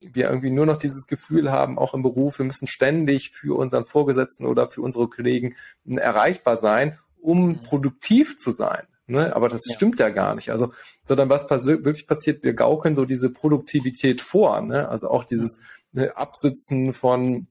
wir 0.00 0.28
irgendwie 0.28 0.50
nur 0.50 0.66
noch 0.66 0.76
dieses 0.76 1.06
Gefühl 1.06 1.50
haben, 1.50 1.78
auch 1.78 1.94
im 1.94 2.02
Beruf, 2.02 2.38
wir 2.38 2.46
müssen 2.46 2.66
ständig 2.66 3.30
für 3.30 3.56
unseren 3.56 3.84
Vorgesetzten 3.84 4.46
oder 4.46 4.68
für 4.68 4.82
unsere 4.82 5.08
Kollegen 5.08 5.56
erreichbar 5.84 6.60
sein, 6.60 6.98
um 7.20 7.48
mhm. 7.48 7.62
produktiv 7.62 8.38
zu 8.38 8.52
sein. 8.52 8.82
Ne? 9.06 9.34
Aber 9.34 9.48
das 9.48 9.62
ja. 9.66 9.74
stimmt 9.74 9.98
ja 9.98 10.10
gar 10.10 10.34
nicht. 10.34 10.50
Also, 10.50 10.72
sondern 11.04 11.30
was 11.30 11.46
passi 11.46 11.84
wirklich 11.84 12.06
passiert, 12.06 12.42
wir 12.42 12.54
gaukeln 12.54 12.94
so 12.94 13.04
diese 13.04 13.30
Produktivität 13.30 14.20
vor. 14.20 14.60
Ne? 14.60 14.88
Also 14.88 15.08
auch 15.08 15.24
dieses 15.24 15.58
ne, 15.92 16.16
Absitzen 16.16 16.92
von 16.92 17.46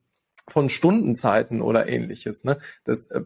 von 0.49 0.69
Stundenzeiten 0.69 1.61
oder 1.61 1.89
ähnliches. 1.89 2.45
Ne? 2.45 2.57
Das, 2.85 3.05
äh, 3.07 3.21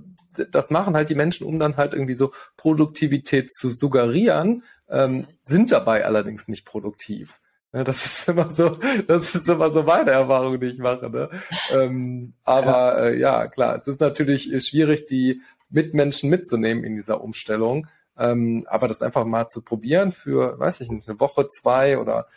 das 0.52 0.72
machen 0.72 0.96
halt 0.96 1.10
die 1.10 1.16
Menschen, 1.16 1.46
um 1.46 1.60
dann 1.60 1.78
halt 1.78 1.94
irgendwie 1.94 2.16
so 2.16 2.32
Produktivität 2.58 3.54
zu 3.54 3.70
suggerieren, 3.70 4.64
ähm, 4.90 5.28
sind 5.44 5.72
dabei 5.72 6.06
allerdings 6.06 6.48
nicht 6.48 6.66
produktiv. 6.66 7.40
Ja, 7.74 7.84
das 7.84 8.06
ist 8.06 8.28
immer 8.28 8.50
so, 8.50 8.78
das 9.08 9.36
ist 9.36 9.48
immer 9.48 9.72
so 9.72 9.84
meine 9.84 10.12
Erfahrung, 10.12 10.60
die 10.60 10.68
ich 10.68 10.80
mache. 10.80 11.10
Ne? 11.10 11.30
Ähm, 11.72 12.34
aber 12.44 12.72
ja. 12.72 13.08
Äh, 13.08 13.20
ja, 13.20 13.48
klar, 13.48 13.76
es 13.76 13.88
ist 13.88 14.00
natürlich 14.00 14.52
schwierig, 14.68 15.06
die 15.06 15.42
Mitmenschen 15.70 16.30
mitzunehmen 16.30 16.84
in 16.84 16.96
dieser 16.96 17.22
Umstellung. 17.22 17.88
Ähm, 18.18 18.66
aber 18.70 18.88
das 18.88 19.02
einfach 19.02 19.26
mal 19.26 19.48
zu 19.48 19.62
probieren 19.62 20.12
für, 20.12 20.60
weiß 20.60 20.82
ich 20.82 20.92
nicht, 20.92 21.08
eine 21.08 21.20
Woche, 21.20 21.48
zwei 21.48 21.98
oder 21.98 22.28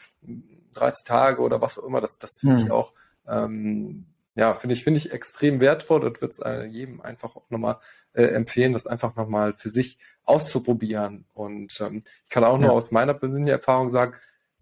30 0.74 1.05
Tage 1.05 1.43
oder 1.43 1.61
was 1.61 1.78
auch 1.78 1.85
immer, 1.85 2.01
das, 2.01 2.16
das 2.18 2.39
finde 2.41 2.57
hm. 2.57 2.64
ich 2.64 2.70
auch, 2.70 2.93
ähm, 3.26 4.07
ja, 4.37 4.55
finde 4.55 4.74
ich, 4.74 4.82
finde 4.82 4.99
ich 4.99 5.12
extrem 5.12 5.61
wertvoll 5.61 6.05
und 6.05 6.20
würde 6.20 6.32
es 6.32 6.41
äh, 6.41 6.64
jedem 6.64 7.01
einfach 7.01 7.37
auch 7.37 7.49
nochmal 7.51 7.78
äh, 8.14 8.24
empfehlen, 8.24 8.72
das 8.72 8.87
einfach 8.87 9.14
nochmal 9.14 9.55
für 9.57 9.68
sich 9.68 9.99
auszuprobieren. 10.24 11.24
Und 11.35 11.78
ähm, 11.80 12.03
ich 12.24 12.30
kann 12.30 12.45
auch 12.45 12.59
nur 12.59 12.72
aus 12.72 12.91
meiner 12.91 13.14
persönlichen 13.14 13.49
Erfahrung 13.49 13.91
sagen, 13.91 14.14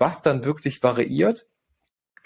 was 0.02 0.20
dann 0.20 0.44
wirklich 0.44 0.82
variiert, 0.82 1.46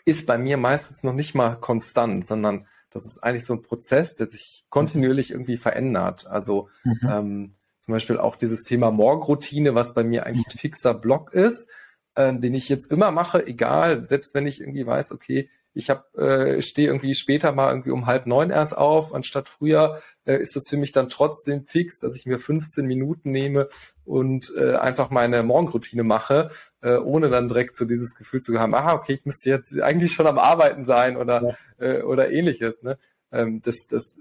ist 0.07 0.27
bei 0.27 0.39
mir 0.39 0.57
meistens 0.57 1.03
noch 1.03 1.12
nicht 1.12 1.35
mal 1.35 1.57
konstant, 1.57 2.27
sondern 2.27 2.66
das 2.91 3.05
ist 3.05 3.22
eigentlich 3.22 3.45
so 3.45 3.53
ein 3.53 3.61
Prozess, 3.61 4.14
der 4.14 4.29
sich 4.29 4.64
kontinuierlich 4.70 5.31
irgendwie 5.31 5.59
verändert. 5.59 6.27
Also 6.27 6.70
mhm. 6.85 7.01
ähm, 7.07 7.55
zum 7.81 7.93
Beispiel 7.93 8.16
auch 8.16 8.37
dieses 8.37 8.62
Thema 8.62 8.91
Morgenroutine, 8.91 9.74
was 9.74 9.93
bei 9.93 10.05
mir 10.05 10.24
eigentlich 10.24 10.47
ein 10.47 10.59
fixer 10.59 10.95
Block 10.95 11.35
ist, 11.35 11.68
ähm, 12.16 12.41
den 12.41 12.55
ich 12.55 12.70
jetzt 12.70 12.91
immer 12.91 13.11
mache, 13.11 13.47
egal, 13.47 14.07
selbst 14.07 14.33
wenn 14.33 14.47
ich 14.47 14.62
irgendwie 14.62 14.87
weiß, 14.87 15.12
okay, 15.12 15.51
ich 15.77 15.91
habe 15.91 16.05
äh, 16.18 16.62
stehe 16.62 16.89
irgendwie 16.89 17.14
später 17.14 17.53
mal 17.53 17.70
irgendwie 17.70 17.91
um 17.91 18.07
halb 18.07 18.27
neun 18.27 18.51
erst 18.51 18.77
auf, 18.77 19.14
anstatt 19.14 19.49
früher, 19.49 20.01
äh, 20.24 20.39
ist 20.39 20.57
das 20.57 20.68
für 20.68 20.79
mich 20.79 20.93
dann 20.93 21.11
trotzdem 21.11 21.66
fix, 21.66 21.99
dass 21.99 22.16
ich 22.16 22.24
mir 22.24 22.39
15 22.39 22.87
Minuten 22.87 23.31
nehme 23.31 23.68
und 24.05 24.53
äh, 24.57 24.77
einfach 24.77 25.11
meine 25.11 25.43
Morgenroutine 25.43 26.03
mache, 26.03 26.51
äh, 26.81 26.97
ohne 26.97 27.29
dann 27.29 27.49
direkt 27.49 27.77
so 27.77 27.85
dieses 27.85 28.14
Gefühl 28.14 28.41
zu 28.41 28.59
haben, 28.59 28.74
aha, 28.74 28.95
okay, 28.95 29.12
ich 29.12 29.27
müsste 29.27 29.51
jetzt 29.51 29.79
eigentlich 29.79 30.12
schon 30.12 30.27
am 30.27 30.39
Arbeiten 30.39 30.83
sein 30.83 31.18
oder 31.18 31.43
ja. 31.79 31.87
äh, 31.87 32.03
oder 32.03 32.31
ähnliches. 32.31 32.83
Ne? 32.83 32.99
Ähm, 33.31 33.61
das, 33.62 33.87
das, 33.87 34.18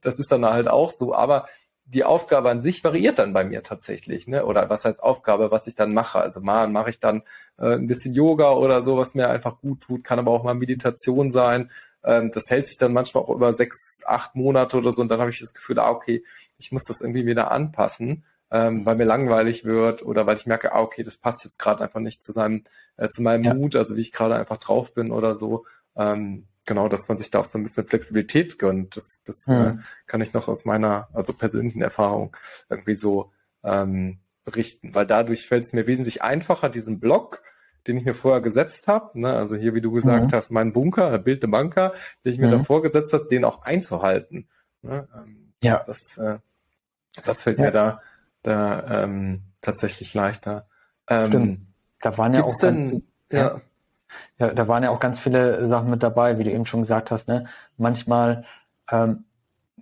das 0.00 0.18
ist 0.18 0.32
dann 0.32 0.44
halt 0.44 0.66
auch 0.66 0.92
so. 0.92 1.14
Aber 1.14 1.46
die 1.88 2.04
Aufgabe 2.04 2.50
an 2.50 2.60
sich 2.60 2.82
variiert 2.82 3.20
dann 3.20 3.32
bei 3.32 3.44
mir 3.44 3.62
tatsächlich, 3.62 4.26
ne? 4.26 4.44
Oder 4.44 4.68
was 4.68 4.84
heißt 4.84 5.00
Aufgabe, 5.02 5.52
was 5.52 5.66
ich 5.68 5.76
dann 5.76 5.94
mache? 5.94 6.18
Also 6.18 6.40
mal 6.40 6.68
mache 6.68 6.90
ich 6.90 6.98
dann 6.98 7.22
äh, 7.58 7.74
ein 7.74 7.86
bisschen 7.86 8.12
Yoga 8.12 8.52
oder 8.52 8.82
so, 8.82 8.96
was 8.96 9.14
mir 9.14 9.28
einfach 9.28 9.60
gut 9.60 9.82
tut, 9.82 10.02
kann 10.02 10.18
aber 10.18 10.32
auch 10.32 10.42
mal 10.42 10.54
Meditation 10.54 11.30
sein. 11.30 11.70
Ähm, 12.02 12.32
das 12.32 12.50
hält 12.50 12.66
sich 12.66 12.76
dann 12.76 12.92
manchmal 12.92 13.22
auch 13.22 13.30
über 13.30 13.52
sechs, 13.54 14.02
acht 14.04 14.34
Monate 14.34 14.76
oder 14.76 14.92
so 14.92 15.00
und 15.02 15.08
dann 15.08 15.20
habe 15.20 15.30
ich 15.30 15.38
das 15.38 15.54
Gefühl, 15.54 15.78
ah, 15.78 15.90
okay, 15.90 16.24
ich 16.58 16.72
muss 16.72 16.84
das 16.84 17.00
irgendwie 17.00 17.24
wieder 17.24 17.52
anpassen, 17.52 18.24
ähm, 18.50 18.84
weil 18.84 18.96
mir 18.96 19.04
langweilig 19.04 19.64
wird 19.64 20.02
oder 20.04 20.26
weil 20.26 20.36
ich 20.36 20.46
merke, 20.46 20.72
ah, 20.72 20.80
okay, 20.80 21.04
das 21.04 21.18
passt 21.18 21.44
jetzt 21.44 21.58
gerade 21.58 21.84
einfach 21.84 22.00
nicht 22.00 22.22
zu 22.24 22.32
seinem, 22.32 22.64
äh, 22.96 23.10
zu 23.10 23.22
meinem 23.22 23.44
ja. 23.44 23.54
Mut, 23.54 23.76
also 23.76 23.96
wie 23.96 24.00
ich 24.00 24.12
gerade 24.12 24.34
einfach 24.34 24.56
drauf 24.56 24.92
bin 24.92 25.12
oder 25.12 25.36
so. 25.36 25.66
Ähm, 25.96 26.46
genau, 26.66 26.88
dass 26.88 27.08
man 27.08 27.16
sich 27.16 27.30
da 27.30 27.38
auch 27.38 27.44
so 27.44 27.58
ein 27.58 27.62
bisschen 27.62 27.86
Flexibilität 27.86 28.58
gönnt. 28.58 28.96
Das, 28.96 29.20
das 29.24 29.46
mhm. 29.46 29.54
äh, 29.54 29.76
kann 30.06 30.20
ich 30.20 30.32
noch 30.32 30.48
aus 30.48 30.64
meiner, 30.64 31.08
also 31.12 31.32
persönlichen 31.32 31.82
Erfahrung 31.82 32.36
irgendwie 32.68 32.96
so 32.96 33.32
ähm, 33.64 34.18
berichten, 34.44 34.94
weil 34.94 35.06
dadurch 35.06 35.46
fällt 35.46 35.64
es 35.64 35.72
mir 35.72 35.86
wesentlich 35.86 36.22
einfacher, 36.22 36.68
diesen 36.68 37.00
Block, 37.00 37.42
den 37.86 37.98
ich 37.98 38.04
mir 38.04 38.14
vorher 38.14 38.40
gesetzt 38.40 38.88
habe, 38.88 39.18
ne, 39.18 39.32
also 39.32 39.56
hier, 39.56 39.74
wie 39.74 39.80
du 39.80 39.92
gesagt 39.92 40.32
mhm. 40.32 40.32
hast, 40.32 40.50
mein 40.50 40.72
Bunker, 40.72 41.10
der 41.10 41.18
Bild 41.18 41.42
de 41.42 41.50
Bunker, 41.50 41.94
den 42.24 42.32
ich 42.32 42.38
mir 42.38 42.48
mhm. 42.48 42.58
davor 42.58 42.82
gesetzt 42.82 43.12
habe, 43.12 43.26
den 43.30 43.44
auch 43.44 43.62
einzuhalten. 43.62 44.48
Ne? 44.82 45.08
Ähm, 45.14 45.52
ja. 45.62 45.82
Das, 45.86 46.18
äh, 46.18 46.38
das 47.24 47.42
fällt 47.42 47.58
ja. 47.58 47.66
mir 47.66 47.70
da, 47.70 48.02
da 48.42 49.02
ähm, 49.04 49.42
tatsächlich 49.60 50.14
leichter. 50.14 50.68
Ähm, 51.08 51.28
Stimmt. 51.28 51.60
Da 52.00 52.18
waren 52.18 52.34
ja 52.34 52.44
auch 52.44 52.58
denn, 52.60 53.04
ja. 53.30 53.38
ja. 53.38 53.60
Ja, 54.38 54.52
da 54.52 54.68
waren 54.68 54.82
ja 54.82 54.90
auch 54.90 55.00
ganz 55.00 55.18
viele 55.18 55.66
Sachen 55.68 55.90
mit 55.90 56.02
dabei, 56.02 56.38
wie 56.38 56.44
du 56.44 56.50
eben 56.50 56.66
schon 56.66 56.80
gesagt 56.80 57.10
hast. 57.10 57.28
Ne? 57.28 57.46
Manchmal 57.76 58.44
ähm, 58.90 59.24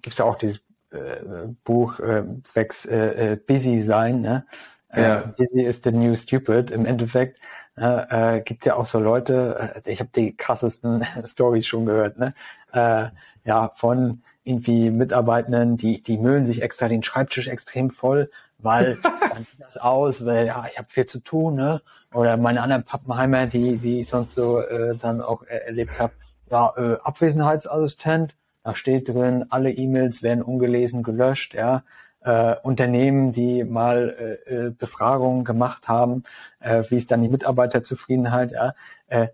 gibt 0.03 0.15
es 0.15 0.19
ja 0.19 0.25
auch 0.25 0.37
dieses 0.37 0.59
äh, 0.91 1.49
Buch 1.65 1.99
äh, 2.01 2.25
zwecks 2.43 2.87
äh, 2.87 3.33
äh, 3.33 3.37
Busy 3.37 3.83
sein. 3.83 4.21
Ne? 4.21 4.47
Äh, 4.89 5.03
ja. 5.03 5.21
Busy 5.37 5.63
is 5.63 5.81
the 5.83 5.93
new 5.93 6.15
stupid. 6.17 6.71
Im 6.71 6.87
Endeffekt 6.87 7.39
äh, 7.77 8.37
äh, 8.37 8.41
gibt 8.41 8.67
ja 8.67 8.77
auch 8.77 8.87
so 8.87 9.01
Leute, 9.01 9.83
äh, 9.85 9.91
ich 9.91 10.01
habe 10.01 10.11
die 10.15 10.37
krassesten 10.37 11.05
Stories 11.25 11.67
schon 11.67 11.87
gehört, 11.87 12.19
ne? 12.19 12.35
äh, 12.73 13.07
ja, 13.45 13.73
von 13.75 14.23
irgendwie 14.45 14.91
Mitarbeitenden, 14.91 15.77
die, 15.77 16.03
die 16.03 16.19
müllen 16.19 16.47
sich 16.47 16.63
extra 16.63 16.89
den 16.89 17.03
Schreibtisch 17.03 17.49
extrem 17.49 17.91
voll, 17.91 18.31
weil 18.59 18.99
dann 19.03 19.45
sieht 19.45 19.61
das 19.61 19.77
aus, 19.77 20.25
weil 20.25 20.47
ja, 20.47 20.67
ich 20.71 20.79
habe 20.79 20.89
viel 20.89 21.07
zu 21.07 21.21
tun, 21.21 21.57
ne? 21.57 21.81
Oder 22.15 22.37
meine 22.37 22.63
anderen 22.63 22.85
Pappenheimer, 22.85 23.47
die, 23.47 23.77
die 23.77 24.01
ich 24.01 24.09
sonst 24.09 24.35
so 24.35 24.61
äh, 24.61 24.97
dann 25.03 25.21
auch 25.21 25.43
äh, 25.43 25.67
erlebt 25.67 25.99
habe, 25.99 26.13
ja, 26.49 26.73
äh, 26.77 26.97
Abwesenheitsassistent, 27.03 28.37
da 28.63 28.75
steht 28.75 29.09
drin, 29.09 29.47
alle 29.51 29.73
E-Mails 29.73 30.23
werden 30.23 30.43
ungelesen 30.43 31.03
gelöscht, 31.03 31.55
ja. 31.55 31.83
Äh, 32.21 32.57
Unternehmen, 32.63 33.33
die 33.33 33.65
mal 33.65 34.39
äh, 34.47 34.69
äh 34.69 34.71
Befragungen 34.71 35.45
gemacht 35.45 35.89
haben, 35.89 36.23
äh, 36.61 36.83
wie 36.89 36.97
ist 36.97 37.11
dann 37.11 37.23
die 37.23 37.29
Mitarbeiterzufriedenheit, 37.29 38.53
ja, 38.53 38.75
äh, 39.09 39.29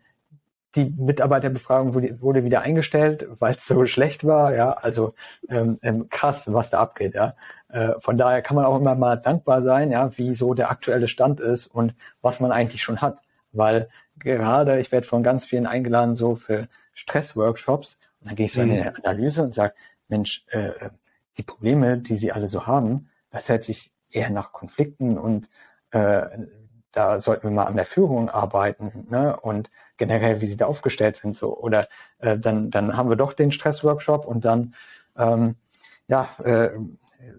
die 0.77 0.95
Mitarbeiterbefragung 0.97 1.95
wurde, 1.95 2.21
wurde 2.21 2.45
wieder 2.45 2.63
eingestellt, 2.63 3.27
weil 3.39 3.55
es 3.55 3.67
so 3.67 3.85
schlecht 3.87 4.25
war. 4.25 4.55
Ja, 4.55 4.73
also 4.73 5.15
ähm, 5.49 5.79
ähm, 5.83 6.09
krass, 6.09 6.45
was 6.53 6.71
da 6.71 6.81
abgeht. 6.81 7.15
Ja, 7.15 7.35
äh, 7.69 7.93
von 8.01 8.17
daher 8.17 8.43
kann 8.43 8.57
man 8.57 8.65
auch 8.65 8.79
immer 8.79 8.95
mal 8.95 9.17
dankbar 9.17 9.63
sein, 9.63 9.91
ja, 9.91 10.17
wie 10.17 10.35
so 10.35 10.55
der 10.55 10.71
aktuelle 10.71 11.09
Stand 11.09 11.41
ist 11.41 11.67
und 11.67 11.95
was 12.23 12.41
man 12.41 12.53
eigentlich 12.53 12.83
schon 12.83 13.01
hat. 13.01 13.23
Weil 13.53 13.89
gerade 14.19 14.79
ich 14.79 14.93
werde 14.93 15.07
von 15.07 15.23
ganz 15.23 15.45
vielen 15.45 15.67
eingeladen 15.67 16.15
so 16.15 16.37
für 16.37 16.69
Stressworkshops 16.95 17.99
und 18.21 18.29
dann 18.29 18.37
gehe 18.37 18.47
ich 18.47 18.53
so 18.53 18.63
mhm. 18.63 18.73
in 18.73 18.81
eine 18.81 18.97
Analyse 18.97 19.43
und 19.43 19.55
sage, 19.55 19.75
Mensch, 20.09 20.45
äh, 20.51 20.91
die 21.37 21.43
Probleme, 21.43 21.99
die 21.99 22.17
sie 22.17 22.33
alle 22.33 22.49
so 22.49 22.67
haben, 22.67 23.09
das 23.31 23.49
hört 23.49 23.65
sich 23.65 23.93
eher 24.11 24.31
nach 24.31 24.53
Konflikten 24.53 25.19
und 25.19 25.49
äh, 25.93 26.27
da 26.93 27.21
sollten 27.21 27.45
wir 27.45 27.51
mal 27.51 27.65
an 27.65 27.77
der 27.77 27.87
Führung 27.87 28.29
arbeiten 28.29 29.07
ne? 29.11 29.39
und 29.41 29.71
generell, 30.01 30.41
wie 30.41 30.47
sie 30.47 30.57
da 30.57 30.67
aufgestellt 30.67 31.17
sind. 31.17 31.37
So. 31.37 31.57
Oder 31.57 31.89
äh, 32.19 32.39
dann, 32.39 32.71
dann 32.71 32.97
haben 32.97 33.11
wir 33.11 33.17
doch 33.17 33.35
den 33.35 33.53
Stressworkshop 33.53 34.27
und 34.27 34.45
dann, 34.45 34.75
ähm, 35.17 35.55
ja, 36.09 36.31
äh, 36.43 36.71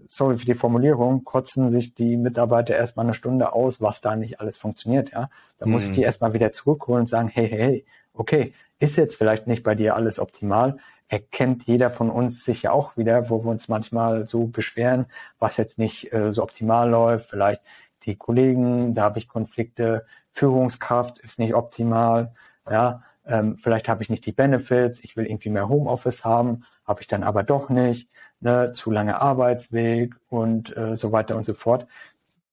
sorry 0.06 0.38
für 0.38 0.46
die 0.46 0.54
Formulierung, 0.54 1.24
kotzen 1.24 1.72
sich 1.72 1.94
die 1.94 2.16
Mitarbeiter 2.16 2.74
erstmal 2.76 3.04
eine 3.04 3.14
Stunde 3.14 3.52
aus, 3.52 3.82
was 3.82 4.00
da 4.00 4.14
nicht 4.14 4.40
alles 4.40 4.56
funktioniert. 4.56 5.10
Ja, 5.10 5.28
Da 5.58 5.66
muss 5.66 5.82
ich 5.84 5.90
mhm. 5.90 5.94
die 5.94 6.02
erstmal 6.02 6.32
wieder 6.32 6.52
zurückholen 6.52 7.02
und 7.02 7.08
sagen, 7.08 7.28
hey, 7.28 7.48
hey, 7.48 7.58
hey, 7.58 7.84
okay, 8.14 8.54
ist 8.78 8.96
jetzt 8.96 9.16
vielleicht 9.16 9.48
nicht 9.48 9.64
bei 9.64 9.74
dir 9.74 9.96
alles 9.96 10.20
optimal. 10.20 10.78
Erkennt 11.08 11.66
jeder 11.66 11.90
von 11.90 12.10
uns 12.10 12.44
sich 12.44 12.62
ja 12.62 12.70
auch 12.70 12.96
wieder, 12.96 13.28
wo 13.28 13.44
wir 13.44 13.50
uns 13.50 13.68
manchmal 13.68 14.28
so 14.28 14.46
beschweren, 14.46 15.06
was 15.40 15.56
jetzt 15.56 15.78
nicht 15.78 16.12
äh, 16.12 16.32
so 16.32 16.44
optimal 16.44 16.88
läuft. 16.88 17.30
Vielleicht 17.30 17.60
die 18.04 18.16
Kollegen, 18.16 18.94
da 18.94 19.02
habe 19.02 19.18
ich 19.18 19.28
Konflikte, 19.28 20.06
Führungskraft 20.32 21.18
ist 21.20 21.38
nicht 21.38 21.54
optimal, 21.54 22.32
ja, 22.70 23.02
ähm, 23.24 23.56
vielleicht 23.56 23.88
habe 23.88 24.02
ich 24.02 24.10
nicht 24.10 24.26
die 24.26 24.32
Benefits, 24.32 25.00
ich 25.02 25.16
will 25.16 25.26
irgendwie 25.26 25.50
mehr 25.50 25.68
Homeoffice 25.68 26.24
haben, 26.24 26.64
habe 26.84 27.00
ich 27.00 27.06
dann 27.06 27.22
aber 27.22 27.42
doch 27.42 27.68
nicht, 27.68 28.10
ne, 28.40 28.72
zu 28.72 28.90
lange 28.90 29.20
Arbeitsweg 29.20 30.14
und 30.28 30.76
äh, 30.76 30.96
so 30.96 31.12
weiter 31.12 31.36
und 31.36 31.46
so 31.46 31.54
fort. 31.54 31.86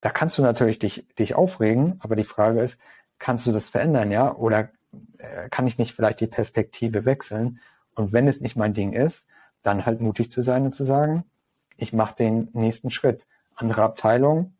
Da 0.00 0.10
kannst 0.10 0.38
du 0.38 0.42
natürlich 0.42 0.78
dich, 0.78 1.06
dich 1.18 1.34
aufregen, 1.34 1.96
aber 2.00 2.16
die 2.16 2.24
Frage 2.24 2.60
ist, 2.60 2.80
kannst 3.18 3.46
du 3.46 3.52
das 3.52 3.68
verändern, 3.68 4.10
ja? 4.10 4.34
Oder 4.34 4.70
äh, 5.18 5.48
kann 5.50 5.66
ich 5.66 5.78
nicht 5.78 5.94
vielleicht 5.94 6.20
die 6.20 6.26
Perspektive 6.26 7.04
wechseln? 7.04 7.60
Und 7.94 8.12
wenn 8.12 8.28
es 8.28 8.40
nicht 8.40 8.56
mein 8.56 8.74
Ding 8.74 8.92
ist, 8.92 9.26
dann 9.62 9.84
halt 9.84 10.00
mutig 10.00 10.32
zu 10.32 10.42
sein 10.42 10.64
und 10.64 10.74
zu 10.74 10.84
sagen, 10.84 11.24
ich 11.76 11.92
mache 11.92 12.16
den 12.16 12.48
nächsten 12.52 12.90
Schritt. 12.90 13.26
Andere 13.56 13.82
Abteilung, 13.82 14.54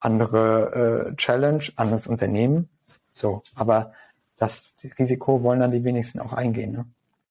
andere 0.00 1.10
äh, 1.12 1.16
Challenge, 1.16 1.64
anderes 1.76 2.06
Unternehmen. 2.06 2.68
So, 3.12 3.42
aber 3.54 3.92
das 4.36 4.74
Risiko 4.98 5.42
wollen 5.42 5.60
dann 5.60 5.70
die 5.70 5.84
wenigsten 5.84 6.20
auch 6.20 6.32
eingehen. 6.32 6.72
Ne? 6.72 6.86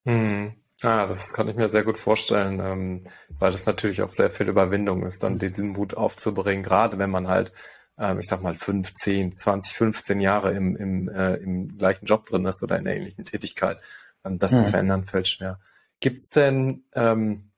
Hm. 0.06 0.54
Ah, 0.82 1.06
das 1.06 1.32
kann 1.32 1.48
ich 1.48 1.56
mir 1.56 1.70
sehr 1.70 1.84
gut 1.84 1.98
vorstellen, 1.98 2.60
ähm, 2.60 3.04
weil 3.40 3.52
das 3.52 3.66
natürlich 3.66 4.02
auch 4.02 4.12
sehr 4.12 4.30
viel 4.30 4.50
Überwindung 4.50 5.06
ist, 5.06 5.24
dann 5.24 5.40
diesen 5.40 5.70
Mut 5.70 5.96
aufzubringen, 5.96 6.64
gerade 6.64 6.98
wenn 6.98 7.10
man 7.10 7.30
halt, 7.30 7.54
ähm, 7.98 8.20
ich 8.20 8.28
sag 8.28 8.42
mal, 8.42 8.54
15, 8.56 9.38
20, 9.38 9.78
15 9.78 10.20
Jahre 10.20 10.52
im, 10.52 10.76
im, 10.76 11.08
äh, 11.08 11.36
im 11.36 11.78
gleichen 11.78 12.06
Job 12.06 12.26
drin 12.26 12.46
ist 12.46 12.62
oder 12.64 12.78
in 12.78 12.86
einer 12.86 12.98
ähnlichen 12.98 13.24
Tätigkeit. 13.24 13.78
Ähm, 14.26 14.40
das 14.40 14.52
mhm. 14.52 14.58
zu 14.58 14.66
verändern 14.66 15.06
fällt 15.06 15.30
schwer. 15.30 15.60
Gibt's 16.02 16.32
denn 16.32 16.84
ähm, 16.96 17.52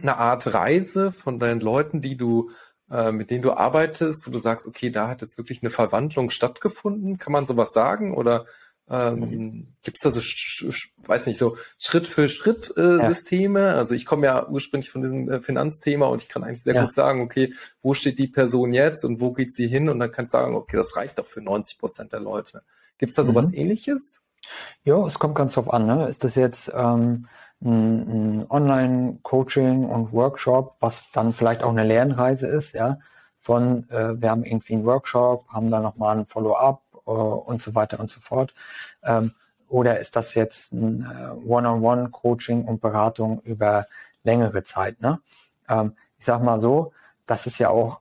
eine 0.00 0.18
Art 0.18 0.52
Reise 0.52 1.10
von 1.10 1.38
deinen 1.38 1.60
Leuten, 1.60 2.02
die 2.02 2.18
du 2.18 2.50
äh, 2.90 3.12
mit 3.12 3.30
denen 3.30 3.42
du 3.42 3.52
arbeitest, 3.52 4.26
wo 4.26 4.30
du 4.30 4.38
sagst, 4.38 4.66
okay, 4.66 4.90
da 4.90 5.08
hat 5.08 5.20
jetzt 5.20 5.36
wirklich 5.36 5.62
eine 5.62 5.70
Verwandlung 5.70 6.30
stattgefunden? 6.30 7.18
Kann 7.18 7.32
man 7.32 7.46
sowas 7.46 7.72
sagen? 7.72 8.14
Oder 8.14 8.46
ähm, 8.90 9.20
mhm. 9.20 9.66
Gibt 9.82 9.98
es 9.98 10.02
da 10.02 10.10
so, 10.10 10.20
weiß 11.06 11.26
nicht, 11.26 11.38
so 11.38 11.56
Schritt 11.78 12.06
für 12.06 12.28
Schritt 12.28 12.72
äh, 12.76 12.98
ja. 12.98 13.08
Systeme? 13.08 13.74
Also 13.74 13.94
ich 13.94 14.06
komme 14.06 14.26
ja 14.26 14.48
ursprünglich 14.48 14.90
von 14.90 15.02
diesem 15.02 15.30
äh, 15.30 15.40
Finanzthema 15.40 16.06
und 16.06 16.22
ich 16.22 16.28
kann 16.28 16.42
eigentlich 16.42 16.62
sehr 16.62 16.74
ja. 16.74 16.84
gut 16.84 16.94
sagen, 16.94 17.20
okay, 17.20 17.52
wo 17.82 17.94
steht 17.94 18.18
die 18.18 18.28
Person 18.28 18.72
jetzt 18.72 19.04
und 19.04 19.20
wo 19.20 19.32
geht 19.32 19.54
sie 19.54 19.68
hin? 19.68 19.88
Und 19.88 19.98
dann 19.98 20.10
kann 20.10 20.24
ich 20.24 20.30
sagen, 20.30 20.54
okay, 20.54 20.76
das 20.76 20.96
reicht 20.96 21.18
doch 21.18 21.26
für 21.26 21.42
90 21.42 21.78
Prozent 21.78 22.12
der 22.12 22.20
Leute. 22.20 22.62
Gibt 22.96 23.10
es 23.10 23.16
da 23.16 23.24
sowas 23.24 23.48
mhm. 23.48 23.58
ähnliches? 23.58 24.20
Ja, 24.84 25.04
es 25.06 25.18
kommt 25.18 25.34
ganz 25.34 25.54
drauf 25.54 25.70
an. 25.72 25.86
Ne? 25.86 26.08
Ist 26.08 26.24
das 26.24 26.34
jetzt 26.34 26.72
ähm, 26.74 27.28
ein, 27.62 28.40
ein 28.40 28.46
Online-Coaching 28.48 29.84
und 29.84 30.12
Workshop, 30.12 30.76
was 30.80 31.10
dann 31.12 31.34
vielleicht 31.34 31.62
auch 31.62 31.70
eine 31.70 31.84
Lernreise 31.84 32.46
ist, 32.46 32.72
ja? 32.72 32.98
Von, 33.40 33.88
äh, 33.90 34.20
wir 34.20 34.30
haben 34.30 34.44
irgendwie 34.44 34.74
einen 34.74 34.84
Workshop, 34.84 35.48
haben 35.48 35.70
dann 35.70 35.82
nochmal 35.82 36.18
ein 36.18 36.26
Follow-up 36.26 36.82
und 37.12 37.62
so 37.62 37.74
weiter 37.74 38.00
und 38.00 38.10
so 38.10 38.20
fort. 38.20 38.54
Ähm, 39.02 39.32
oder 39.68 40.00
ist 40.00 40.16
das 40.16 40.34
jetzt 40.34 40.72
ein 40.72 41.02
äh, 41.04 41.46
One-on-One-Coaching 41.46 42.64
und 42.64 42.80
Beratung 42.80 43.40
über 43.42 43.86
längere 44.24 44.64
Zeit? 44.64 45.00
Ne? 45.00 45.20
Ähm, 45.68 45.92
ich 46.18 46.24
sag 46.24 46.42
mal 46.42 46.60
so, 46.60 46.92
das 47.26 47.46
ist 47.46 47.58
ja 47.58 47.68
auch 47.68 48.00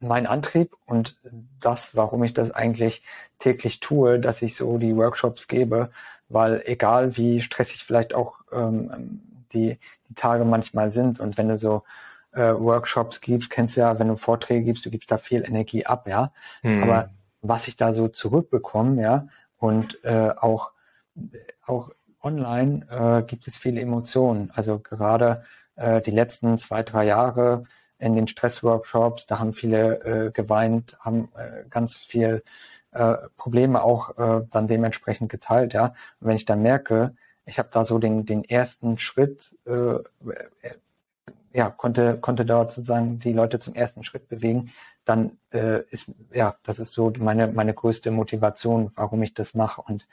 mein 0.00 0.26
Antrieb 0.26 0.76
und 0.86 1.16
das, 1.60 1.94
warum 1.94 2.24
ich 2.24 2.32
das 2.32 2.50
eigentlich 2.50 3.02
täglich 3.38 3.80
tue, 3.80 4.18
dass 4.18 4.42
ich 4.42 4.56
so 4.56 4.78
die 4.78 4.96
Workshops 4.96 5.46
gebe, 5.46 5.90
weil 6.28 6.62
egal 6.64 7.16
wie 7.16 7.42
stressig 7.42 7.84
vielleicht 7.84 8.14
auch 8.14 8.36
ähm, 8.52 9.20
die, 9.52 9.78
die 10.08 10.14
Tage 10.14 10.44
manchmal 10.44 10.90
sind 10.90 11.20
und 11.20 11.36
wenn 11.36 11.48
du 11.48 11.58
so 11.58 11.82
äh, 12.32 12.52
Workshops 12.54 13.20
gibst, 13.20 13.50
kennst 13.50 13.76
du 13.76 13.80
ja, 13.80 13.98
wenn 13.98 14.08
du 14.08 14.16
Vorträge 14.16 14.64
gibst, 14.64 14.86
du 14.86 14.90
gibst 14.90 15.10
da 15.10 15.18
viel 15.18 15.44
Energie 15.44 15.84
ab, 15.84 16.06
ja. 16.06 16.32
Mhm. 16.62 16.82
Aber 16.82 17.10
was 17.42 17.68
ich 17.68 17.76
da 17.76 17.92
so 17.94 18.08
zurückbekomme, 18.08 19.02
ja, 19.02 19.28
und 19.58 20.02
äh, 20.04 20.30
auch, 20.36 20.72
auch 21.66 21.90
online 22.22 22.86
äh, 22.90 23.22
gibt 23.26 23.46
es 23.46 23.56
viele 23.56 23.80
Emotionen. 23.80 24.50
Also 24.54 24.78
gerade 24.78 25.44
äh, 25.76 26.00
die 26.00 26.10
letzten 26.10 26.58
zwei, 26.58 26.82
drei 26.82 27.06
Jahre 27.06 27.64
in 27.98 28.14
den 28.14 28.28
Stressworkshops, 28.28 29.26
da 29.26 29.38
haben 29.38 29.52
viele 29.52 30.28
äh, 30.28 30.30
geweint, 30.30 30.96
haben 31.00 31.28
äh, 31.36 31.68
ganz 31.68 31.96
viel 31.96 32.42
äh, 32.92 33.16
Probleme 33.36 33.82
auch 33.82 34.18
äh, 34.18 34.46
dann 34.50 34.66
dementsprechend 34.66 35.30
geteilt, 35.30 35.74
ja. 35.74 35.94
Und 36.20 36.28
wenn 36.28 36.36
ich 36.36 36.46
dann 36.46 36.62
merke, 36.62 37.14
ich 37.46 37.58
habe 37.58 37.68
da 37.72 37.84
so 37.84 37.98
den, 37.98 38.26
den 38.26 38.44
ersten 38.44 38.98
Schritt, 38.98 39.56
äh, 39.66 39.98
ja, 41.52 41.70
konnte, 41.70 42.18
konnte 42.18 42.44
dort 42.44 42.72
sozusagen 42.72 43.18
die 43.18 43.32
Leute 43.32 43.58
zum 43.58 43.74
ersten 43.74 44.04
Schritt 44.04 44.28
bewegen, 44.28 44.72
dann 45.04 45.38
äh, 45.52 45.82
ist, 45.90 46.10
ja, 46.32 46.56
das 46.62 46.78
ist 46.78 46.92
so 46.92 47.12
meine, 47.18 47.48
meine 47.48 47.74
größte 47.74 48.10
Motivation, 48.10 48.90
warum 48.94 49.22
ich 49.22 49.34
das 49.34 49.54
mache. 49.54 49.82
Und 49.82 50.06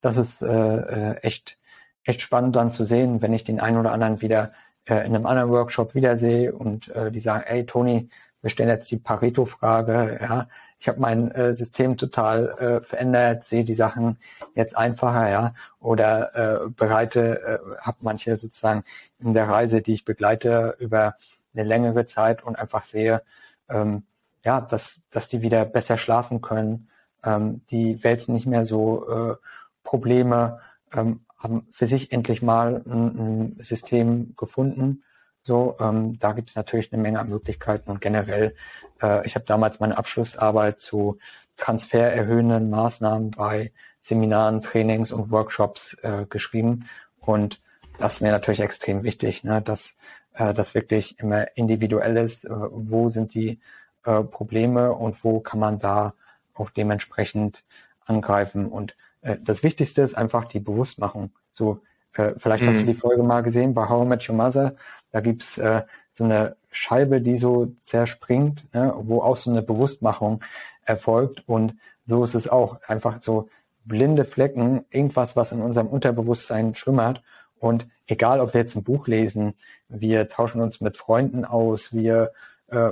das 0.00 0.16
ist 0.16 0.42
äh, 0.42 0.46
äh, 0.46 1.16
echt, 1.22 1.58
echt 2.04 2.20
spannend 2.20 2.56
dann 2.56 2.72
zu 2.72 2.84
sehen, 2.84 3.22
wenn 3.22 3.32
ich 3.32 3.44
den 3.44 3.60
einen 3.60 3.78
oder 3.78 3.92
anderen 3.92 4.20
wieder 4.20 4.52
äh, 4.86 5.06
in 5.06 5.14
einem 5.14 5.26
anderen 5.26 5.50
Workshop 5.50 5.94
wiedersehe 5.94 6.52
und 6.52 6.88
äh, 6.88 7.10
die 7.12 7.20
sagen, 7.20 7.44
ey 7.46 7.64
Toni, 7.66 8.08
wir 8.40 8.50
stellen 8.50 8.68
jetzt 8.68 8.90
die 8.90 8.98
Pareto-Frage, 8.98 10.18
ja, 10.20 10.48
ich 10.82 10.88
habe 10.88 10.98
mein 10.98 11.30
äh, 11.30 11.54
System 11.54 11.96
total 11.96 12.48
äh, 12.58 12.84
verändert, 12.84 13.44
sehe 13.44 13.64
die 13.64 13.74
Sachen 13.74 14.18
jetzt 14.56 14.76
einfacher, 14.76 15.30
ja, 15.30 15.54
oder 15.78 16.34
äh, 16.64 16.68
bereite, 16.70 17.40
äh, 17.40 17.58
habe 17.80 17.98
manche 18.00 18.36
sozusagen 18.36 18.82
in 19.20 19.32
der 19.32 19.48
Reise, 19.48 19.80
die 19.80 19.92
ich 19.92 20.04
begleite, 20.04 20.74
über 20.80 21.14
eine 21.54 21.62
längere 21.62 22.06
Zeit 22.06 22.42
und 22.42 22.58
einfach 22.58 22.82
sehe, 22.82 23.22
ähm, 23.68 24.02
ja, 24.44 24.60
dass, 24.60 25.00
dass 25.10 25.28
die 25.28 25.40
wieder 25.40 25.64
besser 25.64 25.98
schlafen 25.98 26.40
können, 26.40 26.88
ähm, 27.22 27.60
die 27.70 28.02
wälzen 28.02 28.34
nicht 28.34 28.46
mehr 28.46 28.64
so 28.64 29.08
äh, 29.08 29.36
Probleme, 29.84 30.58
ähm, 30.92 31.20
haben 31.38 31.68
für 31.70 31.86
sich 31.86 32.10
endlich 32.10 32.42
mal 32.42 32.82
ein, 32.86 33.54
ein 33.54 33.56
System 33.60 34.34
gefunden, 34.36 35.04
so, 35.42 35.76
ähm, 35.80 36.18
da 36.18 36.32
gibt 36.32 36.50
es 36.50 36.56
natürlich 36.56 36.92
eine 36.92 37.02
Menge 37.02 37.20
an 37.20 37.28
Möglichkeiten 37.28 37.90
und 37.90 38.00
generell, 38.00 38.54
äh, 39.02 39.26
ich 39.26 39.34
habe 39.34 39.44
damals 39.44 39.80
meine 39.80 39.98
Abschlussarbeit 39.98 40.80
zu 40.80 41.18
transfererhöhenden 41.56 42.70
Maßnahmen 42.70 43.32
bei 43.32 43.72
Seminaren, 44.00 44.62
Trainings 44.62 45.12
und 45.12 45.30
Workshops 45.30 45.96
äh, 46.02 46.26
geschrieben 46.28 46.88
und 47.20 47.60
das 47.98 48.14
ist 48.14 48.20
mir 48.20 48.30
natürlich 48.30 48.60
extrem 48.60 49.02
wichtig, 49.02 49.44
ne, 49.44 49.60
dass 49.62 49.96
äh, 50.34 50.54
das 50.54 50.74
wirklich 50.74 51.18
immer 51.18 51.56
individuell 51.56 52.16
ist, 52.16 52.44
äh, 52.44 52.50
wo 52.50 53.08
sind 53.08 53.34
die 53.34 53.60
äh, 54.04 54.22
Probleme 54.22 54.92
und 54.92 55.22
wo 55.24 55.40
kann 55.40 55.60
man 55.60 55.78
da 55.78 56.14
auch 56.54 56.70
dementsprechend 56.70 57.64
angreifen 58.04 58.66
und 58.66 58.96
äh, 59.22 59.36
das 59.40 59.62
Wichtigste 59.62 60.02
ist 60.02 60.14
einfach 60.14 60.44
die 60.44 60.60
Bewusstmachung. 60.60 61.30
So, 61.52 61.80
äh, 62.14 62.34
vielleicht 62.36 62.64
mhm. 62.64 62.68
hast 62.68 62.78
du 62.78 62.82
mhm. 62.82 62.86
die 62.86 62.94
Folge 62.94 63.22
mal 63.22 63.42
gesehen 63.42 63.74
bei 63.74 63.88
How 63.88 64.04
I 64.04 64.08
Met 64.08 64.28
Your 64.28 64.36
Mother. 64.36 64.76
Da 65.12 65.20
gibt's 65.20 65.58
äh, 65.58 65.82
so 66.12 66.24
eine 66.24 66.56
Scheibe, 66.70 67.20
die 67.20 67.36
so 67.36 67.72
zerspringt, 67.80 68.72
ne, 68.74 68.92
wo 68.96 69.22
auch 69.22 69.36
so 69.36 69.50
eine 69.50 69.62
Bewusstmachung 69.62 70.42
erfolgt. 70.84 71.46
Und 71.46 71.76
so 72.06 72.24
ist 72.24 72.34
es 72.34 72.48
auch. 72.48 72.80
Einfach 72.86 73.20
so 73.20 73.48
blinde 73.84 74.24
Flecken, 74.24 74.84
irgendwas, 74.90 75.36
was 75.36 75.52
in 75.52 75.60
unserem 75.60 75.86
Unterbewusstsein 75.86 76.74
schlummert. 76.74 77.22
Und 77.58 77.86
egal, 78.06 78.40
ob 78.40 78.54
wir 78.54 78.60
jetzt 78.62 78.74
ein 78.74 78.82
Buch 78.82 79.06
lesen, 79.06 79.54
wir 79.88 80.28
tauschen 80.28 80.60
uns 80.60 80.80
mit 80.80 80.96
Freunden 80.96 81.44
aus, 81.44 81.92
wir 81.92 82.32
äh, 82.68 82.90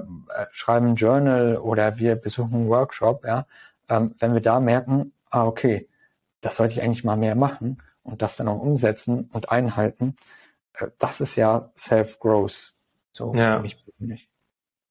schreiben 0.52 0.90
ein 0.90 0.94
Journal 0.96 1.56
oder 1.56 1.98
wir 1.98 2.16
besuchen 2.16 2.54
einen 2.54 2.68
Workshop, 2.68 3.24
ja, 3.24 3.46
ähm, 3.88 4.14
wenn 4.18 4.34
wir 4.34 4.40
da 4.40 4.60
merken, 4.60 5.12
ah, 5.30 5.46
okay, 5.46 5.88
das 6.40 6.56
sollte 6.56 6.74
ich 6.74 6.82
eigentlich 6.82 7.04
mal 7.04 7.16
mehr 7.16 7.34
machen 7.34 7.82
und 8.02 8.22
das 8.22 8.36
dann 8.36 8.48
auch 8.48 8.60
umsetzen 8.60 9.28
und 9.32 9.50
einhalten, 9.50 10.16
das 10.98 11.20
ist 11.20 11.36
ja 11.36 11.70
Self-Growth. 11.76 12.74
So 13.12 13.34
ja. 13.34 13.56
für 13.56 13.62
mich 13.62 13.84
persönlich. 13.84 14.28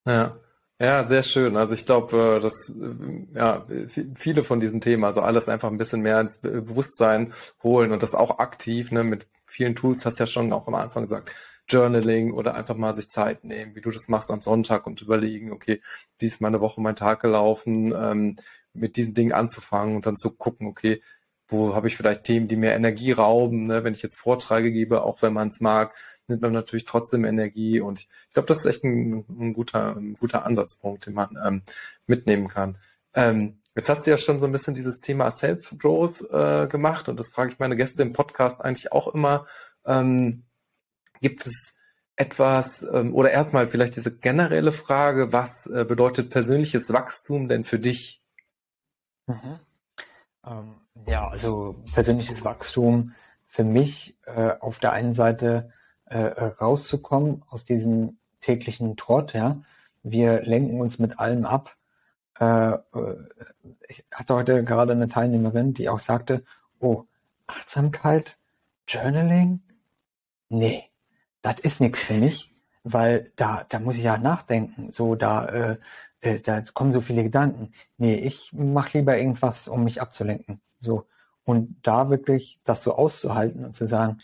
Ja. 0.06 0.36
Ja, 0.82 1.06
sehr 1.06 1.22
schön. 1.22 1.58
Also 1.58 1.74
ich 1.74 1.84
glaube, 1.84 2.38
äh, 2.38 2.40
dass 2.40 2.54
äh, 2.70 3.38
ja 3.38 3.66
viele 4.14 4.42
von 4.42 4.60
diesen 4.60 4.80
Themen, 4.80 5.04
also 5.04 5.20
alles 5.20 5.46
einfach 5.46 5.68
ein 5.70 5.76
bisschen 5.76 6.00
mehr 6.00 6.18
ins 6.20 6.38
Bewusstsein 6.38 7.34
holen 7.62 7.92
und 7.92 8.02
das 8.02 8.14
auch 8.14 8.38
aktiv, 8.38 8.90
ne, 8.90 9.04
mit 9.04 9.26
vielen 9.44 9.76
Tools, 9.76 10.06
hast 10.06 10.18
du 10.18 10.22
ja 10.22 10.26
schon 10.26 10.54
auch 10.54 10.66
am 10.68 10.74
Anfang 10.74 11.02
gesagt, 11.02 11.32
Journaling 11.68 12.32
oder 12.32 12.54
einfach 12.54 12.76
mal 12.76 12.96
sich 12.96 13.10
Zeit 13.10 13.44
nehmen, 13.44 13.74
wie 13.74 13.82
du 13.82 13.90
das 13.90 14.08
machst 14.08 14.30
am 14.30 14.40
Sonntag 14.40 14.86
und 14.86 15.02
überlegen, 15.02 15.52
okay, 15.52 15.82
wie 16.18 16.26
ist 16.26 16.40
meine 16.40 16.62
Woche, 16.62 16.80
mein 16.80 16.96
Tag 16.96 17.20
gelaufen, 17.20 17.92
ähm, 17.94 18.36
mit 18.72 18.96
diesen 18.96 19.12
Dingen 19.12 19.32
anzufangen 19.32 19.96
und 19.96 20.06
dann 20.06 20.16
zu 20.16 20.30
gucken, 20.30 20.66
okay, 20.66 21.02
wo 21.50 21.74
habe 21.74 21.88
ich 21.88 21.96
vielleicht 21.96 22.24
Themen, 22.24 22.48
die 22.48 22.56
mir 22.56 22.72
Energie 22.72 23.12
rauben, 23.12 23.66
ne? 23.66 23.84
wenn 23.84 23.94
ich 23.94 24.02
jetzt 24.02 24.18
Vorträge 24.18 24.70
gebe, 24.70 25.02
auch 25.02 25.22
wenn 25.22 25.32
man 25.32 25.48
es 25.48 25.60
mag, 25.60 25.94
nimmt 26.28 26.42
man 26.42 26.52
natürlich 26.52 26.84
trotzdem 26.84 27.24
Energie 27.24 27.80
und 27.80 28.00
ich 28.00 28.08
glaube, 28.32 28.48
das 28.48 28.58
ist 28.58 28.66
echt 28.66 28.84
ein, 28.84 29.24
ein, 29.28 29.52
guter, 29.52 29.96
ein 29.96 30.14
guter 30.14 30.46
Ansatzpunkt, 30.46 31.06
den 31.06 31.14
man 31.14 31.38
ähm, 31.44 31.62
mitnehmen 32.06 32.48
kann. 32.48 32.78
Ähm, 33.14 33.58
jetzt 33.74 33.88
hast 33.88 34.06
du 34.06 34.10
ja 34.10 34.18
schon 34.18 34.38
so 34.38 34.46
ein 34.46 34.52
bisschen 34.52 34.74
dieses 34.74 35.00
Thema 35.00 35.30
Self-Growth 35.30 36.30
äh, 36.30 36.66
gemacht 36.68 37.08
und 37.08 37.18
das 37.18 37.30
frage 37.30 37.52
ich 37.52 37.58
meine 37.58 37.76
Gäste 37.76 38.02
im 38.02 38.12
Podcast 38.12 38.60
eigentlich 38.60 38.92
auch 38.92 39.12
immer. 39.12 39.46
Ähm, 39.84 40.44
gibt 41.20 41.46
es 41.46 41.74
etwas 42.16 42.82
ähm, 42.82 43.14
oder 43.14 43.30
erstmal 43.30 43.68
vielleicht 43.68 43.96
diese 43.96 44.14
generelle 44.14 44.72
Frage, 44.72 45.32
was 45.32 45.66
äh, 45.66 45.84
bedeutet 45.84 46.30
persönliches 46.30 46.92
Wachstum 46.92 47.48
denn 47.48 47.64
für 47.64 47.78
dich? 47.78 48.22
Mhm. 49.26 49.58
Ähm, 50.46 50.74
ja, 51.06 51.28
also 51.28 51.82
persönliches 51.92 52.44
Wachstum 52.44 53.14
für 53.46 53.64
mich 53.64 54.16
äh, 54.26 54.52
auf 54.60 54.78
der 54.78 54.92
einen 54.92 55.12
Seite 55.12 55.72
äh, 56.06 56.18
rauszukommen 56.18 57.42
aus 57.48 57.64
diesem 57.64 58.18
täglichen 58.40 58.96
Trott, 58.96 59.32
ja. 59.34 59.60
Wir 60.02 60.42
lenken 60.42 60.80
uns 60.80 60.98
mit 60.98 61.18
allem 61.18 61.44
ab. 61.44 61.76
Äh, 62.38 62.72
äh, 62.72 62.78
ich 63.88 64.04
hatte 64.12 64.34
heute 64.34 64.64
gerade 64.64 64.92
eine 64.92 65.08
Teilnehmerin, 65.08 65.74
die 65.74 65.88
auch 65.88 65.98
sagte, 65.98 66.44
oh, 66.78 67.04
Achtsamkeit, 67.46 68.38
Journaling? 68.88 69.60
Nee, 70.48 70.84
das 71.42 71.60
ist 71.60 71.80
nichts 71.80 72.00
für 72.00 72.14
mich, 72.14 72.54
weil 72.82 73.32
da, 73.36 73.66
da 73.68 73.78
muss 73.78 73.96
ich 73.96 74.04
ja 74.04 74.16
nachdenken. 74.16 74.92
So, 74.92 75.14
da, 75.14 75.46
äh, 75.46 75.76
äh, 76.20 76.40
da 76.40 76.62
kommen 76.74 76.92
so 76.92 77.00
viele 77.00 77.22
Gedanken. 77.22 77.72
Nee, 77.96 78.16
ich 78.16 78.52
mache 78.52 78.98
lieber 78.98 79.16
irgendwas, 79.18 79.68
um 79.68 79.84
mich 79.84 80.00
abzulenken. 80.00 80.60
So. 80.80 81.06
Und 81.44 81.76
da 81.82 82.10
wirklich 82.10 82.60
das 82.64 82.82
so 82.82 82.94
auszuhalten 82.94 83.64
und 83.64 83.76
zu 83.76 83.86
sagen, 83.86 84.18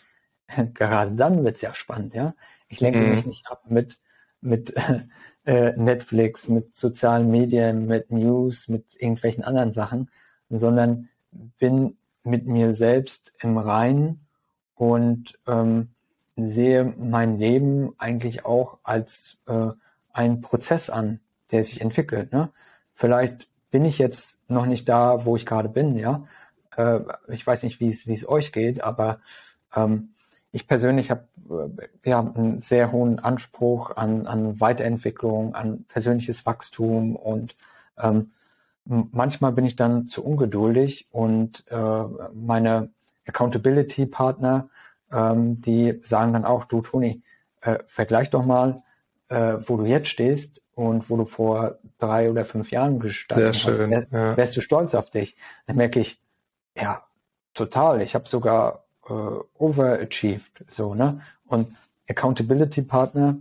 gerade 0.73 1.15
dann 1.15 1.43
wird's 1.43 1.61
ja 1.61 1.73
spannend, 1.73 2.13
ja. 2.13 2.35
Ich 2.69 2.81
lenke 2.81 2.99
mhm. 2.99 3.11
mich 3.11 3.25
nicht 3.25 3.49
ab 3.49 3.63
mit, 3.69 3.99
mit 4.41 4.73
äh, 5.45 5.73
Netflix, 5.77 6.47
mit 6.47 6.75
sozialen 6.75 7.31
Medien, 7.31 7.87
mit 7.87 8.11
News, 8.11 8.67
mit 8.67 8.95
irgendwelchen 8.99 9.43
anderen 9.43 9.73
Sachen, 9.73 10.09
sondern 10.49 11.09
bin 11.31 11.97
mit 12.23 12.45
mir 12.45 12.73
selbst 12.73 13.33
im 13.39 13.57
Reinen 13.57 14.27
und 14.75 15.39
ähm, 15.47 15.89
sehe 16.35 16.93
mein 16.97 17.39
Leben 17.39 17.93
eigentlich 17.97 18.45
auch 18.45 18.79
als 18.83 19.37
äh, 19.47 19.69
einen 20.11 20.41
Prozess 20.41 20.89
an, 20.89 21.19
der 21.51 21.63
sich 21.63 21.81
entwickelt. 21.81 22.31
Ne? 22.31 22.49
Vielleicht 22.93 23.47
bin 23.71 23.85
ich 23.85 23.97
jetzt 23.97 24.37
noch 24.47 24.65
nicht 24.65 24.87
da, 24.87 25.25
wo 25.25 25.35
ich 25.35 25.45
gerade 25.45 25.69
bin, 25.69 25.97
ja. 25.97 26.27
Äh, 26.75 27.01
ich 27.29 27.45
weiß 27.45 27.63
nicht, 27.63 27.79
wie 27.79 27.89
es 27.89 28.27
euch 28.27 28.51
geht, 28.51 28.81
aber 28.81 29.19
ähm, 29.75 30.09
ich 30.51 30.67
persönlich 30.67 31.11
habe 31.11 31.27
äh, 31.49 32.09
ja 32.09 32.19
einen 32.19 32.61
sehr 32.61 32.91
hohen 32.91 33.19
Anspruch 33.19 33.95
an, 33.95 34.27
an 34.27 34.59
Weiterentwicklung, 34.59 35.55
an 35.55 35.85
persönliches 35.85 36.45
Wachstum 36.45 37.15
und 37.15 37.55
ähm, 37.97 38.31
manchmal 38.85 39.51
bin 39.51 39.65
ich 39.65 39.75
dann 39.75 40.07
zu 40.07 40.23
ungeduldig 40.23 41.07
und 41.11 41.65
äh, 41.69 42.03
meine 42.33 42.89
Accountability-Partner, 43.27 44.69
ähm, 45.11 45.61
die 45.61 45.99
sagen 46.03 46.33
dann 46.33 46.45
auch, 46.45 46.65
du 46.65 46.81
Toni, 46.81 47.21
äh, 47.61 47.79
vergleich 47.87 48.29
doch 48.29 48.45
mal, 48.45 48.83
äh, 49.29 49.57
wo 49.65 49.77
du 49.77 49.85
jetzt 49.85 50.07
stehst 50.07 50.61
und 50.77 51.09
wo 51.09 51.17
du 51.17 51.25
vor 51.25 51.79
drei 51.97 52.29
oder 52.29 52.45
fünf 52.45 52.69
Jahren 52.69 52.99
gestanden 52.99 53.51
Sehr 53.51 53.73
schön, 53.73 53.95
hast. 53.95 54.11
Wär. 54.11 54.37
Wärst 54.37 54.55
du 54.55 54.61
stolz 54.61 54.93
auf 54.93 55.09
dich? 55.09 55.35
Dann 55.65 55.75
merke 55.75 55.99
ich, 55.99 56.21
ja, 56.75 57.01
total. 57.55 57.99
Ich 58.03 58.13
habe 58.13 58.27
sogar 58.27 58.85
äh, 59.09 59.13
overachieved, 59.57 60.65
so 60.69 60.93
ne? 60.93 61.21
Und 61.47 61.75
Accountability 62.07 62.83
Partner, 62.83 63.37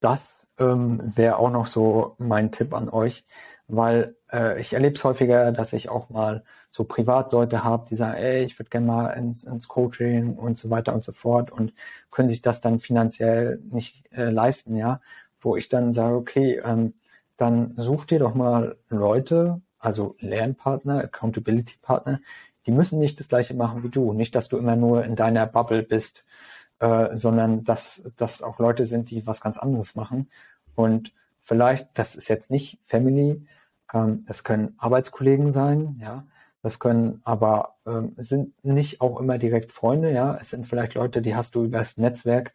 das 0.00 0.46
ähm, 0.58 1.14
wäre 1.16 1.38
auch 1.38 1.50
noch 1.50 1.66
so 1.66 2.14
mein 2.18 2.52
Tipp 2.52 2.74
an 2.74 2.90
euch, 2.90 3.24
weil 3.68 4.14
äh, 4.30 4.60
ich 4.60 4.74
erlebe 4.74 4.96
es 4.96 5.04
häufiger, 5.04 5.52
dass 5.52 5.72
ich 5.72 5.88
auch 5.88 6.10
mal 6.10 6.44
so 6.70 6.84
Privatleute 6.84 7.64
habe, 7.64 7.86
die 7.88 7.96
sagen, 7.96 8.18
ey, 8.18 8.44
ich 8.44 8.58
würde 8.58 8.68
gerne 8.68 8.86
mal 8.86 9.08
ins, 9.12 9.44
ins 9.44 9.66
Coaching 9.66 10.34
und 10.34 10.58
so 10.58 10.68
weiter 10.68 10.92
und 10.92 11.02
so 11.02 11.12
fort 11.12 11.50
und 11.50 11.72
können 12.10 12.28
sich 12.28 12.42
das 12.42 12.60
dann 12.60 12.80
finanziell 12.80 13.62
nicht 13.70 14.12
äh, 14.12 14.28
leisten, 14.28 14.76
ja, 14.76 15.00
wo 15.46 15.56
ich 15.56 15.68
dann 15.68 15.94
sage, 15.94 16.16
okay, 16.16 16.60
ähm, 16.64 16.94
dann 17.36 17.74
such 17.76 18.06
dir 18.06 18.18
doch 18.18 18.34
mal 18.34 18.76
Leute, 18.88 19.60
also 19.78 20.16
Lernpartner, 20.18 20.98
Accountability 21.04 21.76
Partner, 21.80 22.20
die 22.66 22.72
müssen 22.72 22.98
nicht 22.98 23.20
das 23.20 23.28
gleiche 23.28 23.54
machen 23.54 23.84
wie 23.84 23.88
du. 23.88 24.12
Nicht, 24.12 24.34
dass 24.34 24.48
du 24.48 24.58
immer 24.58 24.74
nur 24.74 25.04
in 25.04 25.14
deiner 25.14 25.46
Bubble 25.46 25.84
bist, 25.84 26.26
äh, 26.80 27.16
sondern 27.16 27.62
dass 27.62 28.02
das 28.16 28.42
auch 28.42 28.58
Leute 28.58 28.86
sind, 28.86 29.10
die 29.10 29.24
was 29.24 29.40
ganz 29.40 29.56
anderes 29.56 29.94
machen. 29.94 30.28
Und 30.74 31.12
vielleicht, 31.44 31.96
das 31.96 32.16
ist 32.16 32.26
jetzt 32.26 32.50
nicht 32.50 32.80
Family, 32.84 33.46
ähm, 33.94 34.24
das 34.26 34.42
können 34.42 34.74
Arbeitskollegen 34.78 35.52
sein, 35.52 35.96
ja. 36.00 36.26
Das 36.62 36.80
können 36.80 37.20
aber 37.22 37.76
ähm, 37.86 38.14
sind 38.16 38.52
nicht 38.64 39.00
auch 39.00 39.20
immer 39.20 39.38
direkt 39.38 39.70
Freunde, 39.70 40.10
ja. 40.10 40.36
Es 40.40 40.50
sind 40.50 40.66
vielleicht 40.66 40.94
Leute, 40.94 41.22
die 41.22 41.36
hast 41.36 41.54
du 41.54 41.64
über 41.66 41.78
das 41.78 41.98
Netzwerk 41.98 42.52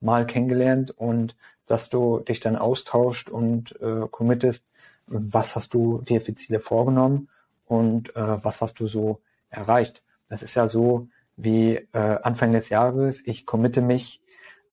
mal 0.00 0.24
kennengelernt 0.24 0.92
und 0.92 1.34
dass 1.70 1.90
du 1.90 2.20
dich 2.20 2.40
dann 2.40 2.56
austauscht 2.56 3.28
und 3.28 3.80
äh, 3.80 4.06
committest, 4.10 4.66
was 5.06 5.56
hast 5.56 5.74
du 5.74 6.02
dir 6.02 6.20
für 6.20 6.34
Ziele 6.34 6.60
vorgenommen 6.60 7.28
und 7.66 8.14
äh, 8.16 8.44
was 8.44 8.60
hast 8.60 8.80
du 8.80 8.88
so 8.88 9.20
erreicht. 9.50 10.02
Das 10.28 10.42
ist 10.42 10.54
ja 10.54 10.68
so 10.68 11.08
wie 11.36 11.76
äh, 11.92 12.18
Anfang 12.22 12.52
des 12.52 12.68
Jahres, 12.68 13.22
ich 13.24 13.46
committe 13.46 13.80
mich, 13.80 14.20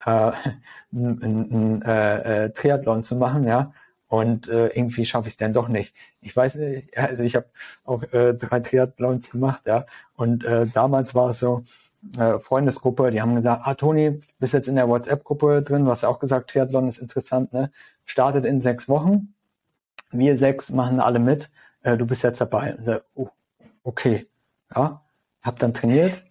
äh, 0.05 0.31
ein, 0.93 1.81
äh, 1.83 2.45
äh, 2.45 2.49
Triathlon 2.51 3.03
zu 3.03 3.15
machen, 3.15 3.45
ja, 3.45 3.73
und 4.07 4.47
äh, 4.47 4.67
irgendwie 4.67 5.05
schaffe 5.05 5.27
ich 5.27 5.33
es 5.33 5.37
dann 5.37 5.53
doch 5.53 5.67
nicht. 5.67 5.95
Ich 6.21 6.35
weiß 6.35 6.55
nicht, 6.55 6.97
also 6.97 7.23
ich 7.23 7.35
habe 7.35 7.47
auch 7.83 8.03
äh, 8.13 8.33
drei 8.33 8.59
Triathlons 8.59 9.29
gemacht, 9.29 9.63
ja, 9.65 9.85
und 10.15 10.43
äh, 10.43 10.67
damals 10.67 11.15
war 11.15 11.29
es 11.29 11.39
so, 11.39 11.63
äh, 12.17 12.39
Freundesgruppe, 12.39 13.11
die 13.11 13.21
haben 13.21 13.35
gesagt, 13.35 13.61
ah 13.65 13.73
Toni, 13.73 14.21
bist 14.39 14.53
jetzt 14.53 14.67
in 14.67 14.75
der 14.75 14.87
WhatsApp-Gruppe 14.87 15.61
drin, 15.61 15.85
du 15.85 15.91
hast 15.91 16.01
ja 16.01 16.09
auch 16.09 16.19
gesagt, 16.19 16.49
Triathlon 16.51 16.87
ist 16.87 16.97
interessant, 16.97 17.53
ne? 17.53 17.71
Startet 18.05 18.45
in 18.45 18.61
sechs 18.61 18.87
Wochen. 18.89 19.33
Wir 20.11 20.37
sechs 20.37 20.69
machen 20.69 20.99
alle 20.99 21.19
mit, 21.19 21.51
äh, 21.83 21.97
du 21.97 22.05
bist 22.05 22.23
jetzt 22.23 22.41
dabei. 22.41 22.77
So, 22.83 22.99
oh, 23.15 23.29
okay, 23.83 24.27
ja, 24.73 25.01
habe 25.41 25.59
dann 25.59 25.73
trainiert, 25.73 26.23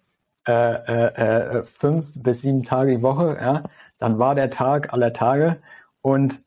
äh, 0.47 0.51
äh, 0.51 1.59
äh, 1.59 1.63
fünf 1.65 2.07
bis 2.15 2.41
sieben 2.41 2.63
Tage 2.63 2.97
die 2.97 3.01
Woche, 3.01 3.37
ja, 3.39 3.63
dann 3.97 4.19
war 4.19 4.35
der 4.35 4.49
Tag 4.49 4.93
aller 4.93 5.13
Tage 5.13 5.61
und 6.01 6.39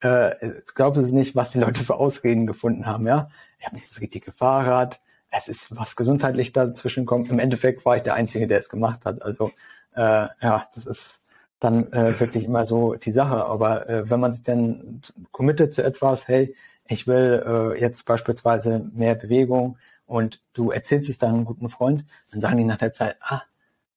äh, 0.00 0.34
glaubst 0.74 1.00
es 1.00 1.10
nicht, 1.10 1.34
was 1.36 1.50
die 1.50 1.58
Leute 1.58 1.84
für 1.84 1.96
Ausreden 1.96 2.46
gefunden 2.46 2.86
haben, 2.86 3.06
ja. 3.06 3.30
Ich 3.58 3.66
habe 3.66 3.78
das 3.80 4.00
richtige 4.00 4.32
Fahrrad, 4.32 5.00
es 5.36 5.48
ist 5.48 5.76
was 5.76 5.96
gesundheitlich 5.96 6.52
dazwischen 6.52 7.06
kommt. 7.06 7.30
Im 7.30 7.38
Endeffekt 7.38 7.84
war 7.84 7.96
ich 7.96 8.02
der 8.02 8.14
Einzige, 8.14 8.46
der 8.46 8.58
es 8.58 8.68
gemacht 8.68 9.04
hat. 9.04 9.22
Also 9.22 9.52
äh, 9.94 10.28
ja, 10.40 10.68
das 10.74 10.86
ist 10.86 11.20
dann 11.60 11.92
äh, 11.92 12.18
wirklich 12.20 12.44
immer 12.44 12.66
so 12.66 12.94
die 12.94 13.12
Sache. 13.12 13.46
Aber 13.46 13.88
äh, 13.88 14.10
wenn 14.10 14.20
man 14.20 14.32
sich 14.32 14.42
dann 14.42 15.00
committet 15.32 15.74
zu 15.74 15.82
etwas, 15.82 16.28
hey, 16.28 16.54
ich 16.88 17.06
will 17.06 17.42
äh, 17.46 17.80
jetzt 17.80 18.04
beispielsweise 18.04 18.86
mehr 18.92 19.14
Bewegung, 19.14 19.78
und 20.06 20.40
du 20.54 20.70
erzählst 20.70 21.08
es 21.10 21.18
deinem 21.18 21.44
guten 21.44 21.68
Freund, 21.68 22.04
dann 22.30 22.40
sagen 22.40 22.56
die 22.56 22.64
nach 22.64 22.78
der 22.78 22.92
Zeit, 22.92 23.16
ah, 23.20 23.42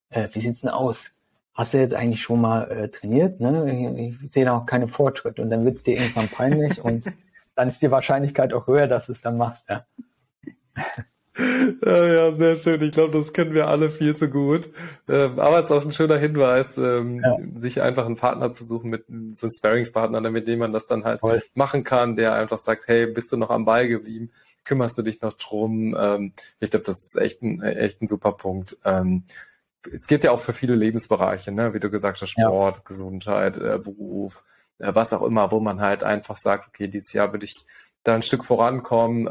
äh, 0.09 0.27
wie 0.33 0.41
sieht's 0.41 0.61
denn 0.61 0.71
aus? 0.71 1.11
Hast 1.53 1.73
du 1.73 1.77
jetzt 1.77 1.93
eigentlich 1.93 2.21
schon 2.21 2.41
mal 2.41 2.69
äh, 2.69 2.89
trainiert? 2.89 3.39
Ne? 3.39 3.99
Ich, 3.99 4.23
ich 4.23 4.31
sehe 4.31 4.45
noch 4.45 4.65
keine 4.65 4.87
Fortschritte 4.87 5.41
und 5.41 5.49
dann 5.49 5.65
wird's 5.65 5.83
dir 5.83 5.97
irgendwann 5.97 6.27
peinlich 6.27 6.83
und 6.83 7.05
dann 7.55 7.67
ist 7.67 7.81
die 7.81 7.91
Wahrscheinlichkeit 7.91 8.53
auch 8.53 8.67
höher, 8.67 8.87
dass 8.87 9.05
du 9.05 9.11
es 9.11 9.21
dann 9.21 9.37
machst, 9.37 9.69
ja. 9.69 9.85
Ja, 11.37 12.05
ja, 12.05 12.35
sehr 12.35 12.57
schön. 12.57 12.81
Ich 12.81 12.91
glaube, 12.91 13.17
das 13.17 13.31
kennen 13.31 13.53
wir 13.53 13.67
alle 13.67 13.89
viel 13.89 14.15
zu 14.15 14.29
gut. 14.29 14.69
Ähm, 15.07 15.39
aber 15.39 15.59
es 15.59 15.65
ist 15.65 15.71
auch 15.71 15.85
ein 15.85 15.91
schöner 15.91 16.17
Hinweis, 16.17 16.77
ähm, 16.77 17.21
ja. 17.23 17.37
sich 17.55 17.81
einfach 17.81 18.05
einen 18.05 18.17
Partner 18.17 18.51
zu 18.51 18.65
suchen 18.65 18.89
mit 18.89 19.05
so 19.07 19.13
einem 19.13 19.51
Sparringspartner, 19.51 20.19
mit 20.31 20.47
dem 20.47 20.59
man 20.59 20.73
das 20.73 20.87
dann 20.87 21.05
halt 21.05 21.21
Voll. 21.21 21.41
machen 21.53 21.83
kann, 21.83 22.15
der 22.15 22.33
einfach 22.33 22.59
sagt, 22.59 22.87
hey, 22.87 23.05
bist 23.07 23.31
du 23.31 23.37
noch 23.37 23.49
am 23.49 23.65
Ball 23.65 23.87
geblieben? 23.87 24.31
kümmerst 24.69 24.97
du 24.97 25.01
dich 25.01 25.21
noch 25.21 25.33
drum? 25.33 25.95
Ähm, 25.99 26.33
ich 26.59 26.69
glaube, 26.69 26.85
das 26.85 27.03
ist 27.03 27.15
echt 27.15 27.41
ein, 27.41 27.61
echt 27.61 28.01
ein 28.01 28.07
super 28.07 28.33
Punkt. 28.33 28.77
Ähm, 28.85 29.23
es 29.91 30.07
geht 30.07 30.23
ja 30.23 30.31
auch 30.31 30.41
für 30.41 30.53
viele 30.53 30.75
Lebensbereiche, 30.75 31.51
ne? 31.51 31.73
wie 31.73 31.79
du 31.79 31.89
gesagt 31.89 32.21
hast, 32.21 32.29
Sport, 32.29 32.75
ja. 32.75 32.81
Gesundheit, 32.85 33.57
äh, 33.57 33.79
Beruf, 33.79 34.43
äh, 34.77 34.93
was 34.93 35.11
auch 35.11 35.23
immer, 35.23 35.51
wo 35.51 35.59
man 35.59 35.81
halt 35.81 36.03
einfach 36.03 36.37
sagt, 36.37 36.67
okay, 36.67 36.87
dieses 36.87 37.13
Jahr 37.13 37.31
würde 37.31 37.45
ich 37.45 37.55
da 38.03 38.13
ein 38.13 38.21
Stück 38.21 38.45
vorankommen. 38.45 39.27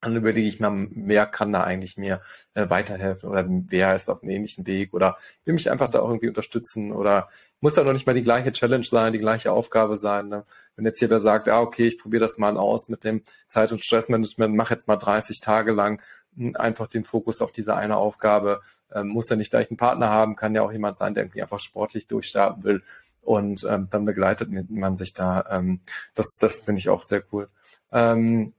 Dann 0.00 0.16
überlege 0.16 0.48
ich 0.48 0.60
mir, 0.60 0.88
wer 0.90 1.26
kann 1.26 1.52
da 1.52 1.64
eigentlich 1.64 1.96
mir 1.96 2.20
äh, 2.54 2.68
weiterhelfen 2.68 3.28
oder 3.28 3.44
wer 3.48 3.94
ist 3.94 4.08
auf 4.08 4.22
einem 4.22 4.30
ähnlichen 4.30 4.66
Weg 4.66 4.94
oder 4.94 5.16
will 5.44 5.54
mich 5.54 5.70
einfach 5.70 5.90
da 5.90 6.00
irgendwie 6.00 6.28
unterstützen 6.28 6.92
oder 6.92 7.28
muss 7.60 7.74
da 7.74 7.84
noch 7.84 7.92
nicht 7.92 8.06
mal 8.06 8.14
die 8.14 8.22
gleiche 8.22 8.52
Challenge 8.52 8.84
sein, 8.84 9.12
die 9.12 9.18
gleiche 9.18 9.52
Aufgabe 9.52 9.96
sein. 9.96 10.28
Ne? 10.28 10.44
Wenn 10.76 10.84
jetzt 10.84 11.00
jeder 11.00 11.20
sagt, 11.20 11.46
ja, 11.46 11.60
okay, 11.60 11.88
ich 11.88 11.98
probiere 11.98 12.20
das 12.20 12.38
mal 12.38 12.56
aus 12.56 12.88
mit 12.88 13.04
dem 13.04 13.22
Zeit- 13.48 13.72
und 13.72 13.84
Stressmanagement, 13.84 14.54
mache 14.54 14.74
jetzt 14.74 14.86
mal 14.86 14.96
30 14.96 15.40
Tage 15.40 15.72
lang 15.72 16.00
hm, 16.36 16.54
einfach 16.56 16.86
den 16.86 17.04
Fokus 17.04 17.40
auf 17.40 17.52
diese 17.52 17.74
eine 17.74 17.96
Aufgabe, 17.96 18.60
ähm, 18.92 19.08
muss 19.08 19.28
ja 19.28 19.36
nicht 19.36 19.50
gleich 19.50 19.70
einen 19.70 19.78
Partner 19.78 20.10
haben, 20.10 20.36
kann 20.36 20.54
ja 20.54 20.62
auch 20.62 20.72
jemand 20.72 20.98
sein, 20.98 21.14
der 21.14 21.24
irgendwie 21.24 21.42
einfach 21.42 21.60
sportlich 21.60 22.06
durchstarten 22.06 22.62
will 22.64 22.82
und 23.26 23.66
ähm, 23.68 23.88
dann 23.90 24.04
begleitet 24.04 24.48
man 24.70 24.96
sich 24.96 25.12
da. 25.12 25.44
Ähm, 25.50 25.80
das 26.14 26.26
das 26.38 26.60
finde 26.62 26.78
ich 26.78 26.88
auch 26.88 27.02
sehr 27.02 27.22
cool. 27.32 27.48
Ähm, 27.92 28.52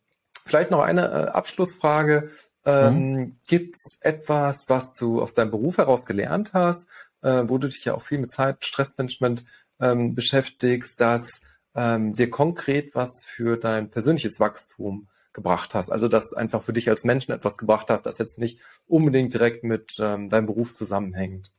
Vielleicht 0.48 0.72
noch 0.72 0.82
eine 0.82 1.08
äh, 1.08 1.28
Abschlussfrage. 1.28 2.32
Ähm, 2.66 3.14
mhm. 3.14 3.36
Gibt 3.48 3.76
es 3.76 3.98
etwas, 4.02 4.66
was 4.68 4.94
du 4.94 5.22
aus 5.22 5.34
deinem 5.34 5.52
Beruf 5.52 5.78
heraus 5.78 6.06
gelernt 6.06 6.54
hast, 6.54 6.86
äh, 7.22 7.44
wo 7.48 7.58
du 7.58 7.68
dich 7.68 7.84
ja 7.86 7.94
auch 7.94 8.02
viel 8.02 8.18
mit 8.18 8.32
Zeit, 8.32 8.66
Stressmanagement 8.66 9.46
ähm, 9.80 10.16
beschäftigst, 10.16 11.00
das 11.00 11.40
ähm, 11.76 12.14
dir 12.14 12.30
konkret 12.30 12.96
was 12.96 13.24
für 13.26 13.58
dein 13.58 13.92
persönliches 13.92 14.40
Wachstum 14.40 15.08
gebracht 15.34 15.76
hast? 15.76 15.92
Also, 15.92 16.08
dass 16.08 16.34
einfach 16.34 16.64
für 16.64 16.74
dich 16.74 16.90
als 16.90 17.04
Menschen 17.04 17.32
etwas 17.34 17.58
gebracht 17.58 17.90
hast, 17.90 18.06
das 18.06 18.18
jetzt 18.18 18.38
nicht 18.38 18.60
unbedingt 18.88 19.34
direkt 19.34 19.64
mit 19.64 19.98
ähm, 20.00 20.30
deinem 20.30 20.48
Beruf 20.48 20.74
zusammenhängt. 20.74 21.54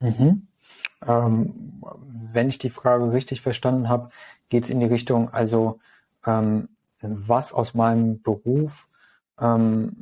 Mhm. 0.00 0.46
Ähm, 1.06 1.82
wenn 2.32 2.48
ich 2.48 2.58
die 2.58 2.70
Frage 2.70 3.12
richtig 3.12 3.40
verstanden 3.40 3.88
habe, 3.88 4.10
geht 4.48 4.64
es 4.64 4.70
in 4.70 4.80
die 4.80 4.86
Richtung, 4.86 5.32
also 5.32 5.80
ähm, 6.26 6.68
was 7.00 7.52
aus 7.52 7.74
meinem 7.74 8.22
Beruf 8.22 8.88
ähm, 9.40 9.96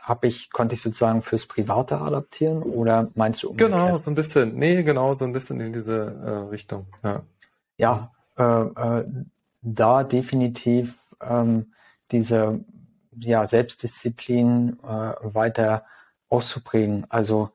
habe 0.00 0.26
ich, 0.26 0.50
konnte 0.50 0.74
ich 0.74 0.82
sozusagen 0.82 1.22
fürs 1.22 1.46
Private 1.46 1.98
adaptieren 1.98 2.62
oder 2.62 3.10
meinst 3.14 3.42
du 3.42 3.50
umgekehrt? 3.50 3.72
Genau, 3.72 3.96
so 3.98 4.10
ein 4.10 4.14
bisschen. 4.14 4.54
Nee, 4.56 4.82
genau, 4.82 5.14
so 5.14 5.24
ein 5.24 5.32
bisschen 5.32 5.60
in 5.60 5.72
diese 5.72 5.96
äh, 5.96 6.30
Richtung. 6.50 6.86
Ja, 7.02 7.22
ja 7.76 8.12
äh, 8.38 8.42
äh, 8.44 9.04
da 9.60 10.04
definitiv 10.04 10.94
ähm, 11.20 11.72
diese 12.10 12.64
ja, 13.18 13.46
Selbstdisziplin 13.46 14.78
äh, 14.82 15.12
weiter 15.22 15.84
auszuprägen. 16.28 17.06
Also 17.08 17.50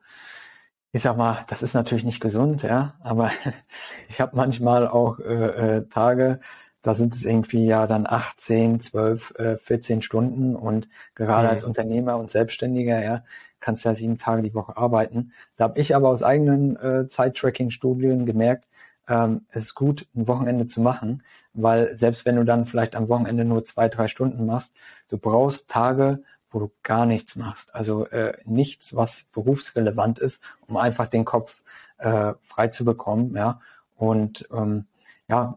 ich 0.92 1.02
sag 1.02 1.16
mal, 1.16 1.44
das 1.48 1.62
ist 1.62 1.74
natürlich 1.74 2.04
nicht 2.04 2.20
gesund, 2.20 2.62
ja, 2.62 2.94
aber 3.00 3.32
ich 4.08 4.20
habe 4.20 4.36
manchmal 4.36 4.86
auch 4.86 5.18
äh, 5.18 5.78
äh, 5.78 5.88
Tage, 5.88 6.40
da 6.84 6.92
sind 6.92 7.14
es 7.14 7.24
irgendwie 7.24 7.64
ja 7.64 7.86
dann 7.86 8.06
8, 8.06 8.40
10, 8.40 8.80
12, 8.80 9.34
äh, 9.38 9.56
14 9.56 10.02
Stunden 10.02 10.54
und 10.54 10.86
gerade 11.14 11.48
mhm. 11.48 11.52
als 11.54 11.64
Unternehmer 11.64 12.18
und 12.18 12.30
Selbstständiger, 12.30 13.02
ja, 13.02 13.24
kannst 13.58 13.86
ja 13.86 13.94
sieben 13.94 14.18
Tage 14.18 14.42
die 14.42 14.54
Woche 14.54 14.76
arbeiten. 14.76 15.32
Da 15.56 15.64
habe 15.64 15.80
ich 15.80 15.96
aber 15.96 16.10
aus 16.10 16.22
eigenen 16.22 16.76
äh, 16.76 17.08
Zeit-Tracking-Studien 17.08 18.26
gemerkt, 18.26 18.66
ähm, 19.08 19.46
es 19.48 19.64
ist 19.64 19.74
gut, 19.74 20.06
ein 20.14 20.28
Wochenende 20.28 20.66
zu 20.66 20.82
machen, 20.82 21.22
weil 21.54 21.96
selbst 21.96 22.26
wenn 22.26 22.36
du 22.36 22.44
dann 22.44 22.66
vielleicht 22.66 22.96
am 22.96 23.08
Wochenende 23.08 23.46
nur 23.46 23.64
zwei, 23.64 23.88
drei 23.88 24.06
Stunden 24.06 24.44
machst, 24.44 24.72
du 25.08 25.16
brauchst 25.16 25.68
Tage, 25.68 26.22
wo 26.50 26.58
du 26.58 26.70
gar 26.82 27.06
nichts 27.06 27.34
machst. 27.34 27.74
Also 27.74 28.06
äh, 28.08 28.34
nichts, 28.44 28.94
was 28.94 29.24
berufsrelevant 29.32 30.18
ist, 30.18 30.42
um 30.66 30.76
einfach 30.76 31.06
den 31.06 31.24
Kopf 31.24 31.62
äh, 31.96 32.34
frei 32.42 32.68
zu 32.68 32.84
bekommen, 32.84 33.34
ja. 33.34 33.60
Und 33.96 34.46
ähm, 34.52 34.84
ja, 35.28 35.54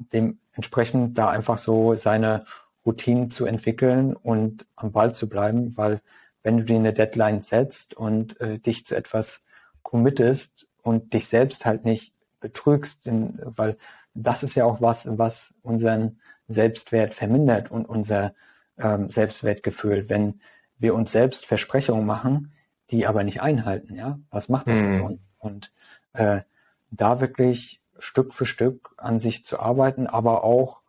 dementsprechend 0.57 1.17
da 1.17 1.29
einfach 1.29 1.59
so 1.59 1.95
seine 1.95 2.45
Routinen 2.85 3.29
zu 3.29 3.45
entwickeln 3.45 4.15
und 4.15 4.65
am 4.75 4.91
Ball 4.91 5.13
zu 5.13 5.29
bleiben, 5.29 5.77
weil 5.77 6.01
wenn 6.41 6.57
du 6.57 6.63
dir 6.63 6.77
eine 6.77 6.93
Deadline 6.93 7.41
setzt 7.41 7.93
und 7.93 8.39
äh, 8.41 8.57
dich 8.57 8.85
zu 8.85 8.95
etwas 8.95 9.43
committest 9.83 10.65
und 10.81 11.13
dich 11.13 11.27
selbst 11.27 11.65
halt 11.65 11.85
nicht 11.85 12.13
betrügst, 12.39 13.05
denn, 13.05 13.39
weil 13.43 13.77
das 14.15 14.41
ist 14.41 14.55
ja 14.55 14.65
auch 14.65 14.81
was, 14.81 15.07
was 15.17 15.53
unseren 15.61 16.19
Selbstwert 16.47 17.13
vermindert 17.13 17.69
und 17.69 17.85
unser 17.85 18.33
ähm, 18.79 19.11
Selbstwertgefühl. 19.11 20.09
Wenn 20.09 20.41
wir 20.79 20.95
uns 20.95 21.11
selbst 21.11 21.45
Versprechungen 21.45 22.05
machen, 22.05 22.53
die 22.89 23.05
aber 23.05 23.23
nicht 23.23 23.41
einhalten, 23.41 23.95
ja, 23.95 24.17
was 24.31 24.49
macht 24.49 24.69
das 24.69 24.79
mhm. 24.79 24.91
mit 24.91 25.01
uns? 25.03 25.21
Und 25.37 25.71
äh, 26.13 26.41
da 26.89 27.21
wirklich 27.21 27.79
Stück 27.99 28.33
für 28.33 28.45
Stück 28.45 28.91
an 28.97 29.19
sich 29.19 29.45
zu 29.45 29.59
arbeiten, 29.59 30.07
aber 30.07 30.43
auch 30.43 30.81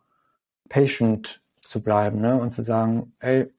patient 0.69 1.41
zu 1.61 1.81
bleiben, 1.81 2.21
ne? 2.21 2.39
Und 2.39 2.53
zu 2.53 2.63
sagen, 2.63 3.13
ey, 3.19 3.51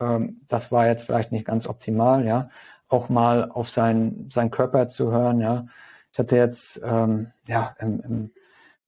ähm, 0.00 0.40
das 0.48 0.72
war 0.72 0.86
jetzt 0.86 1.04
vielleicht 1.04 1.32
nicht 1.32 1.46
ganz 1.46 1.66
optimal, 1.66 2.24
ja, 2.24 2.50
auch 2.88 3.08
mal 3.08 3.50
auf 3.50 3.70
seinen, 3.70 4.30
seinen 4.30 4.50
Körper 4.50 4.88
zu 4.88 5.10
hören, 5.12 5.40
ja. 5.40 5.66
Ich 6.12 6.18
hatte 6.18 6.36
jetzt, 6.36 6.80
ähm, 6.84 7.32
ja, 7.46 7.74
im, 7.80 8.00
im, 8.00 8.30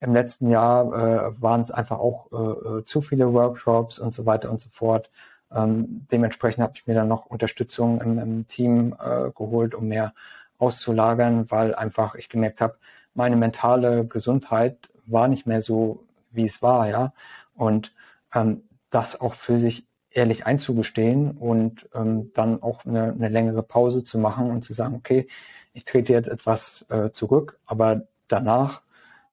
im 0.00 0.12
letzten 0.14 0.48
Jahr 0.50 0.86
äh, 0.86 1.42
waren 1.42 1.60
es 1.60 1.70
einfach 1.70 1.98
auch 1.98 2.30
äh, 2.32 2.78
äh 2.80 2.84
zu 2.84 3.00
viele 3.02 3.32
Workshops 3.32 3.98
und 3.98 4.14
so 4.14 4.26
weiter 4.26 4.50
und 4.50 4.60
so 4.60 4.68
fort. 4.70 5.10
Ähm, 5.52 6.06
dementsprechend 6.10 6.62
habe 6.62 6.74
ich 6.76 6.86
mir 6.86 6.94
dann 6.94 7.08
noch 7.08 7.26
Unterstützung 7.26 8.00
im, 8.00 8.18
im 8.18 8.48
Team 8.48 8.94
äh, 9.00 9.30
geholt, 9.30 9.74
um 9.74 9.88
mehr 9.88 10.12
auszulagern, 10.58 11.50
weil 11.50 11.74
einfach 11.74 12.14
ich 12.14 12.28
gemerkt 12.28 12.60
habe, 12.60 12.76
meine 13.16 13.36
mentale 13.36 14.06
Gesundheit 14.06 14.90
war 15.06 15.28
nicht 15.28 15.46
mehr 15.46 15.62
so, 15.62 16.04
wie 16.30 16.44
es 16.44 16.62
war, 16.62 16.88
ja. 16.88 17.12
Und 17.54 17.92
ähm, 18.34 18.62
das 18.90 19.20
auch 19.20 19.34
für 19.34 19.58
sich 19.58 19.86
ehrlich 20.10 20.46
einzugestehen 20.46 21.32
und 21.32 21.88
ähm, 21.94 22.32
dann 22.34 22.62
auch 22.62 22.84
eine, 22.84 23.12
eine 23.12 23.28
längere 23.28 23.62
Pause 23.62 24.04
zu 24.04 24.18
machen 24.18 24.50
und 24.50 24.62
zu 24.62 24.72
sagen, 24.72 24.94
okay, 24.94 25.28
ich 25.74 25.84
trete 25.84 26.12
jetzt 26.12 26.28
etwas 26.28 26.86
äh, 26.88 27.10
zurück, 27.10 27.58
aber 27.66 28.02
danach 28.28 28.82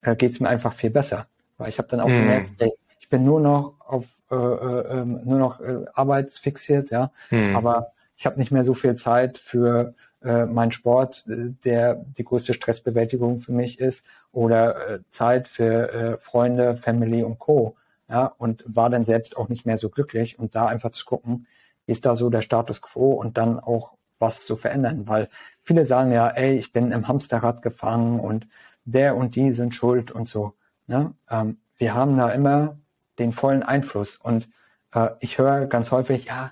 äh, 0.01 0.15
geht 0.15 0.33
es 0.33 0.39
mir 0.39 0.49
einfach 0.49 0.73
viel 0.73 0.89
besser. 0.89 1.27
Weil 1.57 1.69
ich 1.69 1.77
habe 1.77 1.87
dann 1.87 2.01
auch 2.01 2.07
mm. 2.07 2.19
gemerkt, 2.19 2.49
ey, 2.59 2.73
ich 2.99 3.09
bin 3.09 3.23
nur 3.23 3.39
noch 3.39 3.75
auf 3.79 4.05
äh, 4.33 4.35
äh, 4.35 4.99
ähm, 4.99 5.21
nur 5.25 5.37
noch 5.37 5.59
äh, 5.59 5.85
arbeitsfixiert, 5.93 6.89
ja. 6.89 7.11
Hm. 7.29 7.55
Aber 7.55 7.91
ich 8.15 8.25
habe 8.25 8.39
nicht 8.39 8.51
mehr 8.51 8.63
so 8.63 8.73
viel 8.73 8.95
Zeit 8.95 9.37
für 9.37 9.93
äh, 10.23 10.45
meinen 10.45 10.71
Sport, 10.71 11.25
äh, 11.27 11.53
der 11.63 11.95
die 11.95 12.23
größte 12.23 12.53
Stressbewältigung 12.53 13.41
für 13.41 13.51
mich 13.51 13.79
ist, 13.79 14.05
oder 14.31 14.89
äh, 14.89 14.99
Zeit 15.09 15.47
für 15.47 15.91
äh, 15.91 16.17
Freunde, 16.17 16.75
Family 16.75 17.23
und 17.23 17.39
Co. 17.39 17.75
Ja, 18.09 18.33
und 18.37 18.63
war 18.67 18.89
dann 18.89 19.05
selbst 19.05 19.37
auch 19.37 19.49
nicht 19.49 19.65
mehr 19.65 19.77
so 19.77 19.89
glücklich 19.89 20.37
und 20.37 20.55
da 20.55 20.67
einfach 20.67 20.91
zu 20.91 21.05
gucken, 21.05 21.47
ist 21.87 22.05
da 22.05 22.15
so 22.15 22.29
der 22.29 22.41
Status 22.41 22.81
quo 22.81 23.13
und 23.13 23.37
dann 23.37 23.59
auch 23.59 23.93
was 24.19 24.45
zu 24.45 24.55
verändern, 24.55 25.07
weil 25.07 25.29
viele 25.63 25.85
sagen 25.85 26.11
ja, 26.11 26.27
ey, 26.29 26.57
ich 26.57 26.71
bin 26.71 26.91
im 26.91 27.07
Hamsterrad 27.07 27.61
gefangen 27.61 28.19
und 28.19 28.47
der 28.85 29.15
und 29.15 29.35
die 29.35 29.51
sind 29.51 29.73
schuld 29.75 30.11
und 30.11 30.27
so. 30.27 30.53
Ne? 30.87 31.13
Ähm, 31.29 31.57
wir 31.77 31.93
haben 31.93 32.17
da 32.17 32.29
immer 32.29 32.77
den 33.19 33.31
vollen 33.31 33.63
Einfluss. 33.63 34.15
Und 34.15 34.49
äh, 34.93 35.09
ich 35.19 35.37
höre 35.37 35.65
ganz 35.67 35.91
häufig, 35.91 36.25
ja, 36.25 36.51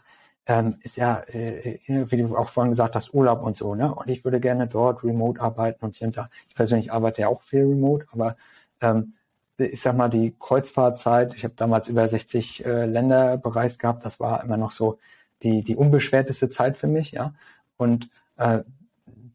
ähm, 0.51 0.79
ist 0.81 0.97
ja, 0.97 1.23
äh, 1.29 1.79
wie 1.87 2.17
du 2.17 2.35
auch 2.35 2.49
vorhin 2.49 2.71
gesagt 2.71 2.95
hast, 2.95 3.13
Urlaub 3.13 3.41
und 3.41 3.55
so, 3.55 3.73
ne? 3.73 3.95
Und 3.95 4.09
ich 4.09 4.25
würde 4.25 4.41
gerne 4.41 4.67
dort 4.67 5.01
remote 5.01 5.39
arbeiten 5.39 5.85
und 5.85 6.01
und 6.01 6.17
da. 6.17 6.29
Ich 6.49 6.55
persönlich 6.55 6.91
arbeite 6.91 7.21
ja 7.21 7.29
auch 7.29 7.41
viel 7.41 7.61
remote, 7.61 8.05
aber 8.11 8.35
ähm, 8.81 9.13
ich 9.57 9.81
sag 9.81 9.95
mal, 9.95 10.09
die 10.09 10.35
Kreuzfahrtzeit, 10.37 11.35
ich 11.35 11.45
habe 11.45 11.53
damals 11.55 11.87
über 11.87 12.07
60 12.09 12.65
äh, 12.65 12.85
Länder 12.85 13.37
bereist 13.37 13.79
gehabt, 13.79 14.03
das 14.03 14.19
war 14.19 14.43
immer 14.43 14.57
noch 14.57 14.71
so 14.71 14.99
die, 15.41 15.63
die 15.63 15.77
unbeschwerteste 15.77 16.49
Zeit 16.49 16.77
für 16.77 16.87
mich, 16.87 17.11
ja. 17.11 17.33
Und 17.77 18.09
äh, 18.35 18.59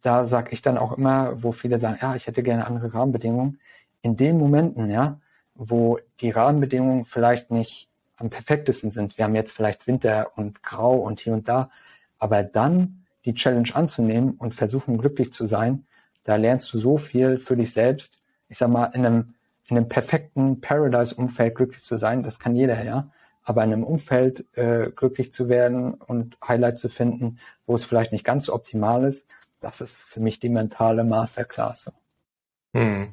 da 0.03 0.27
sage 0.27 0.51
ich 0.53 0.61
dann 0.61 0.77
auch 0.77 0.99
immer, 0.99 1.43
wo 1.43 1.53
viele 1.53 1.81
sagen, 1.81 1.99
ja, 2.03 2.15
ich 2.15 2.27
hätte 2.27 2.43
gerne 2.43 2.67
andere 2.67 2.93
Rahmenbedingungen. 2.93 3.59
In 4.03 4.17
den 4.17 4.37
Momenten, 4.37 4.91
ja, 4.91 5.19
wo 5.55 5.99
die 6.21 6.31
Rahmenbedingungen 6.31 7.07
vielleicht 7.07 7.51
nicht 7.51 7.89
am 8.17 8.31
perfektesten 8.31 8.91
sind. 8.91 9.19
Wir 9.19 9.25
haben 9.25 9.35
jetzt 9.35 9.53
vielleicht 9.53 9.87
Winter 9.87 10.33
und 10.37 10.63
Grau 10.63 10.97
und 10.97 11.21
hier 11.21 11.33
und 11.33 11.49
da, 11.49 11.71
aber 12.19 12.43
dann 12.43 13.05
die 13.25 13.35
Challenge 13.35 13.69
anzunehmen 13.75 14.35
und 14.39 14.55
versuchen 14.55 14.99
glücklich 14.99 15.33
zu 15.33 15.47
sein, 15.47 15.87
da 16.25 16.37
lernst 16.37 16.73
du 16.73 16.79
so 16.79 16.97
viel 16.99 17.39
für 17.39 17.57
dich 17.57 17.73
selbst. 17.73 18.19
Ich 18.49 18.59
sag 18.59 18.69
mal, 18.69 18.87
in 18.87 19.05
einem, 19.05 19.35
in 19.69 19.77
einem 19.77 19.89
perfekten 19.89 20.61
Paradise-Umfeld 20.61 21.55
glücklich 21.55 21.83
zu 21.83 21.99
sein, 21.99 22.23
das 22.23 22.39
kann 22.39 22.55
jeder, 22.57 22.83
ja. 22.83 23.11
Aber 23.43 23.63
in 23.63 23.73
einem 23.73 23.85
Umfeld 23.85 24.45
äh, 24.57 24.91
glücklich 24.91 25.33
zu 25.33 25.49
werden 25.49 25.95
und 25.95 26.37
Highlight 26.47 26.81
zu 26.81 26.89
finden, 26.89 27.39
wo 27.65 27.77
es 27.77 27.85
vielleicht 27.85 28.11
nicht 28.11 28.25
ganz 28.25 28.47
so 28.47 28.55
optimal 28.55 29.05
ist, 29.05 29.25
das 29.61 29.81
ist 29.81 30.03
für 30.05 30.21
mich 30.21 30.41
die 30.41 30.49
mentale 30.49 31.05
Masterclass. 31.05 31.93
Hm. 32.75 33.13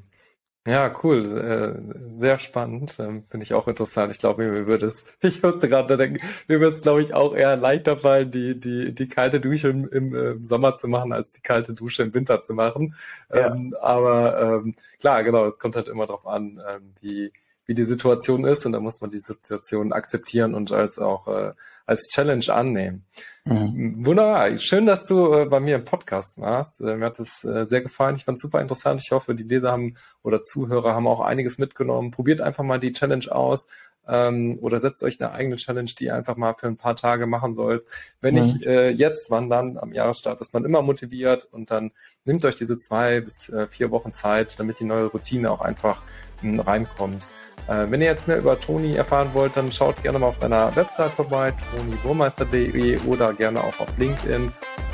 Ja, 0.65 0.95
cool. 1.03 1.37
Äh, 1.37 2.19
sehr 2.19 2.39
spannend. 2.39 2.95
Ähm, 2.99 3.25
Finde 3.29 3.43
ich 3.43 3.53
auch 3.53 3.67
interessant. 3.67 4.11
Ich 4.13 4.19
glaube, 4.19 4.49
mir 4.49 4.65
würde 4.65 4.85
es, 4.85 5.03
ich 5.21 5.43
musste 5.43 5.67
gerade 5.67 5.97
denken, 5.97 6.25
mir 6.47 6.61
würde 6.61 6.75
es, 6.75 6.81
glaube 6.81 7.01
ich, 7.01 7.13
auch 7.13 7.35
eher 7.35 7.57
leichter 7.57 7.97
fallen, 7.97 8.31
die, 8.31 8.57
die, 8.57 8.95
die 8.95 9.07
kalte 9.09 9.41
Dusche 9.41 9.69
im, 9.69 9.89
im, 9.89 10.15
äh, 10.15 10.31
im 10.31 10.45
Sommer 10.45 10.77
zu 10.77 10.87
machen, 10.87 11.11
als 11.11 11.33
die 11.33 11.41
kalte 11.41 11.73
Dusche 11.73 12.03
im 12.03 12.13
Winter 12.13 12.41
zu 12.41 12.53
machen. 12.53 12.95
Ja. 13.33 13.53
Ähm, 13.53 13.75
aber 13.81 14.61
ähm, 14.63 14.75
klar, 14.99 15.23
genau, 15.23 15.47
es 15.47 15.59
kommt 15.59 15.75
halt 15.75 15.89
immer 15.89 16.07
darauf 16.07 16.25
an, 16.25 16.61
ähm, 16.65 16.93
wie, 17.01 17.33
wie 17.65 17.73
die 17.73 17.85
Situation 17.85 18.45
ist 18.45 18.65
und 18.65 18.71
da 18.71 18.79
muss 18.79 19.01
man 19.01 19.11
die 19.11 19.19
Situation 19.19 19.91
akzeptieren 19.91 20.53
und 20.53 20.71
als 20.71 20.97
auch 20.97 21.27
äh, 21.27 21.51
als 21.85 22.07
Challenge 22.07 22.47
annehmen. 22.47 23.05
Mhm. 23.45 24.05
Wunderbar. 24.05 24.57
Schön, 24.57 24.85
dass 24.85 25.05
du 25.05 25.33
äh, 25.33 25.45
bei 25.45 25.59
mir 25.59 25.75
im 25.75 25.83
Podcast 25.83 26.39
warst. 26.39 26.79
Äh, 26.79 26.95
mir 26.95 27.05
hat 27.05 27.19
es 27.19 27.43
äh, 27.43 27.65
sehr 27.67 27.81
gefallen. 27.81 28.15
Ich 28.15 28.23
fand 28.23 28.37
es 28.37 28.41
super 28.41 28.61
interessant. 28.61 29.01
Ich 29.03 29.11
hoffe, 29.11 29.35
die 29.35 29.43
Leser 29.43 29.71
haben 29.71 29.95
oder 30.21 30.41
Zuhörer 30.41 30.93
haben 30.93 31.07
auch 31.07 31.19
einiges 31.19 31.57
mitgenommen. 31.57 32.11
Probiert 32.11 32.39
einfach 32.39 32.63
mal 32.63 32.79
die 32.79 32.93
Challenge 32.93 33.29
aus 33.29 33.65
ähm, 34.07 34.59
oder 34.61 34.79
setzt 34.79 35.03
euch 35.03 35.19
eine 35.19 35.33
eigene 35.33 35.57
Challenge, 35.57 35.89
die 35.97 36.05
ihr 36.05 36.15
einfach 36.15 36.37
mal 36.37 36.53
für 36.53 36.67
ein 36.67 36.77
paar 36.77 36.95
Tage 36.95 37.25
machen 37.25 37.55
sollt. 37.55 37.83
Wenn 38.21 38.35
mhm. 38.35 38.41
ich 38.41 38.65
äh, 38.65 38.89
jetzt 38.89 39.29
wandern 39.29 39.77
am 39.77 39.93
Jahresstart, 39.93 40.39
ist 40.39 40.53
man 40.53 40.63
immer 40.63 40.81
motiviert 40.81 41.45
und 41.51 41.69
dann 41.69 41.91
nehmt 42.23 42.45
euch 42.45 42.55
diese 42.55 42.77
zwei 42.77 43.19
bis 43.19 43.49
äh, 43.49 43.67
vier 43.67 43.91
Wochen 43.91 44.13
Zeit, 44.13 44.57
damit 44.57 44.79
die 44.79 44.85
neue 44.85 45.05
Routine 45.05 45.51
auch 45.51 45.61
einfach 45.61 46.01
mh, 46.41 46.63
reinkommt. 46.63 47.27
Äh, 47.67 47.85
wenn 47.89 48.01
ihr 48.01 48.07
jetzt 48.07 48.27
mehr 48.27 48.37
über 48.37 48.59
Toni 48.59 48.95
erfahren 48.95 49.29
wollt, 49.33 49.55
dann 49.55 49.71
schaut 49.71 50.01
gerne 50.01 50.19
mal 50.19 50.27
auf 50.27 50.35
seiner 50.35 50.75
Website 50.75 51.11
vorbei, 51.11 51.53
toniburmeister.de 51.75 52.99
oder 53.05 53.33
gerne 53.33 53.59
auch 53.59 53.79
auf 53.79 53.97
LinkedIn. 53.97 54.51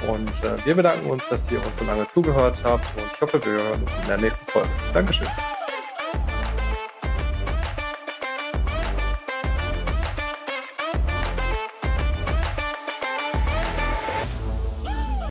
Und 0.07 0.29
äh, 0.43 0.65
wir 0.65 0.75
bedanken 0.75 1.09
uns, 1.09 1.27
dass 1.29 1.51
ihr 1.51 1.57
uns 1.57 1.77
so 1.77 1.85
lange 1.85 2.07
zugehört 2.07 2.61
habt 2.63 2.85
und 2.97 3.05
ich 3.13 3.21
hoffe, 3.21 3.43
wir 3.43 3.53
hören 3.53 3.81
uns 3.81 3.91
in 4.01 4.07
der 4.07 4.17
nächsten 4.17 4.45
Folge. 4.47 4.69
Dankeschön. 4.93 5.27